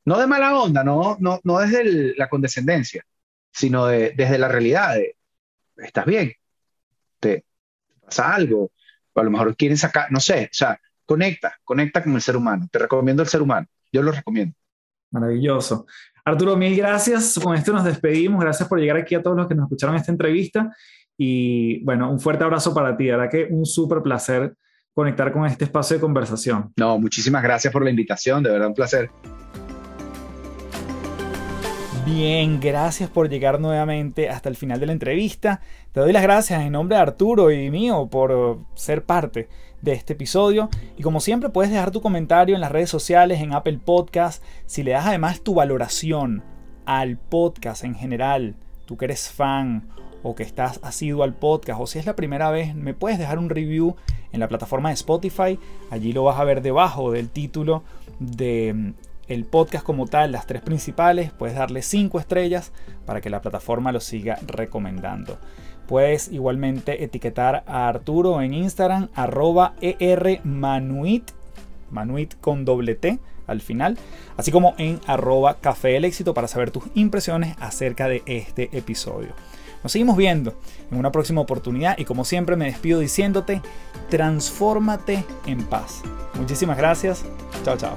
No 0.05 0.19
de 0.19 0.27
mala 0.27 0.57
onda, 0.57 0.83
no, 0.83 1.17
no, 1.19 1.39
no 1.43 1.59
desde 1.59 2.15
la 2.15 2.29
condescendencia, 2.29 3.05
sino 3.51 3.87
desde 3.87 4.37
la 4.37 4.47
realidad. 4.47 4.97
¿Estás 5.77 6.05
bien? 6.05 6.33
¿Te 7.19 7.45
pasa 8.01 8.33
algo? 8.33 8.71
O 9.13 9.19
a 9.19 9.23
lo 9.23 9.31
mejor 9.31 9.55
quieren 9.55 9.77
sacar, 9.77 10.11
no 10.11 10.19
sé, 10.19 10.45
o 10.45 10.53
sea, 10.53 10.79
conecta, 11.05 11.57
conecta 11.63 12.03
con 12.03 12.13
el 12.15 12.21
ser 12.21 12.35
humano. 12.35 12.67
Te 12.71 12.79
recomiendo 12.79 13.23
el 13.23 13.29
ser 13.29 13.41
humano. 13.41 13.67
Yo 13.91 14.01
lo 14.01 14.11
recomiendo. 14.11 14.55
Maravilloso. 15.11 15.85
Arturo, 16.25 16.57
mil 16.57 16.75
gracias. 16.75 17.39
Con 17.41 17.55
esto 17.55 17.71
nos 17.71 17.83
despedimos. 17.83 18.41
Gracias 18.41 18.67
por 18.67 18.79
llegar 18.79 18.97
aquí 18.97 19.15
a 19.15 19.23
todos 19.23 19.37
los 19.37 19.47
que 19.47 19.55
nos 19.55 19.65
escucharon 19.65 19.95
esta 19.95 20.11
entrevista. 20.11 20.73
Y 21.17 21.83
bueno, 21.83 22.11
un 22.11 22.19
fuerte 22.19 22.43
abrazo 22.43 22.73
para 22.73 22.95
ti. 22.97 23.09
Ahora 23.09 23.29
que 23.29 23.47
un 23.49 23.65
súper 23.65 24.01
placer 24.01 24.53
conectar 24.93 25.31
con 25.31 25.45
este 25.45 25.65
espacio 25.65 25.95
de 25.95 26.01
conversación. 26.01 26.73
No, 26.75 26.97
muchísimas 26.99 27.43
gracias 27.43 27.71
por 27.71 27.83
la 27.83 27.89
invitación. 27.89 28.43
De 28.43 28.49
verdad, 28.49 28.67
un 28.67 28.73
placer. 28.73 29.09
Bien, 32.07 32.61
gracias 32.61 33.09
por 33.09 33.27
llegar 33.27 33.59
nuevamente 33.59 34.29
hasta 34.29 34.47
el 34.47 34.55
final 34.55 34.79
de 34.79 34.85
la 34.85 34.93
entrevista. 34.93 35.59
Te 35.91 35.99
doy 35.99 36.13
las 36.13 36.23
gracias 36.23 36.61
en 36.61 36.71
nombre 36.71 36.95
de 36.95 37.01
Arturo 37.01 37.51
y 37.51 37.69
mío 37.69 38.07
por 38.09 38.59
ser 38.75 39.03
parte 39.03 39.49
de 39.81 39.91
este 39.91 40.13
episodio. 40.13 40.69
Y 40.97 41.03
como 41.03 41.19
siempre 41.19 41.49
puedes 41.49 41.69
dejar 41.69 41.91
tu 41.91 41.99
comentario 41.99 42.55
en 42.55 42.61
las 42.61 42.71
redes 42.71 42.89
sociales, 42.89 43.41
en 43.41 43.51
Apple 43.51 43.81
Podcast. 43.83 44.41
Si 44.65 44.83
le 44.83 44.91
das 44.91 45.05
además 45.05 45.41
tu 45.41 45.53
valoración 45.53 46.45
al 46.85 47.17
podcast 47.17 47.83
en 47.83 47.93
general, 47.93 48.55
tú 48.85 48.95
que 48.95 49.03
eres 49.03 49.29
fan 49.29 49.89
o 50.23 50.33
que 50.33 50.43
estás 50.43 50.79
asiduo 50.83 51.23
al 51.23 51.33
podcast 51.33 51.81
o 51.81 51.87
si 51.87 51.99
es 51.99 52.05
la 52.05 52.15
primera 52.15 52.49
vez, 52.51 52.73
me 52.73 52.93
puedes 52.93 53.19
dejar 53.19 53.37
un 53.37 53.49
review 53.49 53.97
en 54.31 54.39
la 54.39 54.47
plataforma 54.47 54.89
de 54.89 54.95
Spotify. 54.95 55.59
Allí 55.91 56.13
lo 56.13 56.23
vas 56.23 56.39
a 56.39 56.45
ver 56.45 56.61
debajo 56.61 57.11
del 57.11 57.29
título 57.29 57.83
de 58.19 58.93
el 59.27 59.45
podcast 59.45 59.83
como 59.83 60.07
tal, 60.07 60.31
las 60.31 60.47
tres 60.47 60.61
principales, 60.61 61.31
puedes 61.31 61.55
darle 61.55 61.81
cinco 61.81 62.19
estrellas 62.19 62.71
para 63.05 63.21
que 63.21 63.29
la 63.29 63.41
plataforma 63.41 63.91
lo 63.91 63.99
siga 63.99 64.37
recomendando. 64.45 65.37
Puedes 65.87 66.29
igualmente 66.31 67.03
etiquetar 67.03 67.63
a 67.65 67.87
Arturo 67.87 68.41
en 68.41 68.53
Instagram, 68.53 69.09
arroba 69.15 69.73
ermanuit, 69.81 71.31
manuit 71.91 72.35
con 72.41 72.65
doble 72.65 72.95
T 72.95 73.19
al 73.47 73.61
final, 73.61 73.97
así 74.35 74.51
como 74.51 74.75
en 74.77 74.99
arroba 75.07 75.55
café 75.61 75.95
éxito 75.97 76.33
para 76.33 76.49
saber 76.49 76.71
tus 76.71 76.83
impresiones 76.95 77.55
acerca 77.59 78.09
de 78.09 78.21
este 78.25 78.69
episodio. 78.77 79.29
Nos 79.83 79.91
seguimos 79.91 80.17
viendo 80.17 80.59
en 80.91 80.97
una 80.97 81.11
próxima 81.11 81.41
oportunidad 81.41 81.97
y 81.97 82.05
como 82.05 82.25
siempre 82.25 82.55
me 82.55 82.65
despido 82.65 82.99
diciéndote, 82.99 83.61
transfórmate 84.09 85.23
en 85.45 85.63
paz. 85.63 86.01
Muchísimas 86.35 86.77
gracias. 86.77 87.23
Chao, 87.63 87.77
chao. 87.77 87.95